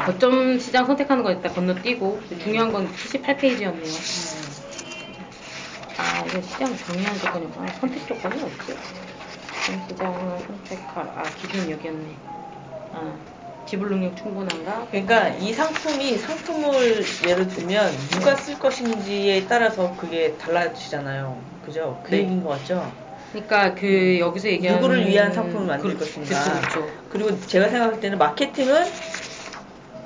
음. 0.01 0.07
거점 0.07 0.59
시장 0.59 0.86
선택하는 0.86 1.22
거 1.22 1.30
일단 1.30 1.53
건너뛰고 1.53 2.22
중요한 2.42 2.72
건 2.72 2.88
78페이지였네요. 2.88 4.70
아 5.98 6.24
이거 6.26 6.40
시장 6.40 6.76
정의한 6.76 7.18
조건이구나. 7.18 7.70
선택 7.80 8.07
조건이? 8.07 8.40
거점 8.40 8.76
시장을 9.88 10.38
선택할 10.38 11.11
아 11.14 11.22
기준 11.22 11.70
여기였네. 11.70 12.16
아 12.92 13.14
지불 13.66 13.90
능력 13.90 14.16
충분한가? 14.16 14.88
그러니까 14.90 15.28
이 15.28 15.53
상품이 15.53 16.18
상품을 16.18 17.05
예를 17.28 17.46
들면 17.46 17.92
누가 18.11 18.34
쓸 18.34 18.59
것인지에 18.59 19.46
따라서 19.46 19.94
그게 19.96 20.36
달라지잖아요. 20.38 21.40
그죠? 21.62 22.01
그 22.03 22.12
네. 22.12 22.22
얘기인 22.22 22.42
것 22.42 22.51
같죠? 22.51 22.90
그러니까 23.30 23.74
그 23.74 24.18
여기서 24.18 24.48
얘기하는 24.48 24.82
누구를 24.82 25.07
위한 25.07 25.32
상품을 25.32 25.66
만들 25.66 25.92
그, 25.92 25.98
것인가. 26.01 26.42
그렇죠, 26.42 26.61
그렇죠. 26.61 26.92
그리고 27.11 27.46
제가 27.46 27.68
생각할 27.68 28.01
때는 28.01 28.18
마케팅은 28.18 28.86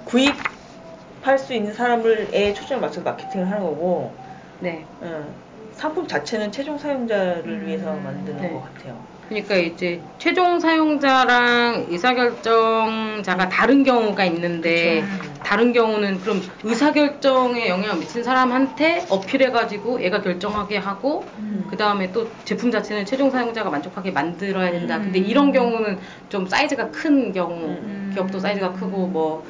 구입할 0.04 1.38
수 1.38 1.54
있는 1.54 1.72
사람을에 1.72 2.54
초점을 2.54 2.80
맞춰서 2.80 3.02
마케팅을 3.02 3.50
하는 3.50 3.62
거고, 3.62 4.14
네. 4.60 4.84
어, 5.00 5.34
상품 5.72 6.06
자체는 6.06 6.52
최종 6.52 6.78
사용자를 6.78 7.66
위해서 7.66 7.92
만드는 7.94 8.40
네. 8.40 8.52
것 8.52 8.60
같아요. 8.62 9.14
그러니까 9.28 9.56
이제 9.56 10.02
최종 10.18 10.60
사용자랑 10.60 11.86
의사결정자가 11.88 13.48
다른 13.48 13.82
경우가 13.82 14.24
있는데 14.26 15.02
그쵸. 15.02 15.34
다른 15.42 15.72
경우는 15.72 16.20
그럼 16.20 16.40
의사결정에 16.62 17.68
영향을 17.68 18.00
미친 18.00 18.22
사람한테 18.22 19.06
어필해가지고 19.08 20.02
얘가 20.02 20.20
결정하게 20.20 20.76
하고 20.76 21.26
음. 21.38 21.66
그 21.70 21.76
다음에 21.76 22.12
또 22.12 22.30
제품 22.44 22.70
자체는 22.70 23.06
최종 23.06 23.30
사용자가 23.30 23.70
만족하게 23.70 24.10
만들어야 24.10 24.70
된다. 24.70 24.98
근데 24.98 25.18
음. 25.18 25.24
이런 25.24 25.52
경우는 25.52 25.98
좀 26.28 26.46
사이즈가 26.46 26.90
큰 26.90 27.32
경우, 27.32 27.64
음. 27.64 28.10
기업도 28.12 28.38
사이즈가 28.38 28.72
크고 28.72 29.08
뭐 29.08 29.44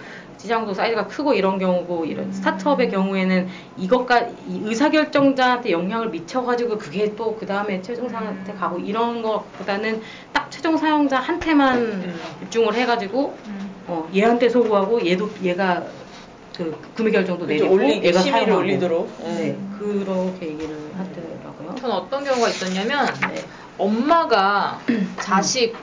시장도 0.44 0.74
사이즈가 0.74 1.06
크고 1.06 1.32
이런 1.32 1.58
경우고 1.58 2.04
이런 2.04 2.30
스타트업의 2.30 2.90
경우에는 2.90 3.48
이것까 3.78 4.28
이 4.46 4.60
의사결정자한테 4.64 5.70
영향을 5.70 6.10
미쳐가지고 6.10 6.76
그게 6.76 7.14
또 7.16 7.34
그 7.34 7.46
다음에 7.46 7.80
최종 7.82 8.08
사용자한테 8.08 8.52
가고 8.52 8.78
이런 8.78 9.22
것보다는 9.22 10.02
딱 10.32 10.50
최종 10.50 10.76
사용자한테만 10.76 11.78
음. 11.78 12.20
집중을 12.40 12.74
해가지고 12.74 13.36
음. 13.46 13.74
어, 13.86 14.08
얘한테 14.14 14.48
소구하고 14.50 15.04
얘도 15.06 15.30
얘가 15.42 15.82
그 16.56 16.78
구매 16.94 17.10
결정도 17.10 17.46
내리고 17.46 17.74
올리, 17.74 18.02
얘가 18.04 18.20
사용하고 18.20 18.58
올리도록. 18.60 19.10
네 19.24 19.50
음. 19.58 19.76
그렇게 19.78 20.52
얘기를 20.52 20.76
하더라고요. 20.96 21.74
전 21.80 21.90
어떤 21.90 22.22
경우가 22.22 22.48
있었냐면 22.48 23.06
네. 23.32 23.42
엄마가 23.78 24.78
자식 25.20 25.74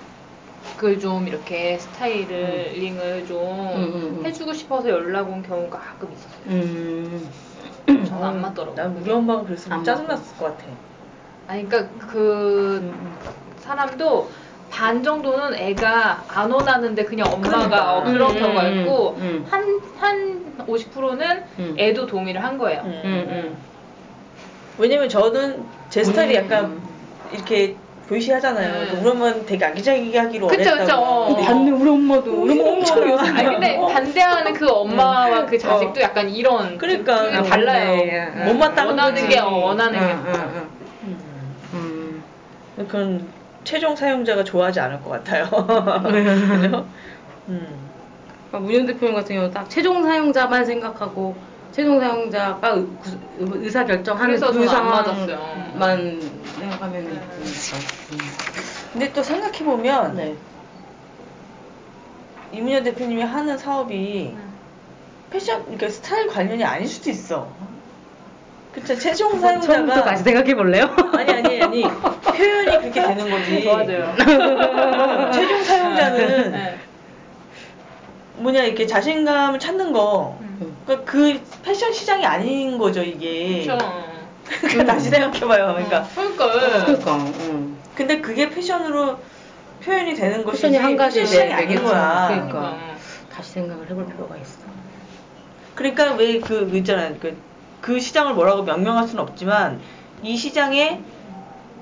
을 0.84 1.00
좀 1.00 1.28
이렇게 1.28 1.78
스타일링을 1.78 3.26
좀 3.26 3.38
음, 3.76 3.94
음. 4.20 4.26
해주고 4.26 4.54
싶어서 4.54 4.90
연락 4.90 5.30
온 5.30 5.42
경우가 5.44 5.78
가끔 5.80 6.12
있었어요. 6.12 6.42
음. 6.48 7.30
저는 8.06 8.24
안 8.24 8.42
맞더라고요. 8.42 8.76
난 8.76 8.98
우리 8.98 9.12
엄마가 9.12 9.44
그랬으면 9.44 9.80
안 9.80 9.84
짜증났을 9.84 10.38
것 10.38 10.58
같아. 10.58 10.72
아니 11.48 11.68
그러니까 11.68 12.08
그 12.08 12.78
음, 12.82 13.18
사람도 13.58 14.30
반 14.70 15.04
정도는 15.04 15.54
애가 15.56 16.26
안 16.28 16.52
원하는데 16.52 17.04
그냥 17.06 17.28
엄마가 17.32 17.58
그러니까. 17.68 17.98
어, 17.98 18.04
그런 18.06 18.32
음, 18.32 18.40
경우가 18.40 18.68
음, 18.70 18.80
있고 18.80 19.16
음. 19.18 19.46
한한 19.50 20.56
50%는 20.68 21.44
음. 21.60 21.76
애도 21.78 22.06
동의를 22.08 22.44
한 22.44 22.58
거예요. 22.58 22.82
음. 22.86 23.02
음, 23.04 23.28
음. 23.30 23.66
왜냐면 24.78 25.10
저는 25.10 25.70
제 25.90 26.04
스타일이 26.04 26.38
음. 26.38 26.44
약간 26.44 26.82
이렇게 27.30 27.78
보이시하잖아요. 28.12 28.74
네. 28.94 29.00
우리 29.00 29.10
엄마는 29.10 29.46
되게 29.46 29.64
아기자기하기로 29.66 30.48
그쵸, 30.48 30.70
원했다고. 30.72 30.86
그쵸. 30.86 31.42
어. 31.42 31.46
반대 31.46 31.72
우리 31.72 31.90
엄마도 31.90 32.42
우리 32.42 32.60
엄마 32.60 32.72
엄청 32.72 33.10
요새 33.10 33.30
아니 33.30 33.44
근데 33.48 33.80
반대하는 33.80 34.54
그 34.54 34.70
엄마와 34.70 35.46
그 35.46 35.58
자식도 35.58 36.00
어. 36.00 36.04
약간 36.04 36.30
이런 36.30 36.78
그러니까. 36.78 37.32
좀 37.32 37.36
아, 37.36 37.44
달라요. 37.44 37.98
반대. 37.98 38.46
못마땅한 38.46 38.88
원하는 38.90 39.14
거지. 39.14 39.28
게 39.28 39.40
어, 39.40 39.50
원하는 39.50 40.00
게 40.00 40.06
응, 40.06 40.24
응, 40.26 40.34
음. 40.34 40.68
응. 41.04 41.20
음. 41.74 42.24
그건 42.76 43.28
최종 43.64 43.96
사용자가 43.96 44.44
좋아하지 44.44 44.80
않을 44.82 45.02
것 45.04 45.12
같아요. 45.12 45.46
그죠? 46.04 46.86
음. 47.48 47.68
그러니까 48.50 48.60
문현 48.60 48.86
대표님 48.88 49.16
같은 49.16 49.36
경우는 49.36 49.54
딱 49.54 49.70
최종 49.70 50.04
사용자만 50.04 50.66
생각하고 50.66 51.34
최종 51.72 51.98
사용자가 52.02 52.72
의- 52.72 52.86
그- 53.02 53.52
의사 53.64 53.86
결정하는 53.86 54.28
그래서 54.36 54.52
그 54.52 54.68
상황만 54.68 54.92
맞았어요. 55.06 55.40
생각하면 56.60 57.22
네. 57.70 58.18
근데 58.92 59.14
또 59.14 59.22
생각해 59.24 59.60
보면 59.64 60.16
네. 60.16 60.36
이문현 62.52 62.84
대표님이 62.84 63.22
하는 63.22 63.58
사업이 63.58 64.34
음. 64.36 64.54
패션, 65.30 65.62
그러니까 65.64 65.88
스타일 65.90 66.28
관련이 66.28 66.64
아닐 66.64 66.88
수도 66.88 67.10
있어. 67.10 67.48
그쵸? 68.74 68.96
최종 68.98 69.40
처음부터 69.40 69.74
사용자가 69.74 70.04
다시 70.04 70.24
생각해 70.24 70.56
볼래요? 70.56 70.94
아니 71.14 71.32
아니 71.32 71.62
아니 71.62 71.84
표현이 71.84 72.66
그렇게 72.80 72.92
되는 72.92 73.30
거지. 73.30 73.64
도와줘요. 73.64 74.16
최종 75.32 75.64
사용자는 75.64 76.52
네. 76.52 76.80
뭐냐 78.38 78.64
이렇게 78.64 78.88
자신감을 78.88 79.60
찾는 79.60 79.94
거. 79.94 80.38
음. 80.42 80.76
그러니까 80.86 81.10
그 81.10 81.40
패션 81.64 81.94
시장이 81.94 82.26
아닌 82.26 82.78
거죠 82.78 83.02
이게. 83.02 83.60
그쵸. 83.60 83.78
그러니까 84.60 84.86
다시 84.94 85.10
생각해봐요. 85.10 85.74
그러니까 85.74 86.00
어, 86.00 86.06
그러니까. 86.16 86.52
그러니까. 86.86 87.16
응. 87.42 87.78
근데 87.96 88.20
그게 88.22 88.50
패션으로 88.50 89.18
표현이 89.84 90.14
되는 90.16 90.44
것이지 90.44 90.64
패션이 90.68 90.78
한 90.78 90.96
가지 90.96 91.20
패션 91.22 91.32
시장이 91.32 91.50
네, 91.50 91.54
아닌. 91.54 91.84
거야. 91.84 92.28
그러니까. 92.28 92.52
그러니까. 92.60 92.78
다시 93.34 93.52
생각을 93.54 93.90
해볼 93.90 94.06
필요가 94.08 94.36
있어. 94.38 94.60
그러니까 95.76 96.14
왜 96.14 96.40
그 96.40 96.70
있잖아요. 96.74 97.16
그, 97.20 97.36
그 97.82 98.00
시장을 98.00 98.34
뭐라고 98.34 98.64
명명할 98.64 99.08
수는 99.08 99.24
없지만 99.24 99.80
이 100.22 100.36
시장에 100.36 101.00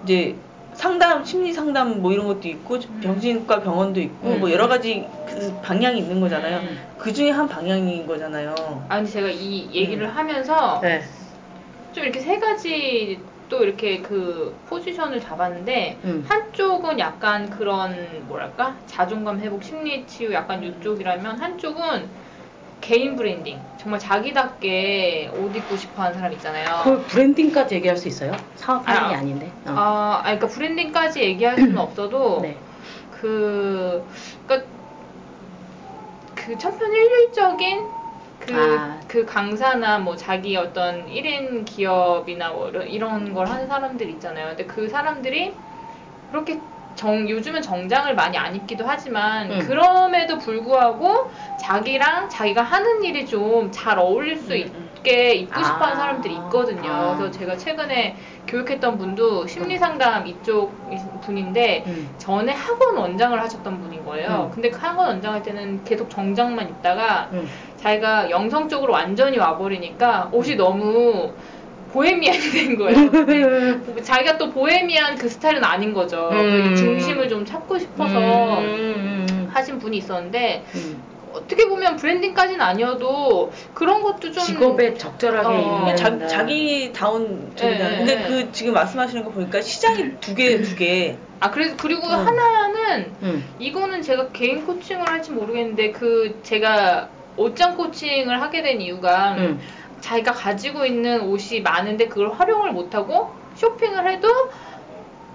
이제 0.04 0.36
상담, 0.74 1.26
심리 1.26 1.52
상담 1.52 2.02
뭐 2.02 2.14
이런 2.14 2.26
것도 2.28 2.48
있고 2.48 2.80
병신과 3.02 3.62
병원도 3.64 4.00
있고 4.00 4.30
음. 4.30 4.40
뭐 4.40 4.50
여러 4.52 4.70
가지 4.70 5.06
그 5.28 5.60
방향이 5.62 6.00
있는 6.00 6.22
거잖아요. 6.22 6.60
음. 6.60 6.80
그 6.98 7.12
중에 7.12 7.32
한 7.32 7.50
방향인 7.50 8.08
거잖아요. 8.08 8.56
아 8.88 8.96
근데 8.98 9.12
제가 9.12 9.28
이 9.30 9.70
얘기를 9.74 10.16
하면서 10.16 10.80
네. 10.82 11.04
좀 11.94 12.04
이렇게 12.04 12.20
세 12.20 12.40
가지 12.40 13.20
또 13.50 13.64
이렇게 13.64 14.02
그 14.02 14.56
포지션을 14.70 15.20
잡았는데 15.20 16.00
음. 16.04 16.26
한쪽은 16.28 17.00
약간 17.00 17.50
그런 17.50 18.26
뭐랄까 18.28 18.76
자존감 18.86 19.40
회복 19.40 19.64
심리 19.64 20.06
치유 20.06 20.32
약간 20.34 20.64
이쪽이라면 20.64 21.40
한쪽은 21.40 22.10
개인 22.82 23.16
브랜딩 23.16 23.60
정말 23.78 24.00
자기답게 24.00 25.32
옷 25.34 25.56
입고 25.56 25.76
싶어하는 25.76 26.16
사람 26.16 26.32
있잖아요. 26.34 26.66
그걸 26.84 27.04
branding까지 27.04 27.76
얘기할 27.76 27.98
수 27.98 28.08
있어요? 28.08 28.32
사업 28.56 28.88
하는 28.88 29.02
아, 29.02 29.10
게 29.10 29.16
아닌데. 29.16 29.52
어. 29.66 29.72
아, 29.76 30.22
그러니까 30.24 30.48
branding까지 30.48 31.22
얘기할 31.22 31.58
수는 31.58 31.78
없어도 31.78 32.40
네. 32.42 32.58
그 33.20 34.08
그러니까 34.46 34.70
그 36.36 36.58
천편일률적인 36.58 37.99
그, 38.54 38.78
아. 38.80 39.00
그 39.08 39.26
강사나 39.26 40.00
뭐 40.00 40.16
자기 40.16 40.56
어떤 40.58 41.06
1인 41.08 41.66
기업이나 41.66 42.50
뭐 42.50 42.70
이런, 42.70 43.34
걸 43.34 43.48
하는 43.48 43.68
사람들 43.68 44.10
있잖아요. 44.12 44.48
근데 44.50 44.66
그 44.66 44.88
사람들이 44.88 45.54
그렇게 46.32 46.60
정, 46.96 47.30
요즘은 47.30 47.62
정장을 47.62 48.14
많이 48.16 48.38
안 48.38 48.56
입기도 48.56 48.84
하지만 48.86 49.50
음. 49.52 49.60
그럼에도 49.60 50.38
불구하고 50.38 51.32
자기랑 51.58 52.28
자기가 52.30 52.62
하는 52.62 53.04
일이 53.04 53.26
좀 53.26 53.72
잘 53.72 53.98
어울릴 53.98 54.38
수 54.38 54.56
있게 54.56 55.34
입고 55.36 55.64
싶어 55.64 55.86
하는 55.86 55.94
아. 55.94 56.00
사람들이 56.00 56.34
있거든요. 56.34 56.92
아. 56.92 57.16
그래서 57.16 57.32
제가 57.32 57.56
최근에 57.56 58.18
교육했던 58.48 58.98
분도 58.98 59.48
심리상담 59.48 60.28
이쪽 60.28 60.74
분인데 61.22 61.84
음. 61.88 62.10
전에 62.18 62.52
학원 62.52 62.98
원장을 62.98 63.40
하셨던 63.40 63.80
분인 63.82 64.04
거예요. 64.04 64.50
음. 64.50 64.52
근데 64.54 64.70
그 64.70 64.80
학원 64.80 65.08
원장 65.08 65.34
할 65.34 65.44
때는 65.44 65.84
계속 65.86 66.10
정장만 66.10 66.70
입다가 66.70 67.30
음. 67.32 67.48
자기가 67.82 68.30
영성 68.30 68.68
쪽으로 68.68 68.94
완전히 68.94 69.38
와버리니까 69.38 70.30
옷이 70.32 70.56
너무 70.56 71.32
보헤미안이 71.94 72.40
된 72.52 72.78
거예요. 72.78 73.82
자기가 74.04 74.38
또 74.38 74.52
보헤미안 74.52 75.18
그 75.18 75.28
스타일은 75.30 75.64
아닌 75.64 75.94
거죠. 75.94 76.30
음. 76.32 76.70
그 76.70 76.76
중심을 76.76 77.30
좀 77.30 77.46
찾고 77.46 77.80
싶어서 77.80 78.20
음, 78.60 79.28
음, 79.30 79.50
하신 79.52 79.80
분이 79.80 79.98
있었는데 79.98 80.66
음. 80.76 81.04
어떻게 81.34 81.68
보면 81.68 81.96
브랜딩까지는 81.96 82.62
아니어도 82.62 83.52
그런 83.74 84.02
것도 84.02 84.32
좀 84.32 84.44
직업에 84.44 84.96
적절하게 84.96 85.48
어. 85.48 85.96
자, 85.96 86.18
다. 86.18 86.28
자기 86.28 86.92
다운. 86.92 87.52
네, 87.56 87.78
근데 87.98 88.16
네. 88.16 88.28
그 88.28 88.52
지금 88.52 88.74
말씀하시는 88.74 89.24
거 89.24 89.32
보니까 89.32 89.62
시장이 89.62 90.20
두 90.20 90.36
개, 90.36 90.62
두 90.62 90.76
개. 90.76 91.18
아 91.40 91.52
그래서 91.52 91.76
그리고 91.78 92.08
어. 92.08 92.10
하나는 92.10 93.14
음. 93.22 93.46
이거는 93.60 94.02
제가 94.02 94.30
개인 94.30 94.66
코칭을 94.66 95.08
할지 95.08 95.32
모르겠는데 95.32 95.92
그 95.92 96.40
제가 96.44 97.10
옷장 97.40 97.78
코칭을 97.78 98.42
하게 98.42 98.62
된 98.62 98.82
이유가 98.82 99.36
음. 99.36 99.60
자기가 100.02 100.32
가지고 100.32 100.86
있는 100.86 101.22
옷이 101.22 101.62
많은데 101.62 102.08
그걸 102.08 102.32
활용을 102.32 102.72
못하고 102.72 103.34
쇼핑을 103.56 104.10
해도 104.10 104.28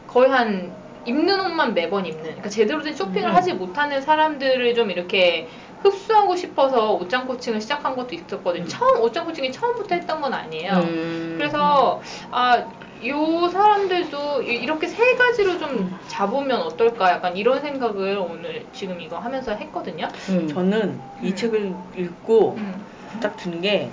거의 0.06 0.30
한 0.30 0.74
입는 1.04 1.40
옷만 1.40 1.74
매번 1.74 2.06
입는 2.06 2.22
그러니까 2.22 2.48
제대로 2.48 2.82
된 2.82 2.94
쇼핑을 2.94 3.28
음. 3.30 3.34
하지 3.34 3.52
못하는 3.52 4.00
사람들을 4.00 4.74
좀 4.74 4.90
이렇게 4.90 5.48
흡수하고 5.80 6.34
싶어서 6.34 6.94
옷장 6.94 7.26
코칭을 7.26 7.60
시작한 7.60 7.94
것도 7.94 8.14
있었거든요. 8.14 8.66
처음 8.66 9.02
옷장 9.02 9.26
코칭이 9.26 9.52
처음부터 9.52 9.94
했던 9.96 10.22
건 10.22 10.32
아니에요. 10.32 10.72
음. 10.72 11.34
그래서 11.36 12.00
아 12.30 12.64
요 13.06 13.48
사람들도 13.48 14.42
이- 14.42 14.56
이렇게 14.56 14.86
세 14.86 15.14
가지로 15.16 15.58
좀 15.58 15.94
잡으면 16.08 16.60
어떨까 16.62 17.10
약간 17.10 17.36
이런 17.36 17.60
생각을 17.60 18.16
오늘 18.18 18.64
지금 18.72 19.00
이거 19.00 19.18
하면서 19.18 19.52
했거든요. 19.52 20.08
음. 20.30 20.48
저는 20.48 20.98
이 21.22 21.28
음. 21.30 21.34
책을 21.34 21.74
읽고 21.96 22.54
음. 22.58 22.84
딱 23.20 23.36
드는 23.36 23.60
게 23.60 23.90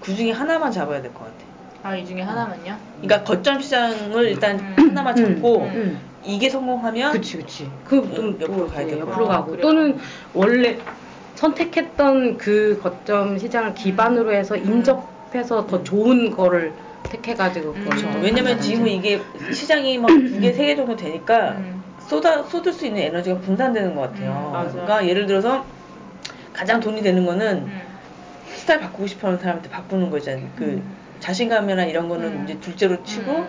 그 0.00 0.14
중에 0.14 0.32
하나만 0.32 0.70
잡아야 0.70 1.00
될 1.00 1.14
것 1.14 1.20
같아. 1.24 1.34
아, 1.82 1.96
이 1.96 2.04
중에 2.04 2.20
하나만요? 2.20 2.76
그러니까 3.00 3.24
거점 3.24 3.58
시장을 3.60 4.28
일단 4.28 4.58
음. 4.58 4.74
하나만 4.90 5.16
잡고 5.16 5.62
음. 5.62 5.70
음. 5.74 6.00
이게 6.22 6.50
성공하면 6.50 7.12
그치 7.12 7.38
그치 7.38 7.70
그좀 7.84 8.38
옆으로 8.40 8.66
가야 8.68 8.86
되고. 8.86 9.00
옆으로 9.00 9.26
아, 9.30 9.36
가고 9.36 9.50
그래요? 9.52 9.62
또는 9.62 9.98
원래 10.34 10.78
선택했던 11.36 12.36
그 12.38 12.78
거점 12.82 13.38
시장을 13.38 13.74
기반으로 13.74 14.32
해서 14.32 14.56
인접해서 14.56 15.66
더 15.66 15.82
좋은 15.82 16.30
거를 16.30 16.74
택해가지고 17.04 17.70
음. 17.72 17.84
그렇죠. 17.84 18.08
왜냐면. 18.22 18.60
지금 18.60 18.86
이게 18.88 19.20
시장이 19.52 19.98
막 19.98 20.08
두 20.08 20.40
개, 20.40 20.52
세 20.52 20.66
개 20.66 20.76
정도 20.76 20.96
되니까 20.96 21.50
음. 21.58 21.82
쏟아 22.06 22.42
쏟을 22.42 22.72
수 22.72 22.86
있는 22.86 23.02
에너지가 23.02 23.38
분산되는 23.40 23.94
것 23.94 24.02
같아요. 24.02 24.52
음. 24.54 24.70
그러니까 24.72 25.06
예를 25.06 25.26
들어서 25.26 25.64
가장 26.52 26.80
돈이 26.80 27.02
되는 27.02 27.24
거는 27.24 27.56
음. 27.66 27.80
스타일 28.54 28.80
바꾸고 28.80 29.06
싶어하는 29.06 29.38
사람한테 29.40 29.68
바꾸는 29.70 30.10
거잖아요. 30.10 30.48
그 30.56 30.82
자신감이나 31.20 31.84
이런 31.84 32.08
거는 32.08 32.28
음. 32.28 32.44
이제 32.44 32.58
둘째로 32.60 33.02
치고 33.04 33.32
음. 33.32 33.48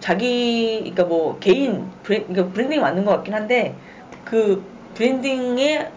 자기 0.00 0.78
그러니까 0.80 1.04
뭐 1.04 1.38
개인 1.38 1.90
브랜 2.02 2.26
그러니까 2.26 2.52
브랜딩이 2.52 2.80
맞는 2.80 3.04
것 3.04 3.12
같긴 3.12 3.34
한데 3.34 3.74
그 4.24 4.64
브랜딩에 4.94 5.90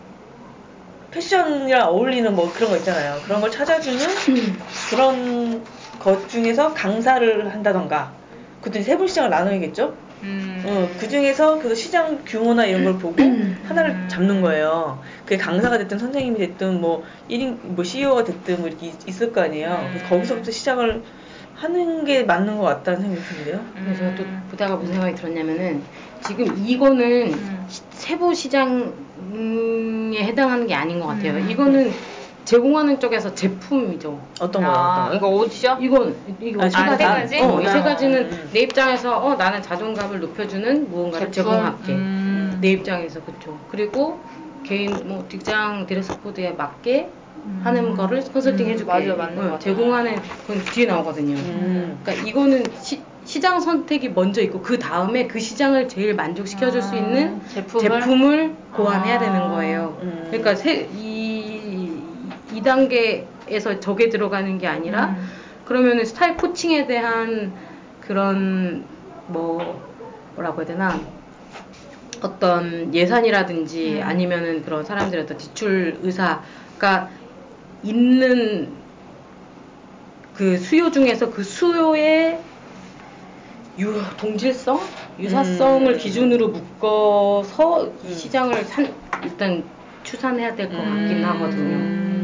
패션이랑 1.11 1.87
어울리는 1.87 2.35
뭐 2.35 2.51
그런 2.53 2.69
거 2.71 2.77
있잖아요. 2.77 3.19
그런 3.23 3.39
걸 3.41 3.49
찾아주는 3.49 3.99
그런 4.91 5.63
것 6.05 6.29
중에서 6.29 6.71
강사를 6.75 7.51
한다던가 7.51 8.13
그것도 8.61 8.83
세분 8.83 9.07
시장을 9.07 9.31
나눠야겠죠. 9.31 9.95
음. 10.21 10.61
어, 10.63 10.87
그 10.99 11.09
중에서 11.09 11.57
그 11.59 11.73
시장 11.73 12.19
규모나 12.23 12.63
이런 12.65 12.83
걸 12.83 12.99
보고 12.99 13.15
하나를 13.63 13.89
음. 13.91 14.07
잡는 14.07 14.41
거예요. 14.41 15.01
그게 15.23 15.37
강사가 15.37 15.79
됐든 15.79 15.97
선생님이 15.97 16.37
됐든 16.37 16.79
뭐 16.79 17.03
1인 17.27 17.57
뭐 17.63 17.83
CEO가 17.83 18.23
됐든 18.23 18.59
뭐 18.59 18.67
이렇게 18.67 18.87
있- 18.87 19.07
있을 19.07 19.33
거 19.33 19.41
아니에요. 19.41 19.87
그래서 19.89 20.05
음. 20.05 20.09
거기서부터 20.09 20.51
시작을 20.51 21.01
하는 21.55 22.05
게 22.05 22.21
맞는 22.23 22.57
것 22.57 22.63
같다는 22.65 23.01
생각이 23.01 23.23
드는데요. 23.27 23.65
그래서 23.73 23.99
제가 23.99 24.15
또 24.15 24.23
보다가 24.51 24.75
무슨 24.75 24.93
생각이 24.93 25.15
들었냐면은 25.15 25.81
지금 26.21 26.45
이거는 26.55 27.33
음. 27.33 27.65
시- 27.67 27.81
세부 27.89 28.35
시장에 28.35 30.17
해당하는 30.23 30.67
게 30.67 30.75
아닌 30.75 30.99
것 30.99 31.07
같아요. 31.07 31.33
음. 31.33 31.49
이거는 31.49 31.91
제공하는 32.45 32.99
쪽에서 32.99 33.33
제품이죠. 33.33 34.19
어떤 34.39 34.63
거요? 34.63 34.71
아, 34.73 35.05
어떤 35.07 35.09
거? 35.09 35.15
이거 35.15 35.29
옷이요? 35.29 35.77
이건 35.81 36.15
이거 36.39 36.63
아, 36.63 36.69
세 36.69 36.77
아, 36.77 36.85
가지. 36.85 36.97
세 36.97 37.09
가지? 37.09 37.39
어, 37.41 37.61
이세 37.61 37.77
음. 37.79 37.83
가지는 37.83 38.31
음. 38.31 38.49
내 38.53 38.59
입장에서 38.61 39.17
어 39.17 39.35
나는 39.35 39.61
자존감을 39.61 40.19
높여주는 40.19 40.89
무언가를 40.89 41.31
제품? 41.31 41.51
제공할게. 41.51 41.91
음. 41.93 42.57
내 42.61 42.71
입장에서 42.71 43.19
그쵸. 43.21 43.57
그리고 43.69 44.19
개인 44.63 44.95
뭐 45.05 45.25
직장 45.27 45.85
드레스 45.87 46.17
코드에 46.21 46.51
맞게 46.51 47.09
하는 47.63 47.95
거를 47.95 48.23
컨설팅 48.31 48.67
음, 48.67 48.71
해줄게. 48.71 48.91
맞아요, 48.91 49.17
맞는 49.17 49.35
것 49.35 49.53
어. 49.53 49.59
제공하는 49.59 50.15
건 50.47 50.57
뒤에 50.71 50.85
나오거든요. 50.85 51.35
음. 51.35 51.99
그러니까 52.03 52.27
이거는 52.27 52.63
시, 52.81 53.01
시장 53.23 53.59
선택이 53.59 54.09
먼저 54.09 54.41
있고 54.41 54.61
그 54.61 54.77
다음에 54.79 55.27
그 55.27 55.39
시장을 55.39 55.87
제일 55.87 56.13
만족시켜줄 56.15 56.81
수 56.81 56.93
아, 56.93 56.97
있는 56.97 57.41
제품을? 57.53 58.01
제품을 58.01 58.55
고안해야 58.73 59.15
아. 59.15 59.19
되는 59.19 59.39
거예요. 59.49 59.97
음. 60.01 60.23
그러니까 60.27 60.55
세, 60.55 60.87
단계에서 62.66 63.80
저게 63.80 64.09
들어가는 64.09 64.57
게 64.57 64.68
아니라 64.68 65.16
음. 65.18 65.28
그러면은 65.63 66.03
스타일 66.03 66.36
코칭에 66.36 66.86
대한 66.88 67.53
그런 68.01 68.84
뭐 69.28 69.82
뭐라고 70.36 70.59
해야 70.59 70.68
되나 70.68 70.99
어떤 72.22 72.93
예산이라든지 72.93 73.99
음. 74.01 74.03
아니면은 74.03 74.63
그런 74.63 74.84
사람들의 74.84 75.24
어떤 75.24 75.39
지출 75.39 75.99
의사가 76.01 77.09
있는 77.84 78.74
그 80.34 80.57
수요 80.57 80.91
중에서 80.91 81.32
그 81.32 81.43
수요의 81.43 82.43
유, 83.80 84.01
동질성, 84.18 84.80
유사성을 85.20 85.91
음. 85.93 85.97
기준으로 85.97 86.49
묶어서 86.49 87.88
이 88.03 88.07
음. 88.07 88.13
시장을 88.13 88.63
산, 88.66 88.93
일단 89.24 89.63
추산해야 90.03 90.55
될 90.55 90.70
것 90.70 90.78
같긴 90.78 91.18
음. 91.20 91.26
하거든요. 91.26 92.14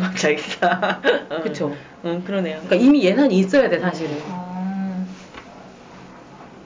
음. 0.00 1.26
어. 1.30 1.42
그쵸? 1.42 1.76
응, 2.04 2.22
그러네요. 2.24 2.60
그러니까 2.64 2.76
이미 2.76 3.04
예산이 3.04 3.36
있어야 3.38 3.68
돼 3.68 3.78
사실은. 3.78 4.22
아. 4.28 5.06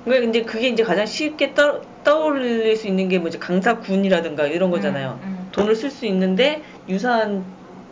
그러니까 0.04 0.30
이제 0.30 0.42
그게 0.44 0.68
이제 0.68 0.82
가장 0.82 1.04
쉽게 1.06 1.54
떠, 1.54 1.82
떠올릴 2.02 2.76
수 2.76 2.86
있는 2.86 3.08
게 3.08 3.18
뭐지 3.18 3.38
강사군이라든가 3.38 4.46
이런 4.46 4.70
거잖아요. 4.70 5.20
음, 5.22 5.28
음. 5.28 5.48
돈을 5.52 5.76
쓸 5.76 5.90
수 5.90 6.06
있는데 6.06 6.62
유사한 6.88 7.44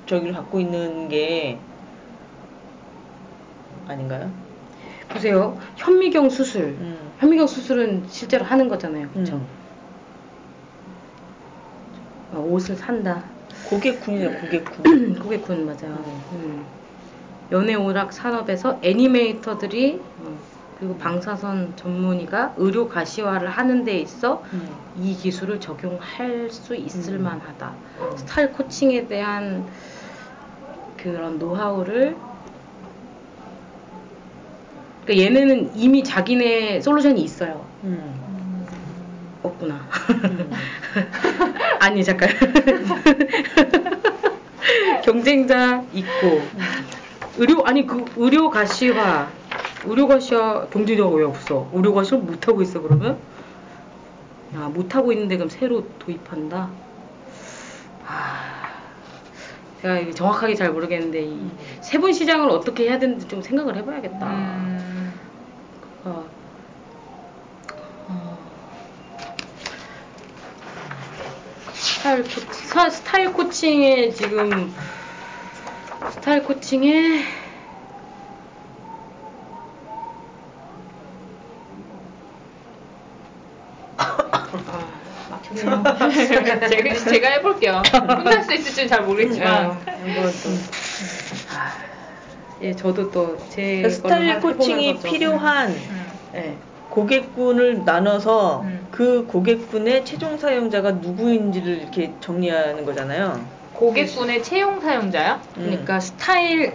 저기를 0.06 0.32
갖고 0.32 0.60
있는 0.60 1.08
게 1.08 1.60
아닌가요? 3.86 4.32
보세요. 5.08 5.58
현미경 5.76 6.30
수술. 6.30 6.76
음. 6.80 7.12
현미경 7.18 7.46
수술은 7.46 8.06
실제로 8.08 8.44
하는 8.44 8.68
거잖아요. 8.68 9.08
음. 9.16 9.46
어, 12.32 12.40
옷을 12.40 12.76
산다. 12.76 13.35
고객군이죠, 13.66 14.32
고객군. 14.34 15.18
고객군 15.22 15.66
맞아요. 15.66 16.22
음. 16.32 16.66
연예 17.52 17.74
오락 17.74 18.12
산업에서 18.12 18.80
애니메이터들이 18.82 20.02
어, 20.18 20.38
그리고 20.78 20.96
방사선 20.98 21.74
전문의가 21.76 22.54
의료 22.56 22.88
가시화를 22.88 23.48
하는 23.48 23.84
데 23.84 23.98
있어 23.98 24.42
음. 24.52 24.68
이 24.96 25.14
기술을 25.14 25.60
적용할 25.60 26.50
수 26.50 26.74
있을 26.74 27.14
음. 27.14 27.22
만하다. 27.22 27.74
스타일 28.16 28.52
코칭에 28.52 29.06
대한 29.06 29.66
그런 30.96 31.38
노하우를 31.38 32.16
그러니까 35.04 35.24
얘네는 35.24 35.70
이미 35.76 36.02
자기네 36.02 36.80
솔루션이 36.80 37.20
있어요. 37.22 37.64
음. 37.84 38.25
없구나. 39.46 39.88
음. 40.10 40.50
아니 41.80 42.04
잠깐. 42.04 42.28
경쟁자 45.04 45.84
있고 45.92 46.42
의료 47.38 47.64
아니 47.64 47.86
그 47.86 48.04
의료 48.16 48.50
가시화 48.50 49.28
의료 49.84 50.08
가시화 50.08 50.66
경쟁자가 50.68 51.10
왜 51.10 51.24
없어? 51.24 51.68
의료 51.72 51.94
가시화 51.94 52.20
못 52.20 52.48
하고 52.48 52.62
있어 52.62 52.80
그러면? 52.80 53.18
야, 54.54 54.68
못 54.68 54.94
하고 54.94 55.12
있는데 55.12 55.36
그럼 55.36 55.48
새로 55.48 55.86
도입한다. 55.98 56.70
아, 58.06 58.70
제가 59.82 60.10
정확하게 60.12 60.54
잘 60.54 60.72
모르겠는데 60.72 61.22
이 61.24 61.50
세분 61.80 62.12
시장을 62.12 62.48
어떻게 62.50 62.84
해야 62.88 62.98
되는지 62.98 63.28
좀 63.28 63.42
생각을 63.42 63.76
해봐야겠다. 63.76 64.26
음. 64.26 65.12
어. 66.04 66.10
어. 66.10 66.45
스타일, 72.06 72.22
코, 72.22 72.52
사- 72.52 72.88
스타일 72.90 73.32
코칭에 73.32 74.10
지금 74.10 74.72
스타일 76.12 76.44
코칭에 76.44 77.24
아. 85.66 86.10
제가, 86.28 86.94
제가 86.94 87.28
해볼게요. 87.30 87.82
끝날 87.90 88.42
수 88.44 88.52
있을지는 88.54 88.88
잘 88.88 89.02
모르겠지만. 89.02 89.48
아, 89.48 89.68
한번 89.86 90.32
또. 90.42 90.50
아, 91.54 91.72
예, 92.62 92.74
저도 92.74 93.10
또제 93.10 93.82
그러니까 93.82 93.88
스타일 93.90 94.40
코칭이 94.40 94.98
필요한 95.00 95.70
음. 95.70 96.06
네. 96.32 96.56
고객군을 96.90 97.84
나눠서 97.84 98.62
음. 98.62 98.75
그 98.96 99.26
고객군의 99.26 100.06
최종 100.06 100.38
사용자가 100.38 100.92
누구인지를 100.92 101.82
이렇게 101.82 102.14
정리하는 102.20 102.86
거잖아요. 102.86 103.44
고객군의 103.74 104.42
최종 104.42 104.80
사용자요? 104.80 105.38
음. 105.58 105.64
그러니까 105.66 106.00
스타일 106.00 106.72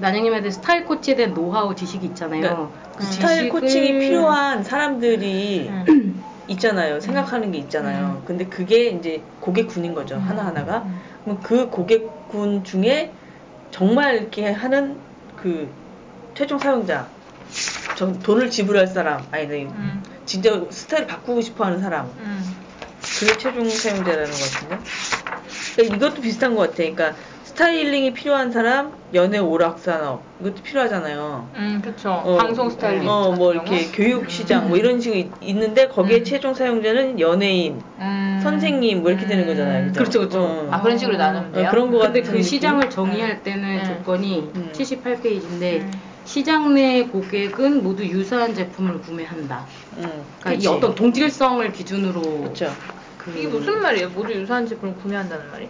나영님한테 0.00 0.50
스타일 0.50 0.86
코치에 0.86 1.14
대한 1.14 1.34
노하우 1.34 1.74
지식이 1.74 2.06
있잖아요. 2.06 2.40
그러니까 2.40 2.70
그 2.96 3.04
스타일 3.04 3.50
코칭이 3.50 3.98
필요한 3.98 4.64
사람들이 4.64 5.68
음. 5.68 6.24
있잖아요. 6.48 7.00
생각하는 7.00 7.52
게 7.52 7.58
있잖아요. 7.58 8.22
근데 8.24 8.46
그게 8.46 8.86
이제 8.88 9.20
고객군인 9.40 9.92
거죠. 9.92 10.14
음. 10.14 10.20
하나 10.20 10.46
하나가. 10.46 10.84
음. 10.86 10.98
그럼 11.24 11.40
그 11.42 11.68
고객군 11.68 12.64
중에 12.64 13.12
정말 13.72 14.14
이렇게 14.16 14.50
하는 14.50 14.96
그 15.36 15.68
최종 16.34 16.58
사용자, 16.58 17.08
정- 17.94 18.18
돈을 18.20 18.48
지불할 18.48 18.86
사람, 18.86 19.22
아니, 19.30 19.46
네, 19.48 19.64
음. 19.64 20.02
진짜 20.26 20.60
스타일을 20.68 21.06
바꾸고 21.06 21.40
싶어 21.40 21.64
하는 21.64 21.80
사람, 21.80 22.06
음. 22.18 22.56
그게 23.20 23.38
최종 23.38 23.68
사용자라는 23.68 24.24
것 24.30 24.52
같은데. 24.52 24.78
그러니까 25.76 25.96
이것도 25.96 26.20
비슷한 26.20 26.54
것 26.54 26.62
같아. 26.62 26.76
그러니까 26.76 27.14
스타일링이 27.44 28.12
필요한 28.12 28.50
사람, 28.52 28.92
연애 29.14 29.38
오락 29.38 29.78
산업 29.78 30.22
이것도 30.40 30.62
필요하잖아요. 30.62 31.48
음, 31.54 31.80
그쵸. 31.82 32.10
어, 32.10 32.36
방송 32.36 32.68
스타일리스트. 32.68 33.08
어, 33.08 33.32
뭐 33.32 33.52
이렇게 33.52 33.78
경우? 33.84 33.92
교육 33.94 34.30
시장 34.30 34.68
뭐 34.68 34.76
이런 34.76 35.00
있- 35.14 35.30
있는데 35.40 35.86
거기에 35.88 36.18
음. 36.18 36.24
최종 36.24 36.52
사용자는 36.52 37.18
연예인, 37.20 37.80
음. 37.98 38.40
선생님 38.42 39.00
뭐 39.02 39.10
이렇게 39.10 39.26
되는 39.26 39.46
거잖아요. 39.46 39.86
그죠? 39.86 39.98
그렇죠, 40.00 40.18
그렇죠. 40.18 40.42
어. 40.42 40.68
아, 40.70 40.82
그런 40.82 40.98
식으로 40.98 41.16
나누면 41.16 41.52
돼요? 41.52 41.68
어, 41.68 41.70
그런 41.70 41.90
거 41.90 41.98
근데 41.98 42.20
같은 42.20 42.22
그 42.24 42.28
느낌? 42.38 42.42
시장을 42.42 42.90
정의할 42.90 43.42
때는 43.42 43.78
음. 43.78 43.84
조건이 43.86 44.50
음. 44.54 44.72
78페이지인데 44.74 45.80
음. 45.80 45.92
시장 46.26 46.74
내 46.74 47.04
고객은 47.04 47.84
모두 47.84 48.04
유사한 48.04 48.52
제품을 48.52 49.00
구매한다. 49.00 49.64
음, 49.96 50.02
그러니까 50.40 50.52
이 50.52 50.56
그치. 50.56 50.68
어떤 50.68 50.94
동질성을 50.94 51.72
기준으로 51.72 52.20
그렇죠. 52.20 52.72
그 53.16 53.30
이게 53.30 53.46
무슨 53.46 53.80
말이에요? 53.80 54.10
모두 54.10 54.32
유사한 54.32 54.66
제품을 54.66 54.96
구매한다는 54.96 55.50
말이? 55.52 55.68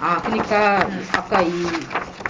아 0.00 0.16
그러니까 0.22 0.86
음. 0.86 1.04
아까 1.12 1.42
이 1.42 1.52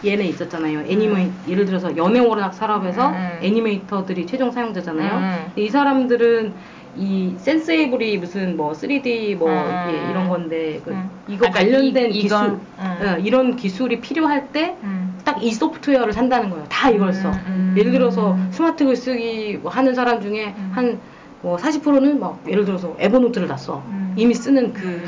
얘네 0.05 0.27
있었잖아요. 0.27 0.81
애니메이 0.81 1.31
예를 1.47 1.67
들어서 1.67 1.97
연애 1.97 2.19
워낙 2.19 2.53
산업에서 2.53 3.11
음. 3.11 3.39
애니메이터들이 3.43 4.27
최종 4.27 4.51
사용자잖아요. 4.51 5.17
음. 5.17 5.53
이 5.55 5.69
사람들은 5.69 6.55
이 6.97 7.35
센세이블이 7.39 8.19
무슨 8.19 8.57
뭐 8.57 8.73
3D 8.73 9.37
뭐 9.37 9.51
음. 9.51 9.91
예, 9.91 10.11
이런 10.11 10.29
건데 10.29 10.81
그 10.85 10.91
음. 10.91 11.09
이거 11.29 11.51
관련된 11.51 12.11
이- 12.11 12.23
기술 12.23 12.27
이건, 12.27 12.61
음. 12.79 12.99
예, 13.03 13.23
이런 13.23 13.57
기술이 13.57 14.01
필요할 14.01 14.49
때 14.53 14.77
음. 14.83 15.19
딱이 15.25 15.53
소프트웨어를 15.53 16.13
산다는 16.13 16.51
거예요. 16.51 16.65
다 16.69 16.91
이걸 16.91 17.13
써. 17.13 17.31
음. 17.47 17.75
예를 17.77 17.93
들어서 17.93 18.37
스마트 18.51 18.85
글 18.85 18.97
쓰기 18.97 19.59
뭐 19.63 19.71
하는 19.71 19.95
사람 19.95 20.21
중에 20.21 20.55
음. 20.57 20.71
한 20.75 20.99
뭐 21.43 21.57
40%는 21.57 22.19
막 22.19 22.41
예를 22.49 22.65
들어서 22.65 22.97
에버노트를 22.99 23.47
다 23.47 23.57
써. 23.57 23.83
음. 23.89 24.13
이미 24.17 24.35
쓰는 24.35 24.73
그 24.73 25.01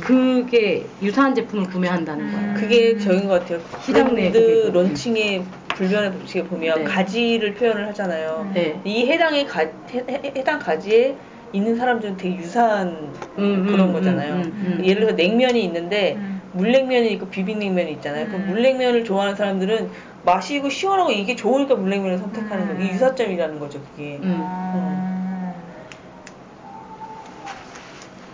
그게 0.00 0.84
유사한 1.02 1.34
제품을 1.34 1.66
구매한다는 1.70 2.30
거예요. 2.30 2.48
음. 2.50 2.54
그게 2.54 2.98
저인 2.98 3.26
것 3.26 3.40
같아요. 3.40 3.60
시장 3.82 4.14
내 4.14 4.30
브랜드. 4.30 4.70
론칭의 4.72 5.44
불변의 5.68 6.12
법칙에 6.12 6.44
보면 6.44 6.78
네. 6.78 6.84
가지를 6.84 7.54
표현을 7.54 7.86
하잖아요. 7.88 8.50
네. 8.52 8.78
이 8.84 9.06
해당의 9.06 9.46
가, 9.46 9.60
해, 9.60 9.70
해- 10.08 10.32
해당 10.36 10.58
가지에 10.58 11.16
있는 11.52 11.76
사람들은 11.76 12.18
되게 12.18 12.36
유사한 12.36 13.10
음, 13.38 13.66
그런 13.66 13.88
음, 13.88 13.92
거잖아요. 13.94 14.34
음, 14.34 14.40
음, 14.42 14.76
음. 14.80 14.84
예를 14.84 15.02
들어 15.06 15.12
냉면이 15.16 15.64
있는데 15.64 16.16
음. 16.18 16.42
물냉면이 16.52 17.12
있고 17.12 17.28
비빔냉면이 17.28 17.92
있잖아요. 17.92 18.26
그 18.28 18.36
음. 18.36 18.46
물냉면을 18.48 19.04
좋아하는 19.04 19.34
사람들은 19.36 19.88
마시고 20.26 20.68
시원하고 20.68 21.12
이게 21.12 21.34
좋으니까 21.36 21.76
물냉면을 21.76 22.18
선택하는 22.18 22.64
음. 22.64 22.68
거예요. 22.68 22.82
이게 22.82 22.92
유사점이라는 22.94 23.58
거죠, 23.58 23.80
그게. 23.96 24.18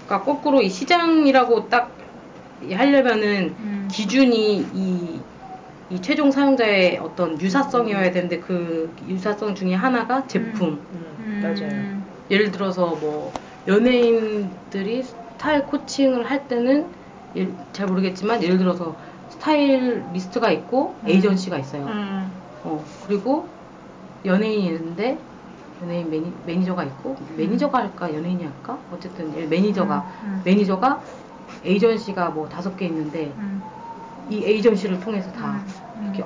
그러니까 0.06 0.22
거꾸로 0.22 0.60
이 0.62 0.68
시장이라고 0.68 1.68
딱 1.68 1.96
하려면은 2.70 3.56
음. 3.58 3.88
기준이 3.90 4.60
이, 4.72 5.22
이 5.88 6.00
최종 6.00 6.30
사용자의 6.30 6.98
어떤 6.98 7.40
유사성이어야 7.40 8.10
되는데 8.12 8.40
그 8.40 8.94
유사성 9.02 9.54
중에 9.54 9.74
하나가 9.74 10.26
제품. 10.26 10.86
음, 10.92 11.40
맞아요. 11.42 12.02
예를 12.30 12.50
들어서 12.50 12.96
뭐 12.96 13.32
연예인들이 13.66 15.02
스타일 15.02 15.66
코칭을 15.66 16.30
할 16.30 16.48
때는 16.48 16.92
예- 17.36 17.48
잘 17.72 17.86
모르겠지만 17.86 18.42
예를 18.42 18.58
들어서 18.58 18.96
스타일 19.28 20.08
리스트가 20.12 20.50
있고 20.52 21.00
음. 21.02 21.08
에이전시가 21.08 21.58
있어요. 21.58 21.86
음. 21.86 22.42
어 22.62 22.84
그리고 23.06 23.50
연예인이 24.24 24.66
있는데 24.66 25.18
연예인 25.84 26.10
매니, 26.10 26.32
매니저가 26.46 26.84
있고 26.84 27.16
매니저가 27.36 27.78
할까 27.78 28.12
연예인이 28.14 28.42
할까 28.44 28.78
어쨌든 28.90 29.32
예, 29.36 29.46
매니저가 29.46 29.96
음, 30.22 30.28
음. 30.28 30.42
매니저가 30.44 31.00
에이전시가 31.64 32.30
뭐 32.30 32.48
다섯 32.48 32.76
개 32.76 32.86
있는데 32.86 33.32
음. 33.36 33.62
이 34.30 34.42
에이전시를 34.44 35.00
통해서 35.00 35.30
다 35.32 35.60
음. 35.96 36.02
이렇게 36.04 36.24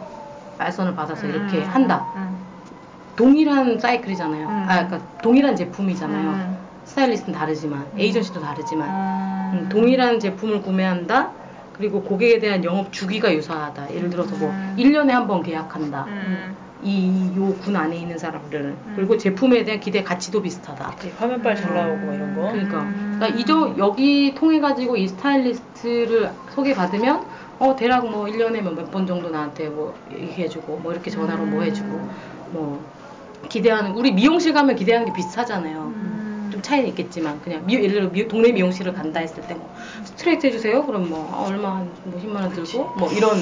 알선을 0.58 0.94
받아서 0.94 1.26
음. 1.26 1.30
이렇게 1.30 1.62
한다. 1.62 2.06
음. 2.16 2.38
동일한 3.16 3.78
사이클이잖아요. 3.78 4.46
음. 4.46 4.66
아 4.68 4.86
그러니까 4.86 5.00
동일한 5.20 5.56
제품이잖아요. 5.56 6.28
음. 6.30 6.56
스타일리스트는 6.84 7.36
다르지만 7.38 7.86
에이전시도 7.96 8.40
다르지만 8.40 8.88
음. 8.88 9.58
음, 9.58 9.68
동일한 9.68 10.20
제품을 10.20 10.62
구매한다. 10.62 11.32
그리고 11.72 12.02
고객에 12.02 12.38
대한 12.40 12.64
영업 12.64 12.92
주기가 12.92 13.32
유사하다. 13.32 13.92
예를 13.94 14.10
들어서 14.10 14.36
뭐 14.36 14.50
음. 14.50 14.74
1년에 14.78 15.10
한 15.10 15.26
번 15.26 15.42
계약한다. 15.42 16.04
음. 16.82 17.32
이요 17.34 17.54
군 17.62 17.74
안에 17.76 17.96
있는 17.96 18.18
사람들은 18.18 18.76
그리고 18.96 19.16
제품에 19.16 19.64
대한 19.64 19.80
기대 19.80 20.02
가치도 20.02 20.42
비슷하다. 20.42 20.94
이제 20.98 21.12
화면빨 21.18 21.56
잘 21.56 21.74
나오고 21.74 21.96
뭐 22.06 22.14
이런 22.14 22.34
거. 22.36 22.42
그러니까, 22.52 22.80
음. 22.82 23.16
그러니까 23.18 23.38
이저 23.40 23.74
여기 23.78 24.34
통해 24.34 24.60
가지고 24.60 24.96
이 24.96 25.08
스타일리스트를 25.08 26.30
소개받으면 26.54 27.24
어 27.58 27.74
대략 27.76 28.08
뭐 28.08 28.26
1년에 28.26 28.60
몇 28.62 28.90
번 28.90 29.06
정도 29.06 29.30
나한테 29.30 29.68
뭐 29.68 29.94
얘기해주고 30.12 30.78
뭐 30.78 30.92
이렇게 30.92 31.10
전화로 31.10 31.44
뭐 31.46 31.62
해주고 31.62 31.88
뭐 32.52 32.80
기대하는 33.48 33.92
우리 33.92 34.12
미용실 34.12 34.52
가면 34.52 34.76
기대하는 34.76 35.06
게 35.08 35.12
비슷하잖아요. 35.12 35.78
음. 35.94 36.48
좀 36.52 36.62
차이는 36.62 36.88
있겠지만 36.90 37.40
그냥 37.42 37.66
미, 37.66 37.74
예를 37.74 37.90
들어 37.90 38.08
미- 38.10 38.26
동네 38.28 38.52
미용실을 38.52 38.92
간다 38.94 39.20
했을 39.20 39.42
때 39.42 39.54
뭐 39.54 39.68
스트레이트 40.04 40.46
해주세요. 40.46 40.86
그럼 40.86 41.08
뭐 41.10 41.28
아, 41.32 41.48
얼마 41.48 41.76
한뭐 41.76 42.20
10만 42.22 42.36
원 42.36 42.52
들고 42.52 42.84
뭐 42.98 43.10
이런 43.12 43.32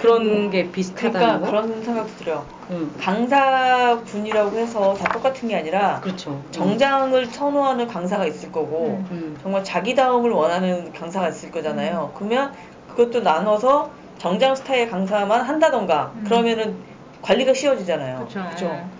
그런 0.00 0.50
게 0.50 0.70
비슷하다는 0.70 1.12
그러니까 1.20 1.40
거. 1.40 1.46
그런 1.46 1.82
생각도 1.84 2.12
들어요. 2.16 2.44
음. 2.70 2.94
강사군이라고 3.00 4.56
해서 4.56 4.94
다 4.94 5.12
똑같은 5.12 5.48
게 5.48 5.56
아니라 5.56 6.00
그렇죠. 6.00 6.42
정장을 6.50 7.26
선호하는 7.26 7.86
강사가 7.86 8.26
있을 8.26 8.50
거고 8.52 9.02
음. 9.10 9.36
정말 9.42 9.62
자기다움을 9.64 10.30
원하는 10.30 10.92
강사가 10.92 11.28
있을 11.28 11.50
거잖아요. 11.50 12.12
그러면 12.16 12.52
그것도 12.90 13.20
나눠서 13.20 13.90
정장 14.18 14.54
스타일 14.54 14.88
강사만 14.90 15.42
한다던가 15.42 16.12
음. 16.16 16.24
그러면은 16.24 16.76
관리가 17.22 17.54
쉬워지잖아요. 17.54 18.18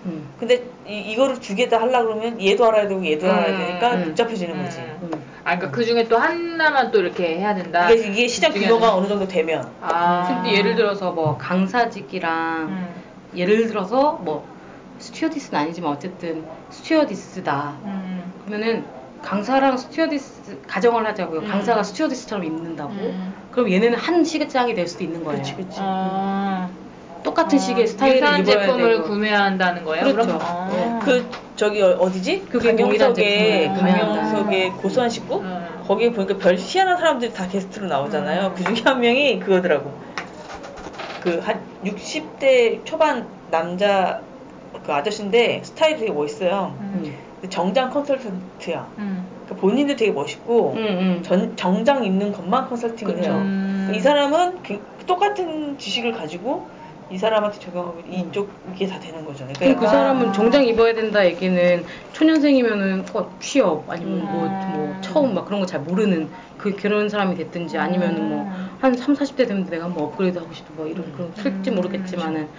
음. 0.05 0.27
근데 0.39 0.63
이, 0.87 0.97
이거를 1.11 1.39
두 1.39 1.55
개 1.55 1.69
다 1.69 1.79
하려고 1.79 2.07
그러면 2.07 2.41
얘도 2.41 2.65
알아야 2.65 2.87
되고 2.87 3.05
얘도 3.05 3.31
알아야 3.31 3.49
음, 3.53 3.57
되니까 3.57 3.93
음. 3.95 4.05
복잡해지는 4.05 4.55
음. 4.55 4.63
거지. 4.65 4.79
음. 5.45 5.47
아, 5.47 5.55
그러니까 5.57 5.71
그 5.71 5.85
중에 5.85 6.07
또 6.07 6.17
하나만 6.17 6.91
또 6.91 6.99
이렇게 6.99 7.37
해야 7.37 7.53
된다. 7.53 7.89
이게, 7.91 8.07
이게 8.07 8.27
시장 8.27 8.51
그 8.51 8.59
규모가 8.59 8.95
어느 8.95 9.07
정도 9.07 9.27
되면 9.27 9.63
아. 9.79 10.41
근데 10.41 10.57
예를 10.57 10.75
들어서 10.75 11.11
뭐 11.11 11.37
강사직이랑 11.37 12.67
음. 12.69 12.87
예를 13.35 13.67
들어서 13.67 14.13
뭐 14.13 14.45
스튜어디스는 14.99 15.61
아니지만 15.61 15.91
어쨌든 15.91 16.43
스튜어디스다. 16.71 17.75
음. 17.83 18.33
그러면은 18.45 18.85
강사랑 19.21 19.77
스튜어디스 19.77 20.61
가정을 20.67 21.05
하자고요. 21.07 21.41
음. 21.41 21.47
강사가 21.47 21.83
스튜어디스처럼 21.83 22.43
입는다고. 22.43 22.91
음. 22.91 23.33
그럼 23.51 23.71
얘네는 23.71 23.97
한 23.97 24.23
시장이 24.23 24.73
될 24.73 24.87
수도 24.87 25.03
있는 25.03 25.23
거예요. 25.23 25.41
그치 25.41 25.55
그치. 25.55 25.77
어. 25.79 26.69
똑같은 27.25 27.57
식의 27.57 27.87
스타일을 27.87 28.17
유사한 28.17 28.39
입어야 28.41 28.59
제품을 28.61 28.91
되고. 28.97 29.03
구매한다는 29.07 29.83
거예요? 29.83 30.05
그렇죠. 30.05 30.37
그럼? 30.37 30.39
아. 30.43 30.69
네. 30.71 30.99
그 31.03 31.25
저기 31.55 31.81
어- 31.81 31.97
어디지? 31.99 32.45
그게 32.51 32.75
강영석의 32.75 33.15
제품을 33.15 33.77
구매한다. 33.79 34.21
강영석의 34.21 34.71
고소한 34.73 35.09
식구 35.09 35.39
음. 35.41 35.65
거기에 35.87 36.11
보니까 36.11 36.37
별 36.37 36.55
희한한 36.55 36.97
사람들이 36.97 37.33
다 37.33 37.47
게스트로 37.47 37.87
나오잖아요. 37.87 38.47
음. 38.49 38.53
그 38.55 38.63
중에 38.63 38.83
한 38.85 38.99
명이 39.01 39.39
그거더라고. 39.39 39.91
그 41.23 41.39
한 41.43 41.59
60대 41.83 42.85
초반 42.85 43.25
남자 43.49 44.21
그 44.85 44.93
아저씨인데 44.93 45.61
스타일이 45.63 45.99
되게 45.99 46.11
멋있어요. 46.11 46.75
음. 46.79 47.15
정장 47.49 47.89
컨설턴트야. 47.89 48.87
음. 48.99 49.25
그러니까 49.45 49.61
본인도 49.61 49.95
되게 49.95 50.11
멋있고 50.11 50.73
응, 50.77 50.83
응. 50.83 51.23
전, 51.23 51.55
정장 51.55 52.03
입는 52.05 52.31
것만 52.31 52.67
컨설팅을 52.69 53.15
그쵸. 53.15 53.29
해요. 53.31 53.37
음. 53.39 53.91
이 53.95 53.99
사람은 53.99 54.61
그- 54.63 54.79
똑같은 55.07 55.77
지식을 55.79 56.11
가지고 56.13 56.67
이 57.09 57.17
사람한테 57.17 57.59
적용하고 57.59 57.99
이쪽 58.01 58.49
이게 58.73 58.87
다 58.87 58.99
되는 58.99 59.23
거죠. 59.23 59.45
그러니까 59.45 59.59
그럼 59.65 59.75
그 59.79 59.87
사람은 59.87 60.33
정장 60.33 60.65
입어야 60.65 60.93
된다 60.95 61.23
얘기는 61.25 61.85
초년생이면은 62.13 63.05
어, 63.13 63.37
취업 63.39 63.87
아니면 63.89 64.25
뭐, 64.25 64.47
음. 64.47 64.71
뭐 64.73 65.01
처음 65.01 65.35
막 65.35 65.45
그런 65.45 65.59
거 65.59 65.65
잘 65.67 65.81
모르는 65.81 66.29
그 66.57 66.75
그런 66.75 67.07
사람이 67.09 67.35
됐든지 67.35 67.77
아니면은 67.77 68.29
뭐 68.29 68.45
한 68.79 68.95
3, 68.95 69.13
40대 69.15 69.47
되면 69.47 69.65
내가 69.65 69.87
뭐 69.87 70.05
업그레이드 70.05 70.37
하고 70.37 70.51
싶어 70.53 70.73
뭐 70.73 70.87
이런 70.87 71.11
그런 71.13 71.31
쓸지 71.33 71.69
음. 71.71 71.75
모르겠지만은 71.75 72.49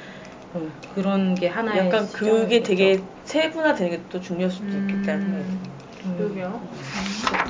어, 0.54 0.60
그런 0.94 1.34
게 1.34 1.48
하나의 1.48 1.86
약간 1.86 2.06
그게. 2.12 2.62
되게 2.62 3.02
세분화되는 3.24 3.90
게 3.90 4.02
또 4.08 4.20
중요할 4.20 4.50
수도 4.50 4.66
있겠다는 4.68 5.20
생각이 5.20 5.42
음. 5.44 5.60
듭니다. 6.02 6.16
그러게요. 6.18 6.60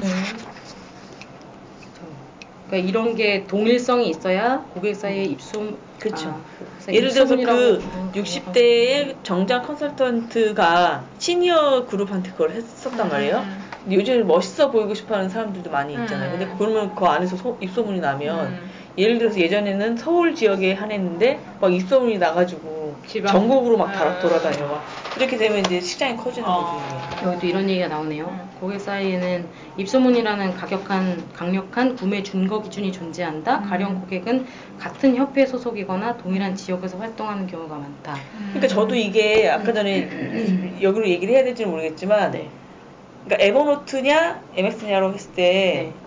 네. 0.00 0.55
그러니까 2.66 2.88
이런 2.88 3.14
게 3.14 3.46
동일성이 3.46 4.08
있어야 4.10 4.64
고객 4.74 4.94
사이에 4.96 5.24
입소문 5.24 5.76
그쵸. 6.00 6.28
아, 6.28 6.92
예를 6.92 7.10
들어서 7.10 7.36
그 7.36 7.42
입소문이라고 7.42 8.12
60대의 8.12 9.16
정장 9.22 9.62
컨설턴트가 9.62 11.04
시니어 11.18 11.86
그룹한테 11.86 12.32
그걸 12.32 12.50
했었단 12.50 13.08
말이에요. 13.08 13.38
음. 13.38 13.64
근데 13.84 13.96
요즘 13.96 14.26
멋있어 14.26 14.70
보이고 14.70 14.94
싶어하는 14.94 15.28
사람들도 15.28 15.70
많이 15.70 15.94
있잖아요. 15.94 16.32
음. 16.34 16.38
근데 16.38 16.54
그러면 16.58 16.94
그 16.94 17.04
안에서 17.06 17.36
소- 17.36 17.56
입소문이 17.60 18.00
나면 18.00 18.46
음. 18.46 18.70
예를 18.98 19.18
들어서 19.18 19.38
예전에는 19.38 19.96
서울 19.96 20.34
지역에 20.34 20.72
한했는데 20.72 21.38
막 21.60 21.72
입소문이 21.72 22.18
나가지고 22.18 22.96
지방. 23.06 23.32
전국으로 23.32 23.76
막 23.76 23.88
음. 23.88 23.92
다 23.92 24.18
돌아다녀 24.20 24.66
막 24.66 24.84
이렇게 25.16 25.36
되면 25.36 25.58
이제 25.58 25.80
시장이 25.80 26.16
커지는 26.16 26.48
어. 26.48 26.80
거지. 27.10 27.26
여기도 27.26 27.46
이런 27.46 27.68
얘기가 27.68 27.88
나오네요. 27.88 28.24
음. 28.24 28.50
고객 28.58 28.80
사이에는 28.80 29.46
입소문이라는 29.76 30.54
가격한, 30.54 31.24
강력한 31.34 31.94
구매 31.94 32.22
준거 32.22 32.62
기준이 32.62 32.90
존재한다. 32.90 33.58
음. 33.58 33.68
가령 33.68 34.00
고객은 34.00 34.46
같은 34.78 35.14
협회 35.16 35.44
소속이거나 35.44 36.16
동일한 36.16 36.54
지역에서 36.54 36.96
활동하는 36.98 37.46
경우가 37.46 37.76
많다. 37.76 38.16
그러니까 38.54 38.68
저도 38.68 38.94
이게 38.94 39.48
아까 39.50 39.72
전에 39.72 40.08
여기로 40.80 41.06
얘기를 41.06 41.34
해야 41.34 41.44
될지는 41.44 41.70
모르겠지만 41.70 42.30
네. 42.30 42.48
그러니까 43.26 43.44
에버노트냐 43.44 44.42
MX냐로 44.56 45.12
했을 45.12 45.32
때 45.32 45.42
네. 45.42 46.05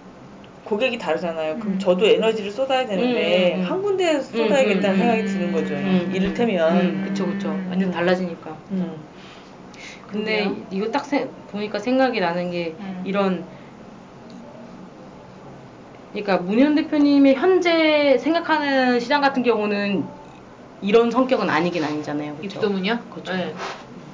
고객이 0.69 0.99
다르잖아요. 0.99 1.57
그럼 1.57 1.73
음. 1.73 1.79
저도 1.79 2.05
에너지를 2.05 2.51
쏟아야 2.51 2.85
되는데 2.85 3.55
음, 3.55 3.59
음, 3.61 3.65
음. 3.65 3.71
한 3.71 3.81
군데에 3.81 4.21
쏟아야겠다는 4.21 4.97
생각이 4.97 5.21
음, 5.21 5.25
드는 5.25 5.51
거죠. 5.51 5.73
음, 5.75 6.11
이를테면 6.13 6.77
음, 6.77 7.01
그쵸, 7.03 7.25
그쵸. 7.25 7.49
완전 7.67 7.89
달라지니까. 7.89 8.55
음. 8.71 8.95
근데 10.07 10.43
그러게요. 10.43 10.65
이거 10.69 10.91
딱 10.91 11.05
세- 11.05 11.27
보니까 11.47 11.79
생각이 11.79 12.19
나는 12.19 12.51
게 12.51 12.75
음. 12.79 13.01
이런 13.03 13.47
그러니까 16.11 16.37
문현 16.37 16.75
대표님의 16.75 17.35
현재 17.35 18.17
생각하는 18.17 18.99
시장 18.99 19.21
같은 19.21 19.43
경우는 19.43 20.07
이런 20.81 21.11
성격은 21.11 21.49
아니긴 21.49 21.83
아니잖아요. 21.83 22.35
그쵸? 22.37 22.59
입소문이요? 22.59 22.99
그쵸. 23.09 23.33
네. 23.33 23.53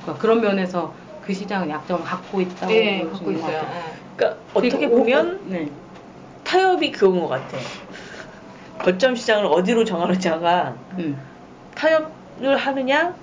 그러니까 0.02 0.18
그런 0.18 0.42
면에서 0.42 0.94
그 1.22 1.34
시장은 1.34 1.70
약점을 1.70 2.04
갖고 2.04 2.42
있다고 2.42 2.74
네, 2.74 3.04
갖고 3.04 3.32
있어요. 3.32 3.60
어. 3.60 3.96
그러니까 4.16 4.42
어떻게 4.54 4.90
보면 4.90 5.40
오- 5.46 5.50
네. 5.50 5.72
타협이 6.46 6.92
그건 6.92 7.20
것 7.20 7.28
같아. 7.28 7.58
거점 8.80 9.16
시장을 9.16 9.46
어디로 9.48 9.84
정하느냐가 9.84 10.76
음. 10.98 11.22
타협을 11.76 12.56
하느냐 12.58 13.16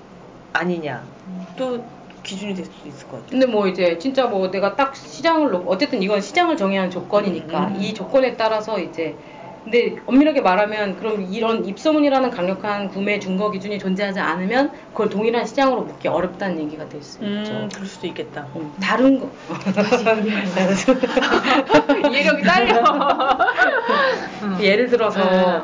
아니냐 0.51 1.07
또 1.55 1.83
기준이 2.23 2.53
될 2.53 2.65
수도 2.65 2.87
있을 2.87 3.07
것 3.07 3.17
같아. 3.17 3.27
근데 3.31 3.45
뭐 3.45 3.67
이제 3.67 3.97
진짜 3.97 4.27
뭐 4.27 4.49
내가 4.51 4.75
딱 4.75 4.95
시장을 4.95 5.51
놓- 5.51 5.63
어쨌든 5.67 6.01
이건 6.01 6.21
시장을 6.21 6.57
정의하는 6.57 6.89
조건이니까 6.91 7.67
음, 7.67 7.75
음. 7.75 7.81
이 7.81 7.93
조건에 7.93 8.35
따라서 8.37 8.79
이제 8.79 9.17
근데 9.63 9.95
엄밀하게 10.05 10.41
말하면 10.41 10.97
그럼 10.97 11.25
이런 11.31 11.63
입소문이라는 11.65 12.29
강력한 12.31 12.89
구매 12.89 13.17
준거 13.19 13.51
기준이 13.51 13.79
존재하지 13.79 14.19
않으면 14.19 14.71
그걸 14.91 15.09
동일한 15.09 15.45
시장으로 15.45 15.83
묻기 15.83 16.07
어렵다는 16.09 16.59
얘기가 16.59 16.87
될 16.89 17.01
수 17.01 17.17
있죠. 17.23 17.51
음, 17.51 17.69
그럴 17.73 17.85
수도 17.87 18.07
있겠다. 18.07 18.45
음, 18.55 18.71
다른 18.81 19.19
거 19.19 19.29
이해력이 22.11 22.43
딸려. 22.43 22.81
음. 24.43 24.57
예를 24.61 24.87
들어서 24.89 25.23
네. 25.29 25.61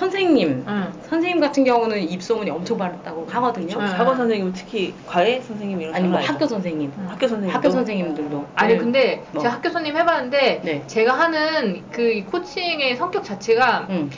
선생님 0.00 0.64
응. 0.66 0.92
선생님 1.10 1.40
같은 1.40 1.62
경우는 1.62 2.00
입소문이 2.08 2.50
엄청 2.50 2.78
많다고 2.78 3.26
하거든요. 3.30 3.78
네. 3.78 3.84
학원 3.84 4.16
선생님은 4.16 4.54
특히 4.54 4.94
과외 5.06 5.42
선생님 5.42 5.78
이런 5.78 5.94
아니 5.94 6.08
뭐 6.08 6.18
학교 6.18 6.46
선생님, 6.46 6.90
알죠? 6.98 7.10
학교 7.12 7.28
선생님 7.28 7.54
학교 7.54 7.70
선생님들도 7.70 8.46
아니 8.54 8.72
네. 8.72 8.78
근데 8.78 9.22
뭐. 9.32 9.42
제가 9.42 9.54
학교 9.56 9.68
선생님 9.68 10.00
해봤는데 10.00 10.60
네. 10.64 10.82
제가 10.86 11.12
하는 11.12 11.82
그이 11.90 12.22
코칭의 12.24 12.96
성격 12.96 13.22
자체가 13.24 13.88
음. 13.90 14.10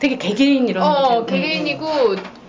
되게 0.00 0.16
개개인 0.18 0.68
이런 0.68 0.82
어 0.82 1.20
거지. 1.20 1.34
음, 1.34 1.40
개개인이고 1.40 1.86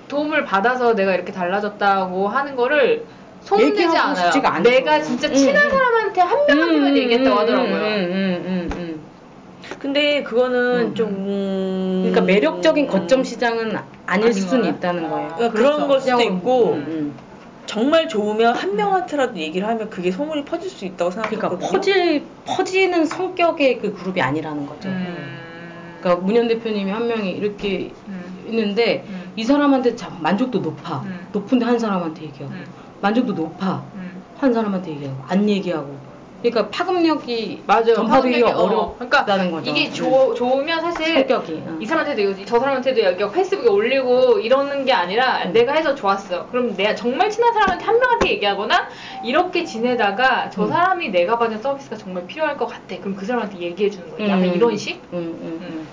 도움을 0.07 0.43
받아서 0.43 0.95
내가 0.95 1.13
이렇게 1.13 1.31
달라졌다고 1.31 2.27
하는 2.29 2.55
거를 2.55 3.05
소문내지 3.41 3.95
않아요. 3.95 4.31
내가 4.63 5.01
진짜 5.03 5.27
음, 5.27 5.33
친한 5.35 5.65
음. 5.67 5.69
사람한테 5.69 6.21
한 6.21 6.37
음, 6.39 6.45
명한테만 6.47 6.97
얘기했다고 6.97 7.35
음, 7.35 7.39
하더라고요. 7.41 8.88
음, 9.79 9.85
음, 9.85 9.85
음, 9.85 9.85
음. 9.85 9.89
근데 9.93 10.23
그거는 10.23 10.87
음. 10.89 10.95
좀 10.95 11.09
음, 11.09 11.99
그러니까 12.01 12.21
매력적인 12.21 12.87
거점 12.87 13.23
시장은 13.23 13.75
아닐 14.05 14.33
수는? 14.33 14.65
있다는 14.75 15.09
거예요. 15.09 15.33
그러니까 15.35 15.57
그렇죠. 15.57 15.75
그런 15.75 15.87
걸 15.87 16.01
수도. 16.01 16.21
있고 16.21 16.73
음, 16.73 16.85
음. 16.87 17.15
정말 17.65 18.07
좋으면 18.07 18.55
한 18.55 18.75
명한테라도 18.75 19.37
얘기를 19.39 19.67
하면 19.67 19.89
그게 19.89 20.11
소문이 20.11 20.43
퍼질 20.43 20.69
수 20.69 20.85
있다고 20.85 21.11
그러니까 21.11 21.29
생각하거든요. 21.29 21.69
퍼질 21.69 22.25
퍼지는 22.45 23.05
성격의 23.05 23.79
그 23.79 23.93
그룹이 23.93 24.21
아니라는 24.21 24.65
거죠. 24.65 24.89
음. 24.89 25.97
그러니까 25.99 26.25
문현 26.25 26.47
대표님이 26.47 26.89
한 26.89 27.07
명이 27.07 27.29
이렇게 27.31 27.93
음. 28.07 28.43
있는데 28.47 29.05
음. 29.07 29.31
이 29.35 29.43
사람한테 29.43 29.95
참 29.95 30.17
만족도 30.21 30.59
높아. 30.59 31.03
음. 31.05 31.27
높은데 31.31 31.65
한 31.65 31.77
사람한테 31.77 32.23
얘기하고 32.23 32.55
음. 32.55 32.65
만족도 33.01 33.33
높아. 33.33 33.83
음. 33.93 34.23
한 34.35 34.51
사람한테 34.51 34.91
얘기하고 34.91 35.23
안 35.27 35.47
얘기하고. 35.47 36.08
그러니까 36.41 36.69
파급력이 36.69 37.63
맞아요. 37.67 38.05
파급력이, 38.07 38.43
어. 38.43 38.57
어렵다는 38.57 38.97
그러니까 38.97 39.51
거죠. 39.51 39.71
이게 39.71 39.87
음. 39.87 39.93
좋 39.93 40.33
좋으면 40.35 40.79
사실 40.81 41.15
성격이. 41.15 41.63
응. 41.67 41.77
이 41.81 41.85
사람한테도 41.85 42.21
얘기하지, 42.21 42.45
저 42.45 42.59
사람한테도 42.59 42.99
얘기하고 43.03 43.33
페이스북에 43.33 43.67
올리고 43.67 44.39
이러는 44.39 44.85
게 44.85 44.93
아니라 44.93 45.43
음. 45.43 45.53
내가 45.53 45.73
해서 45.73 45.95
좋았어. 45.95 46.47
그럼 46.47 46.75
내가 46.77 46.95
정말 46.95 47.29
친한 47.29 47.53
사람한테 47.53 47.83
한 47.83 47.99
명한테 47.99 48.29
얘기하거나 48.31 48.87
이렇게 49.21 49.65
지내다가 49.65 50.49
저 50.49 50.63
음. 50.63 50.69
사람이 50.69 51.09
내가 51.09 51.37
받은 51.37 51.61
서비스가 51.61 51.97
정말 51.97 52.25
필요할 52.25 52.57
것 52.57 52.67
같아. 52.67 52.97
그럼 52.99 53.15
그 53.15 53.25
사람한테 53.25 53.59
얘기해 53.59 53.89
주는 53.89 54.09
거예요. 54.11 54.31
약간 54.31 54.45
음. 54.45 54.53
이런 54.55 54.77
식? 54.77 55.01
음, 55.11 55.17
음, 55.17 55.59
음. 55.61 55.87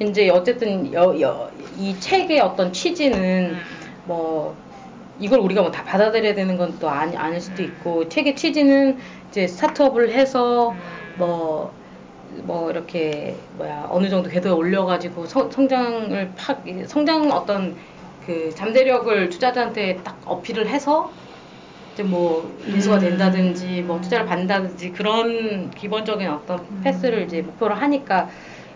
이제 0.00 0.28
어쨌든 0.28 0.92
여, 0.92 1.18
여, 1.20 1.50
이 1.78 1.98
책의 2.00 2.40
어떤 2.40 2.72
취지는 2.72 3.52
음. 3.52 3.62
뭐 4.06 4.56
이걸 5.18 5.38
우리가 5.40 5.62
뭐 5.62 5.70
다 5.70 5.84
받아들여야 5.84 6.34
되는 6.34 6.56
건 6.56 6.78
또 6.78 6.88
아니 6.90 7.16
아닐 7.16 7.40
수도 7.40 7.62
있고 7.62 8.08
책의 8.08 8.36
취지는 8.36 8.98
이제 9.28 9.46
스타트업을 9.46 10.10
해서 10.12 10.72
음. 10.72 11.12
뭐뭐 12.28 12.70
이렇게 12.70 13.48
뭐야 13.52 13.86
어느 13.90 14.08
정도 14.08 14.28
궤도에 14.30 14.52
올려가지고 14.52 15.26
성, 15.26 15.50
성장을 15.50 16.34
팍 16.36 16.64
성장 16.88 17.30
어떤 17.32 17.76
그 18.20 18.50
잠재력을 18.54 19.28
투자자한테 19.30 20.02
딱 20.02 20.20
어필을 20.24 20.68
해서 20.68 21.16
이제 21.92 22.02
뭐 22.02 22.58
인수가 22.64 22.98
된다든지 22.98 23.82
뭐 23.82 24.00
투자를 24.00 24.26
받는다든지 24.26 24.92
그런 24.92 25.70
기본적인 25.70 26.28
어떤 26.28 26.80
패스를 26.80 27.24
이제 27.24 27.42
목표로 27.42 27.74
하니까 27.74 28.28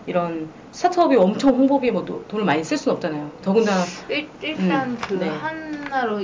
이런 0.05 0.49
스타트업이 0.71 1.15
엄청 1.15 1.51
홍보비에 1.55 1.91
뭐 1.91 2.05
도- 2.05 2.23
돈을 2.27 2.45
많이 2.45 2.63
쓸 2.63 2.77
수는 2.77 2.95
없잖아요. 2.95 3.31
더군다나 3.41 3.83
일, 4.09 4.27
일단 4.41 4.89
음. 4.91 4.97
그 5.07 5.13
네. 5.15 5.27
하나로 5.29 6.19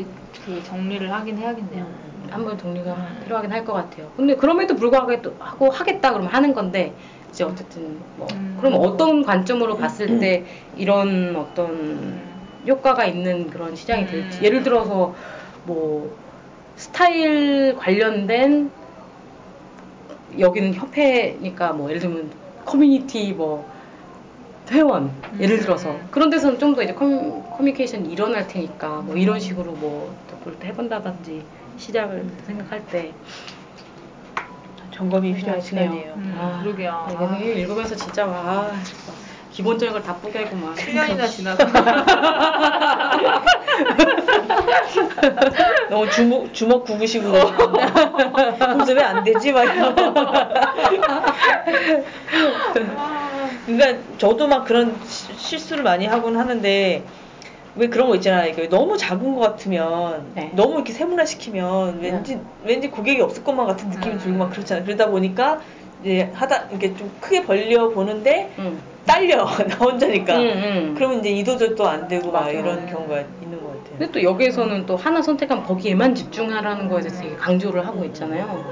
그 0.45 0.63
정리를 0.63 1.11
하긴 1.11 1.37
해야겠네요. 1.37 1.83
음. 1.83 2.27
한번 2.29 2.57
정리가 2.57 2.93
음. 2.93 3.19
필요하긴 3.23 3.51
할 3.51 3.65
것 3.65 3.73
같아요. 3.73 4.11
근데 4.15 4.35
그럼에도 4.35 4.75
불구하고 4.75 5.21
또 5.21 5.35
하고 5.39 5.69
하겠다 5.69 6.11
그러면 6.11 6.31
하는 6.33 6.53
건데 6.53 6.93
이제 7.29 7.43
어쨌든 7.43 7.99
뭐 8.17 8.27
음. 8.33 8.57
그럼 8.59 8.75
어떤 8.79 9.23
관점으로 9.23 9.77
봤을 9.77 10.19
때 10.19 10.45
이런 10.75 11.35
어떤 11.35 11.69
음. 11.69 12.31
효과가 12.67 13.05
있는 13.05 13.49
그런 13.49 13.75
시장이 13.75 14.07
될지 14.07 14.39
음. 14.39 14.43
예를 14.43 14.63
들어서 14.63 15.13
뭐 15.65 16.15
스타일 16.75 17.75
관련된 17.77 18.71
여기는 20.39 20.73
협회니까 20.73 21.73
뭐 21.73 21.89
예를 21.89 22.01
들면 22.01 22.31
커뮤니티 22.65 23.31
뭐 23.33 23.69
회원 24.71 25.11
예를 25.39 25.57
음. 25.57 25.61
들어서 25.61 25.95
그런 26.11 26.29
데서는 26.29 26.57
좀 26.59 26.75
더 26.75 26.81
이제 26.81 26.93
커뮤, 26.93 27.43
커뮤니케이션이 27.51 28.11
일어날 28.11 28.47
테니까 28.47 29.01
뭐 29.01 29.15
이런 29.15 29.39
식으로 29.39 29.71
뭐또 29.73 30.55
해본다든지 30.63 31.43
시작을 31.77 32.25
생각할 32.45 32.85
때 32.87 33.13
점검이 34.91 35.33
필요한 35.35 35.59
그래요. 35.59 35.61
시간이에요. 35.61 36.13
음, 36.15 36.35
아, 36.39 36.61
그러게요. 36.63 37.07
이거 37.11 37.27
아. 37.27 37.37
읽으면서 37.37 37.95
진짜 37.95 38.25
와 38.25 38.71
기본적인 39.55 39.93
걸 39.93 40.03
다 40.03 40.13
포기하고 40.17 40.53
막 40.57 40.75
7년이나 40.75 41.29
지나서. 41.31 41.65
너무 45.89 46.09
주먹 46.09 46.53
주먹 46.53 46.83
그래서 46.83 47.19
왜안 48.93 49.23
되지 49.23 49.53
막 49.53 49.63
이런. 49.63 49.95
그러니까 53.65 54.01
저도 54.17 54.47
막 54.47 54.65
그런 54.65 54.93
시- 55.05 55.33
실수를 55.37 55.83
많이 55.83 56.05
하곤 56.05 56.35
하는데 56.37 57.03
왜 57.77 57.87
그런 57.87 58.09
거 58.09 58.15
있잖아요. 58.15 58.49
이게 58.51 58.67
너무 58.67 58.97
작은 58.97 59.35
것 59.35 59.41
같으면 59.41 60.31
네. 60.35 60.51
너무 60.53 60.75
이렇게 60.75 60.91
세분화 60.91 61.23
시키면 61.25 61.99
왠지 62.01 62.39
왠지 62.63 62.89
고객이 62.89 63.21
없을 63.21 63.41
것만 63.43 63.67
같은 63.67 63.89
느낌이 63.89 64.15
음. 64.15 64.19
들고 64.19 64.37
막 64.37 64.49
그렇잖아요. 64.51 64.83
그러다 64.85 65.07
보니까 65.07 65.59
이제 66.05 66.29
하다 66.35 66.67
이렇게 66.69 66.95
좀 66.95 67.11
크게 67.19 67.41
벌려 67.43 67.89
보는데 67.89 68.53
응. 68.59 68.79
딸려 69.05 69.43
나 69.67 69.75
혼자니까. 69.75 70.37
응, 70.37 70.47
응. 70.47 70.93
그러면 70.95 71.19
이제 71.19 71.31
이도저도 71.31 71.87
안 71.87 72.07
되고 72.07 72.31
막 72.31 72.41
맞아. 72.41 72.51
이런 72.51 72.85
경우가 72.85 73.21
있는 73.41 73.59
것 73.61 73.69
같아요. 73.69 73.97
근데 73.97 74.11
또 74.11 74.21
여기에서는 74.21 74.85
또 74.85 74.95
하나 74.95 75.21
선택하면 75.23 75.63
거기에만 75.63 76.13
집중하라는 76.13 76.87
거에 76.89 77.01
대해서 77.01 77.21
되게 77.21 77.35
강조를 77.35 77.87
하고 77.87 78.05
있잖아요. 78.05 78.63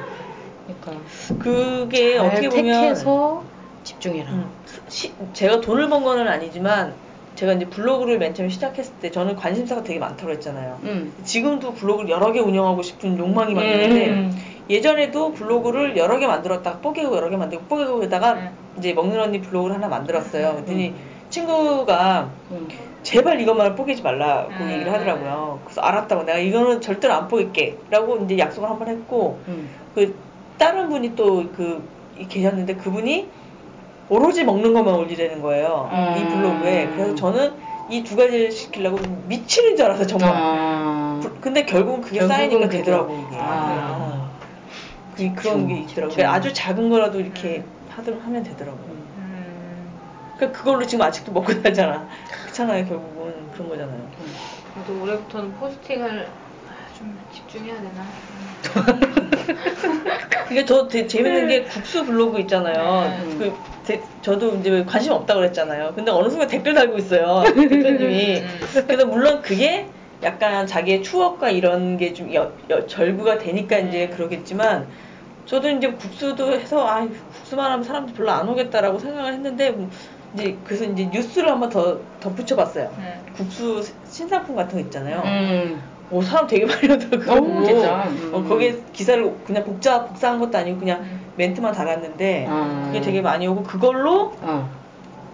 그러니까 0.67 0.91
그게 1.39 2.17
잘 2.17 2.27
어떻게 2.27 2.49
보면 2.49 2.63
택해서 2.65 3.43
집중해라. 3.83 4.31
음, 4.31 4.51
시- 4.87 5.13
제가 5.33 5.59
돈을 5.59 5.89
번 5.89 6.03
거는 6.03 6.27
아니지만 6.27 6.93
제가 7.35 7.53
이제 7.53 7.65
블로그를 7.65 8.19
맨 8.19 8.33
처음 8.33 8.49
시작했을 8.49 8.93
때 9.01 9.11
저는 9.11 9.35
관심사가 9.35 9.83
되게 9.83 9.99
많다고 9.99 10.31
했잖아요. 10.33 10.79
응. 10.83 11.11
지금도 11.23 11.73
블로그를 11.73 12.09
여러 12.09 12.31
개 12.31 12.39
운영하고 12.39 12.81
싶은 12.81 13.17
욕망이 13.17 13.53
막 13.53 13.63
있는데 13.63 14.09
음. 14.09 14.37
예전에도 14.69 15.33
블로그를 15.33 15.97
여러 15.97 16.19
개 16.19 16.27
만들었다가 16.27 16.79
뽀개고 16.79 17.15
여러 17.15 17.29
개 17.29 17.37
만들고 17.37 17.65
뽀개고 17.65 17.97
그러다가 17.97 18.33
네. 18.35 18.51
이제 18.77 18.93
먹는 18.93 19.19
언니 19.19 19.41
블로그를 19.41 19.75
하나 19.75 19.87
만들었어요. 19.87 20.53
그랬더니 20.53 20.93
친구가 21.29 22.29
음. 22.51 22.67
제발 23.01 23.41
이것만을 23.41 23.75
포기하지 23.75 24.03
말라고 24.03 24.51
음. 24.51 24.71
얘기를 24.71 24.93
하더라고요. 24.93 25.59
그래서 25.65 25.81
알았다고 25.81 26.23
내가 26.23 26.37
이거는 26.37 26.81
절대로 26.81 27.13
안 27.13 27.27
포기할게라고 27.27 28.17
이제 28.25 28.37
약속을 28.37 28.69
한번 28.69 28.87
했고 28.87 29.39
음. 29.47 29.69
그 29.95 30.15
다른 30.57 30.89
분이 30.89 31.15
또 31.15 31.43
그 31.55 31.83
계셨는데 32.29 32.75
그분이 32.75 33.27
오로지 34.13 34.43
먹는 34.43 34.73
것만 34.73 34.93
올리라는 34.95 35.41
거예요. 35.41 35.89
음. 35.91 36.17
이 36.17 36.27
블로그에. 36.29 36.87
그래서 36.95 37.15
저는 37.15 37.53
이 37.89 38.03
두 38.03 38.15
가지를 38.15 38.51
시키려고 38.51 38.97
미치는 39.27 39.75
줄 39.75 39.85
알아서 39.85 40.05
정말. 40.05 40.31
아. 40.33 41.19
부- 41.21 41.31
근데 41.41 41.65
결국은 41.65 42.01
그게 42.01 42.19
결국은 42.19 42.37
쌓이니까 42.37 42.65
그게- 42.67 42.77
되더라고 42.79 43.25
이게. 43.27 43.37
아. 43.39 43.97
어. 43.99 44.29
그, 45.15 45.33
그런 45.35 45.67
게 45.67 45.73
있더라고. 45.79 46.09
집중. 46.09 46.09
그러니까 46.09 46.33
아주 46.33 46.53
작은 46.53 46.89
거라도 46.89 47.19
이렇게 47.19 47.63
하든 47.89 48.19
하면 48.21 48.43
되더라고요. 48.43 48.85
음. 49.17 49.91
그러니까 50.37 50.57
그걸로 50.59 50.85
지금 50.85 51.03
아직도 51.05 51.31
먹고 51.31 51.51
살잖아. 51.61 52.07
그렇잖아요, 52.43 52.85
결국은 52.87 53.33
그런 53.53 53.69
거잖아요. 53.69 53.99
저도 54.75 55.01
올해부터는 55.03 55.53
포스팅을 55.53 56.27
아, 56.69 56.97
좀 56.97 57.19
집중해야 57.31 57.75
되나? 57.75 58.05
이게 60.53 60.65
저 60.65 60.87
되게 60.87 61.07
재밌는 61.07 61.47
게 61.47 61.63
국수 61.63 62.05
블로그 62.05 62.39
있잖아요. 62.41 63.09
음. 63.25 63.37
그 63.39 63.57
제- 63.83 64.03
저도 64.21 64.55
이제 64.57 64.83
관심 64.85 65.11
없다고 65.11 65.39
그랬잖아요. 65.41 65.93
근데 65.95 66.11
어느 66.11 66.29
순간 66.29 66.47
댓글 66.47 66.73
달고 66.75 66.97
있어요. 66.99 67.43
대표님이. 67.53 68.37
음. 68.37 68.59
그래서 68.87 69.05
물론 69.07 69.41
그게 69.41 69.89
약간 70.21 70.65
자기의 70.67 71.01
추억과 71.03 71.49
이런 71.49 71.97
게 71.97 72.13
좀 72.13 72.29
절구가 72.87 73.39
되니까 73.39 73.79
이제 73.79 74.07
그러겠지만 74.09 74.87
저도 75.45 75.69
이제 75.69 75.91
국수도 75.91 76.53
해서 76.53 76.87
아 76.87 77.01
국수만 77.35 77.71
하면 77.71 77.83
사람들 77.83 78.13
별로 78.13 78.31
안 78.31 78.47
오겠다라고 78.47 78.99
생각을 78.99 79.33
했는데 79.33 79.71
뭐 79.71 79.89
이제 80.33 80.59
그래서 80.63 80.85
이제 80.85 81.09
뉴스를 81.11 81.49
한번 81.49 81.69
더 81.69 81.99
덧붙여봤어요. 82.21 82.93
네. 82.97 83.23
국수 83.35 83.83
신상품 84.05 84.55
같은 84.55 84.77
거 84.77 84.83
있잖아요. 84.85 85.21
음. 85.25 85.92
오 86.13 86.21
사람 86.21 86.45
되게 86.45 86.65
많이 86.65 86.85
오더라고요. 86.91 87.41
오, 87.41 87.63
진짜? 87.63 88.03
음. 88.03 88.29
어, 88.33 88.43
거기에 88.43 88.83
기사를 88.93 89.35
그냥 89.43 89.63
복사 89.63 90.05
복사한 90.05 90.39
것도 90.39 90.55
아니고 90.59 90.77
그냥 90.77 91.01
음. 91.01 91.21
멘트만 91.37 91.73
달았는데 91.73 92.45
아. 92.47 92.83
그게 92.85 93.01
되게 93.01 93.21
많이 93.21 93.47
오고 93.47 93.63
그걸로 93.63 94.35
어. 94.41 94.69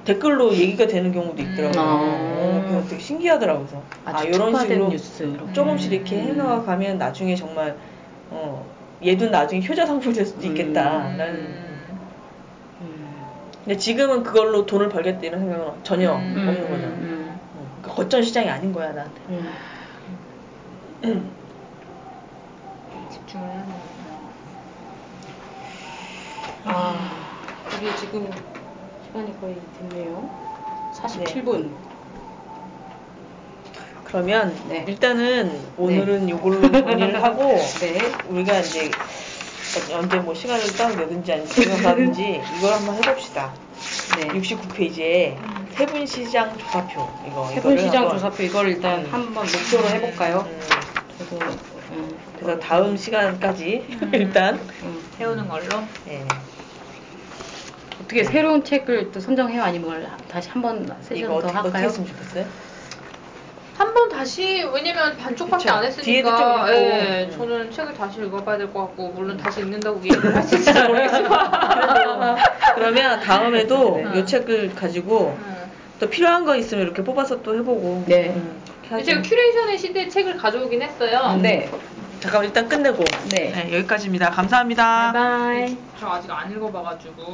댓글로 0.05 0.53
얘기가 0.53 0.87
되는 0.87 1.11
경우도 1.11 1.41
있더라고요. 1.41 1.81
음. 1.81 1.83
어, 1.83 2.65
그래서 2.65 2.87
되게 2.87 3.01
신기하더라고요. 3.01 3.67
그래서 3.67 3.83
아주 4.05 4.27
이런 4.27 4.57
식으로 4.57 4.87
뉴스. 4.89 5.37
조금씩 5.51 5.91
이렇게 5.91 6.15
음. 6.15 6.27
해나가면 6.29 6.97
나중에 6.97 7.35
정말 7.35 7.75
어, 8.29 8.65
얘도 9.05 9.29
나중에 9.29 9.61
효자 9.67 9.85
상품 9.85 10.13
될 10.13 10.25
수도 10.25 10.47
있겠다라는. 10.47 11.25
음. 11.35 11.89
음. 12.81 13.09
근데 13.65 13.77
지금은 13.77 14.23
그걸로 14.23 14.65
돈을 14.65 14.87
벌겠다 14.87 15.19
이런 15.23 15.41
생각은 15.41 15.73
전혀 15.83 16.13
음. 16.13 16.15
없는 16.15 16.45
거죠. 16.69 16.87
음. 16.87 17.37
어, 17.57 17.67
그러니까 17.81 18.01
거점 18.01 18.21
시장이 18.21 18.49
아닌 18.49 18.71
거야 18.71 18.93
나한테. 18.93 19.19
음. 21.03 21.31
집중을 23.09 23.47
해야 23.47 23.63
되나? 23.63 23.79
아, 26.65 27.09
우리 27.77 27.95
지금 27.97 28.29
시간이 29.05 29.39
거의 29.39 29.61
됐네요. 29.77 30.29
47분. 30.93 31.71
그러면 34.03 34.55
네. 34.67 34.85
일단은 34.87 35.61
오늘은 35.77 36.29
요걸로 36.29 36.61
정리를 36.71 37.23
하고 37.23 37.43
네. 37.79 37.99
우리가 38.27 38.59
이제 38.59 38.91
언제 39.93 40.17
뭐 40.17 40.33
시간을 40.33 40.65
딱 40.75 40.95
내든지 40.97 41.31
아니면 41.31 41.49
지금 41.49 41.81
가든지 41.83 42.41
이걸 42.57 42.73
한번 42.73 42.95
해봅시다. 42.95 43.53
네. 44.17 44.27
69페이지에 44.29 45.37
세분시장 45.75 46.57
조사표 46.57 47.07
이거 47.25 47.47
세분시장 47.47 48.03
한번, 48.03 48.17
조사표 48.17 48.43
이걸 48.43 48.69
일단 48.69 49.05
음. 49.05 49.13
한번 49.13 49.45
목표로 49.45 49.87
해볼까요? 49.89 50.45
음, 50.49 50.59
저도 51.29 51.45
음, 51.91 52.17
그래서 52.35 52.59
다음 52.59 52.97
시간까지 52.97 53.85
일단 54.13 54.55
음. 54.83 55.01
해오는 55.19 55.47
걸로. 55.47 55.83
예, 56.07 56.25
어떻게 58.01 58.23
새로운 58.23 58.63
책을 58.63 59.11
또 59.11 59.19
선정해요? 59.19 59.61
아니면 59.61 60.07
다시 60.27 60.49
한번 60.49 60.83
이거 60.85 60.95
세션 61.01 61.27
더 61.27 61.35
어떻게, 61.35 61.57
어떻게 61.57 61.67
할까요? 61.69 61.85
했으면 61.85 62.07
좋겠어요? 62.07 62.45
한 63.77 63.93
번 63.93 64.09
다시 64.09 64.63
왜냐면 64.73 65.15
반쪽밖에 65.17 65.63
그쵸. 65.63 65.75
안 65.75 65.89
뒤에도 65.89 66.29
좀 66.29 66.37
했으니까 66.37 66.69
있고. 66.71 66.77
예, 66.85 67.25
음. 67.25 67.31
저는 67.37 67.71
책을 67.71 67.93
다시 67.93 68.19
읽어봐야 68.21 68.57
될 68.57 68.73
것 68.73 68.81
같고 68.87 69.09
물론 69.09 69.37
다시 69.37 69.61
읽는다고 69.61 69.97
얘기를 70.03 70.35
할 70.35 70.43
수 70.43 70.55
있을지 70.55 70.79
모르겠지만 70.83 72.35
그러면 72.75 73.19
다음에도 73.21 74.01
네. 74.13 74.19
이 74.19 74.25
책을 74.25 74.75
가지고 74.75 75.37
음. 75.39 75.71
또 75.99 76.09
필요한 76.09 76.43
거 76.45 76.55
있으면 76.57 76.83
이렇게 76.85 77.03
뽑아서 77.03 77.41
또 77.41 77.55
해보고 77.57 78.03
네. 78.07 78.29
음, 78.35 78.61
하죠. 78.89 79.05
제가 79.05 79.21
큐레이션의 79.21 79.77
시대 79.77 80.07
책을 80.07 80.37
가져오긴 80.37 80.81
했어요. 80.81 81.37
네. 81.41 81.69
잠깐만 82.19 82.47
일단 82.47 82.67
끝내고 82.67 83.03
네. 83.31 83.51
네, 83.51 83.77
여기까지입니다. 83.77 84.29
감사합니다. 84.31 85.11
바이바이. 85.13 85.77
저 85.99 86.07
아직 86.09 86.29
안 86.31 86.51
읽어봐가지고 86.51 87.31